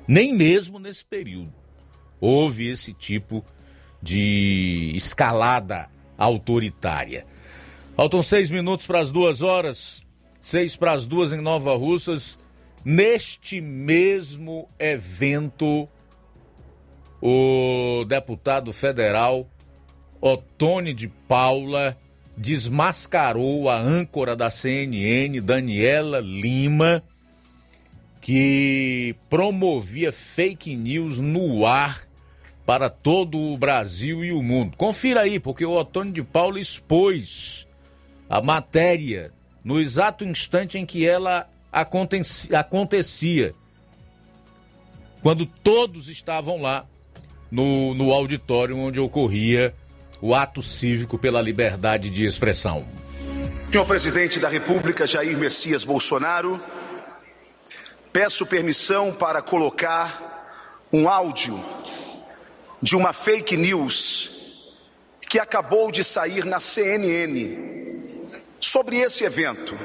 Nem 0.07 0.33
mesmo 0.33 0.79
nesse 0.79 1.05
período 1.05 1.53
houve 2.19 2.67
esse 2.67 2.93
tipo 2.93 3.43
de 4.01 4.91
escalada 4.95 5.89
autoritária. 6.17 7.25
Faltam 7.95 8.23
seis 8.23 8.49
minutos 8.49 8.85
para 8.85 8.99
as 8.99 9.11
duas 9.11 9.41
horas 9.41 10.02
seis 10.43 10.75
para 10.75 10.91
as 10.91 11.07
duas 11.07 11.31
em 11.31 11.39
Nova 11.41 11.73
Russas. 11.75 12.37
Neste 12.83 13.61
mesmo 13.61 14.67
evento, 14.77 15.87
o 17.21 18.03
deputado 18.05 18.73
federal 18.73 19.49
Otone 20.19 20.93
de 20.93 21.07
Paula 21.07 21.97
desmascarou 22.35 23.69
a 23.69 23.79
âncora 23.79 24.35
da 24.35 24.49
CNN, 24.49 25.39
Daniela 25.39 26.19
Lima, 26.19 27.01
que 28.19 29.15
promovia 29.29 30.11
fake 30.11 30.75
news 30.75 31.19
no 31.19 31.65
ar 31.65 32.05
para 32.65 32.89
todo 32.89 33.37
o 33.37 33.57
Brasil 33.57 34.25
e 34.25 34.33
o 34.33 34.43
mundo. 34.43 34.75
Confira 34.75 35.21
aí, 35.21 35.39
porque 35.39 35.65
o 35.65 35.71
Otônio 35.71 36.11
de 36.11 36.23
Paula 36.23 36.59
expôs 36.59 37.65
a 38.29 38.41
matéria 38.41 39.31
no 39.63 39.79
exato 39.79 40.25
instante 40.25 40.77
em 40.77 40.85
que 40.85 41.07
ela 41.07 41.49
acontecia, 41.71 43.55
quando 45.21 45.45
todos 45.45 46.09
estavam 46.09 46.61
lá 46.61 46.85
no, 47.49 47.93
no 47.93 48.11
auditório 48.11 48.77
onde 48.77 48.99
ocorria 48.99 49.73
o 50.21 50.35
ato 50.35 50.61
cívico 50.61 51.17
pela 51.17 51.41
liberdade 51.41 52.09
de 52.09 52.25
expressão. 52.25 52.85
Senhor 53.71 53.85
presidente 53.85 54.39
da 54.39 54.49
República, 54.49 55.07
Jair 55.07 55.37
Messias 55.37 55.83
Bolsonaro, 55.83 56.61
peço 58.11 58.45
permissão 58.45 59.11
para 59.11 59.41
colocar 59.41 60.45
um 60.91 61.09
áudio 61.09 61.63
de 62.81 62.95
uma 62.95 63.13
fake 63.13 63.57
news 63.57 64.29
que 65.29 65.39
acabou 65.39 65.89
de 65.89 66.03
sair 66.03 66.45
na 66.45 66.59
CNN 66.59 67.82
sobre 68.63 68.97
esse 68.97 69.25
evento. 69.25 69.77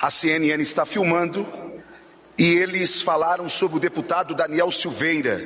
A 0.00 0.10
CNN 0.10 0.62
está 0.62 0.86
filmando 0.86 1.46
e 2.38 2.44
eles 2.44 3.02
falaram 3.02 3.46
sobre 3.46 3.76
o 3.76 3.80
deputado 3.80 4.34
Daniel 4.34 4.72
Silveira 4.72 5.38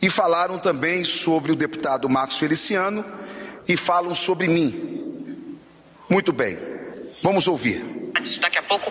e 0.00 0.10
falaram 0.10 0.58
também 0.58 1.02
sobre 1.02 1.50
o 1.50 1.56
deputado 1.56 2.08
Marcos 2.10 2.36
Feliciano 2.36 3.02
e 3.66 3.74
falam 3.74 4.14
sobre 4.14 4.46
mim. 4.46 5.58
Muito 6.10 6.30
bem, 6.30 6.58
vamos 7.22 7.48
ouvir 7.48 8.05
daqui 8.40 8.58
a 8.58 8.62
pouco, 8.62 8.90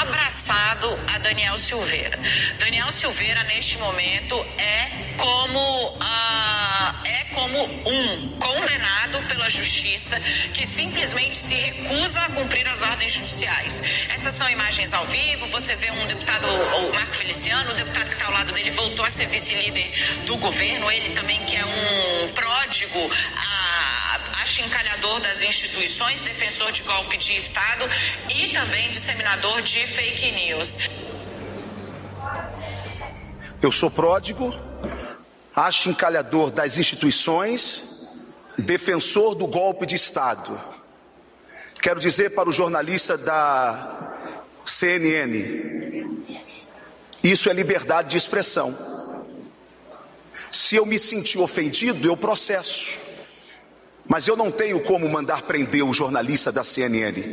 abraçado 0.00 0.98
a 1.08 1.18
Daniel 1.18 1.58
Silveira. 1.58 2.18
Daniel 2.58 2.92
Silveira, 2.92 3.42
neste 3.44 3.78
momento, 3.78 4.34
é 4.56 5.14
como, 5.16 5.98
é 7.04 7.24
como 7.34 7.64
um 7.88 8.28
condenado 8.38 9.22
pela 9.28 9.50
justiça 9.50 10.20
que 10.54 10.66
simplesmente 10.66 11.36
se 11.36 11.54
recusa 11.54 12.20
a 12.20 12.30
cumprir 12.30 12.66
as 12.68 12.80
ordens 12.82 13.12
judiciais. 13.12 13.82
Essas 14.08 14.36
são 14.36 14.48
imagens 14.48 14.92
ao 14.92 15.06
vivo, 15.06 15.46
você 15.48 15.74
vê 15.76 15.90
um 15.90 16.06
deputado, 16.06 16.46
o 16.46 16.92
Marco 16.92 17.14
Feliciano, 17.14 17.70
o 17.70 17.74
deputado 17.74 18.08
que 18.08 18.14
está 18.14 18.26
ao 18.26 18.32
lado 18.32 18.52
dele 18.52 18.70
voltou 18.70 19.04
a 19.04 19.10
ser 19.10 19.26
vice-líder 19.26 19.92
do 20.24 20.36
governo, 20.36 20.90
ele 20.90 21.10
também 21.14 21.44
que 21.44 21.56
é 21.56 21.64
um 21.64 22.28
pródigo. 22.28 23.10
A, 23.36 23.51
achincalhador 25.02 25.20
das 25.20 25.42
instituições, 25.42 26.20
defensor 26.20 26.70
de 26.70 26.82
golpe 26.82 27.16
de 27.16 27.36
Estado 27.36 27.84
e 28.34 28.52
também 28.52 28.90
disseminador 28.90 29.60
de 29.62 29.86
fake 29.88 30.30
news. 30.30 30.72
Eu 33.60 33.72
sou 33.72 33.90
pródigo, 33.90 34.54
achincalhador 35.54 36.50
das 36.50 36.78
instituições, 36.78 38.06
defensor 38.56 39.34
do 39.34 39.46
golpe 39.46 39.86
de 39.86 39.96
Estado. 39.96 40.60
Quero 41.80 41.98
dizer 41.98 42.30
para 42.30 42.48
o 42.48 42.52
jornalista 42.52 43.18
da 43.18 44.38
CNN: 44.64 46.06
isso 47.24 47.50
é 47.50 47.52
liberdade 47.52 48.10
de 48.10 48.16
expressão. 48.16 48.76
Se 50.50 50.76
eu 50.76 50.86
me 50.86 50.98
sentir 50.98 51.38
ofendido, 51.38 52.06
eu 52.06 52.16
processo. 52.16 53.01
Mas 54.08 54.26
eu 54.26 54.36
não 54.36 54.50
tenho 54.50 54.80
como 54.80 55.08
mandar 55.08 55.42
prender 55.42 55.84
o 55.84 55.92
jornalista 55.92 56.50
da 56.50 56.64
CNN. 56.64 57.32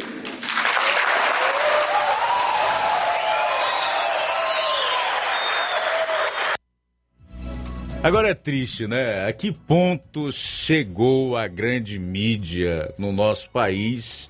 Agora 8.02 8.30
é 8.30 8.34
triste, 8.34 8.88
né? 8.88 9.28
A 9.28 9.34
que 9.34 9.52
ponto 9.52 10.32
chegou 10.32 11.36
a 11.36 11.48
grande 11.48 12.00
mídia 12.00 12.94
no 12.98 13.12
nosso 13.12 13.50
país 13.50 14.30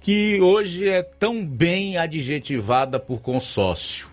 que 0.00 0.40
hoje 0.40 0.88
é 0.88 1.02
tão 1.02 1.46
bem 1.46 1.98
adjetivada 1.98 2.98
por 2.98 3.20
consórcio? 3.20 4.08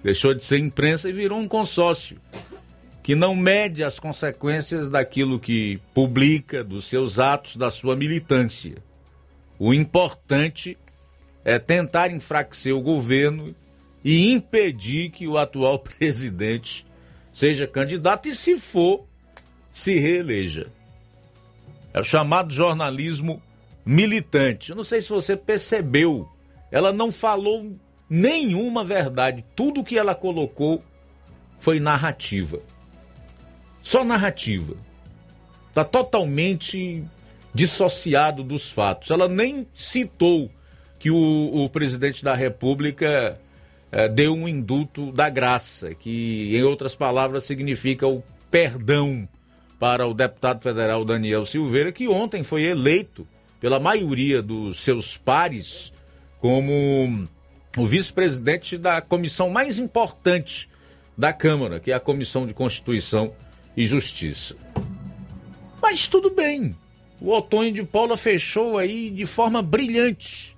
Deixou 0.00 0.32
de 0.32 0.44
ser 0.44 0.58
imprensa 0.58 1.08
e 1.08 1.12
virou 1.12 1.38
um 1.38 1.48
consórcio 1.48 2.20
que 3.06 3.14
não 3.14 3.36
mede 3.36 3.84
as 3.84 4.00
consequências 4.00 4.88
daquilo 4.88 5.38
que 5.38 5.80
publica, 5.94 6.64
dos 6.64 6.88
seus 6.88 7.20
atos, 7.20 7.54
da 7.54 7.70
sua 7.70 7.94
militância. 7.94 8.78
O 9.60 9.72
importante 9.72 10.76
é 11.44 11.56
tentar 11.56 12.10
enfraquecer 12.10 12.74
o 12.74 12.80
governo 12.80 13.54
e 14.04 14.32
impedir 14.32 15.10
que 15.10 15.28
o 15.28 15.38
atual 15.38 15.78
presidente 15.86 16.84
seja 17.32 17.64
candidato 17.64 18.28
e, 18.28 18.34
se 18.34 18.58
for, 18.58 19.06
se 19.70 19.96
reeleja. 20.00 20.66
É 21.94 22.00
o 22.00 22.04
chamado 22.04 22.52
jornalismo 22.52 23.40
militante. 23.84 24.70
Eu 24.70 24.76
não 24.76 24.82
sei 24.82 25.00
se 25.00 25.10
você 25.10 25.36
percebeu, 25.36 26.28
ela 26.72 26.92
não 26.92 27.12
falou 27.12 27.72
nenhuma 28.10 28.82
verdade. 28.82 29.44
Tudo 29.54 29.84
que 29.84 29.96
ela 29.96 30.12
colocou 30.12 30.82
foi 31.56 31.78
narrativa. 31.78 32.60
Só 33.86 34.04
narrativa. 34.04 34.74
Está 35.68 35.84
totalmente 35.84 37.04
dissociado 37.54 38.42
dos 38.42 38.68
fatos. 38.68 39.12
Ela 39.12 39.28
nem 39.28 39.64
citou 39.76 40.50
que 40.98 41.08
o, 41.08 41.52
o 41.54 41.68
presidente 41.68 42.24
da 42.24 42.34
República 42.34 43.40
é, 43.92 44.08
deu 44.08 44.34
um 44.34 44.48
indulto 44.48 45.12
da 45.12 45.30
graça, 45.30 45.94
que, 45.94 46.50
em 46.56 46.64
outras 46.64 46.96
palavras, 46.96 47.44
significa 47.44 48.08
o 48.08 48.24
perdão 48.50 49.28
para 49.78 50.04
o 50.04 50.12
deputado 50.12 50.60
federal 50.60 51.04
Daniel 51.04 51.46
Silveira, 51.46 51.92
que 51.92 52.08
ontem 52.08 52.42
foi 52.42 52.64
eleito 52.64 53.24
pela 53.60 53.78
maioria 53.78 54.42
dos 54.42 54.80
seus 54.80 55.16
pares 55.16 55.92
como 56.40 57.28
o 57.76 57.86
vice-presidente 57.86 58.78
da 58.78 59.00
comissão 59.00 59.48
mais 59.48 59.78
importante 59.78 60.68
da 61.16 61.32
Câmara, 61.32 61.78
que 61.78 61.92
é 61.92 61.94
a 61.94 62.00
Comissão 62.00 62.48
de 62.48 62.52
Constituição 62.52 63.32
e 63.76 63.86
Justiça. 63.86 64.56
Mas 65.80 66.08
tudo 66.08 66.30
bem. 66.30 66.74
O 67.20 67.30
Otônio 67.30 67.72
de 67.72 67.82
Paula 67.82 68.16
fechou 68.16 68.78
aí 68.78 69.10
de 69.10 69.26
forma 69.26 69.62
brilhante. 69.62 70.54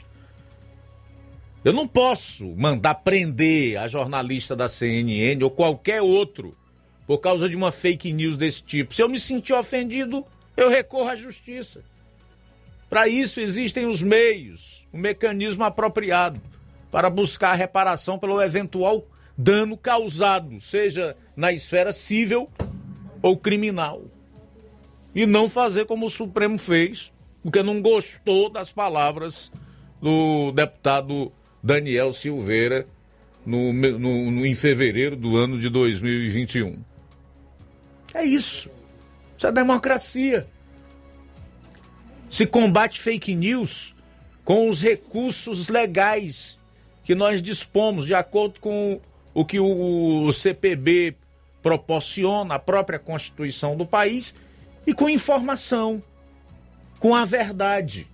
Eu 1.65 1.73
não 1.73 1.89
posso 1.89 2.47
mandar 2.57 2.95
prender 2.97 3.78
a 3.78 3.89
jornalista 3.89 4.55
da 4.55 4.69
CNN 4.69 5.43
ou 5.43 5.51
qualquer 5.51 6.01
outro 6.01 6.57
por 7.07 7.19
causa 7.19 7.49
de 7.49 7.57
uma 7.57 7.73
fake 7.73 8.12
news 8.12 8.36
desse 8.36 8.62
tipo. 8.62 8.95
Se 8.95 9.03
eu 9.03 9.09
me 9.09 9.19
sentir 9.19 9.53
ofendido, 9.53 10.24
eu 10.57 10.69
recorro 10.69 11.09
à 11.09 11.16
justiça. 11.16 11.82
Para 12.89 13.09
isso 13.09 13.40
existem 13.40 13.86
os 13.86 14.03
meios, 14.03 14.85
o 14.93 14.99
mecanismo 14.99 15.65
apropriado 15.65 16.40
para 16.90 17.11
buscar 17.11 17.55
reparação 17.55 18.19
pelo 18.19 18.40
eventual 18.40 19.05
dano 19.36 19.77
causado, 19.77 20.61
seja 20.61 21.16
na 21.36 21.53
esfera 21.53 21.93
civil 21.93 22.51
ou 23.23 23.36
criminal. 23.36 24.03
E 25.15 25.27
não 25.27 25.49
fazer 25.49 25.86
como 25.86 26.07
o 26.07 26.11
Supremo 26.11 26.59
fez, 26.59 27.12
porque 27.43 27.62
não 27.62 27.81
gostou 27.81 28.51
das 28.51 28.73
palavras 28.73 29.51
do 30.01 30.53
deputado 30.53 31.32
Daniel 31.62 32.12
Silveira 32.12 32.86
no, 33.45 33.73
no, 33.73 34.31
no, 34.31 34.47
em 34.47 34.55
fevereiro 34.55 35.16
do 35.16 35.36
ano 35.36 35.59
de 35.59 35.69
2021. 35.69 36.78
É 38.15 38.24
isso. 38.24 38.70
Isso 39.36 39.47
é 39.47 39.53
democracia. 39.53 40.47
Se 42.31 42.47
combate 42.47 43.01
fake 43.01 43.35
news 43.35 43.95
com 44.45 44.69
os 44.69 44.82
recursos 44.82 45.69
legais 45.69 46.59
que 47.05 47.15
nós 47.15 47.40
dispomos, 47.40 48.07
de 48.07 48.15
acordo 48.15 48.61
com 48.61 49.01
o 49.32 49.45
que 49.45 49.59
o 49.59 50.31
CPB 50.32 51.16
proporciona 51.69 52.55
a 52.55 52.59
própria 52.59 52.99
Constituição 52.99 53.77
do 53.77 53.85
país 53.85 54.35
e 54.86 54.95
com 54.95 55.07
informação, 55.07 56.03
com 56.99 57.15
a 57.15 57.27
verdade. 57.27 58.09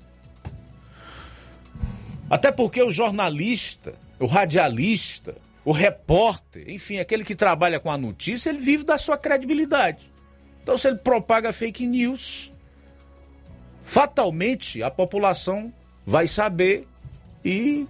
Até 2.28 2.50
porque 2.50 2.82
o 2.82 2.90
jornalista, 2.90 3.94
o 4.18 4.26
radialista, 4.26 5.36
o 5.64 5.70
repórter, 5.70 6.68
enfim, 6.68 6.98
aquele 6.98 7.22
que 7.22 7.36
trabalha 7.36 7.78
com 7.78 7.92
a 7.92 7.96
notícia, 7.96 8.50
ele 8.50 8.58
vive 8.58 8.82
da 8.82 8.98
sua 8.98 9.16
credibilidade. 9.16 10.10
Então, 10.60 10.76
se 10.76 10.88
ele 10.88 10.98
propaga 10.98 11.52
fake 11.52 11.86
news, 11.86 12.52
fatalmente 13.80 14.82
a 14.82 14.90
população 14.90 15.72
vai 16.04 16.26
saber 16.26 16.88
e 17.44 17.82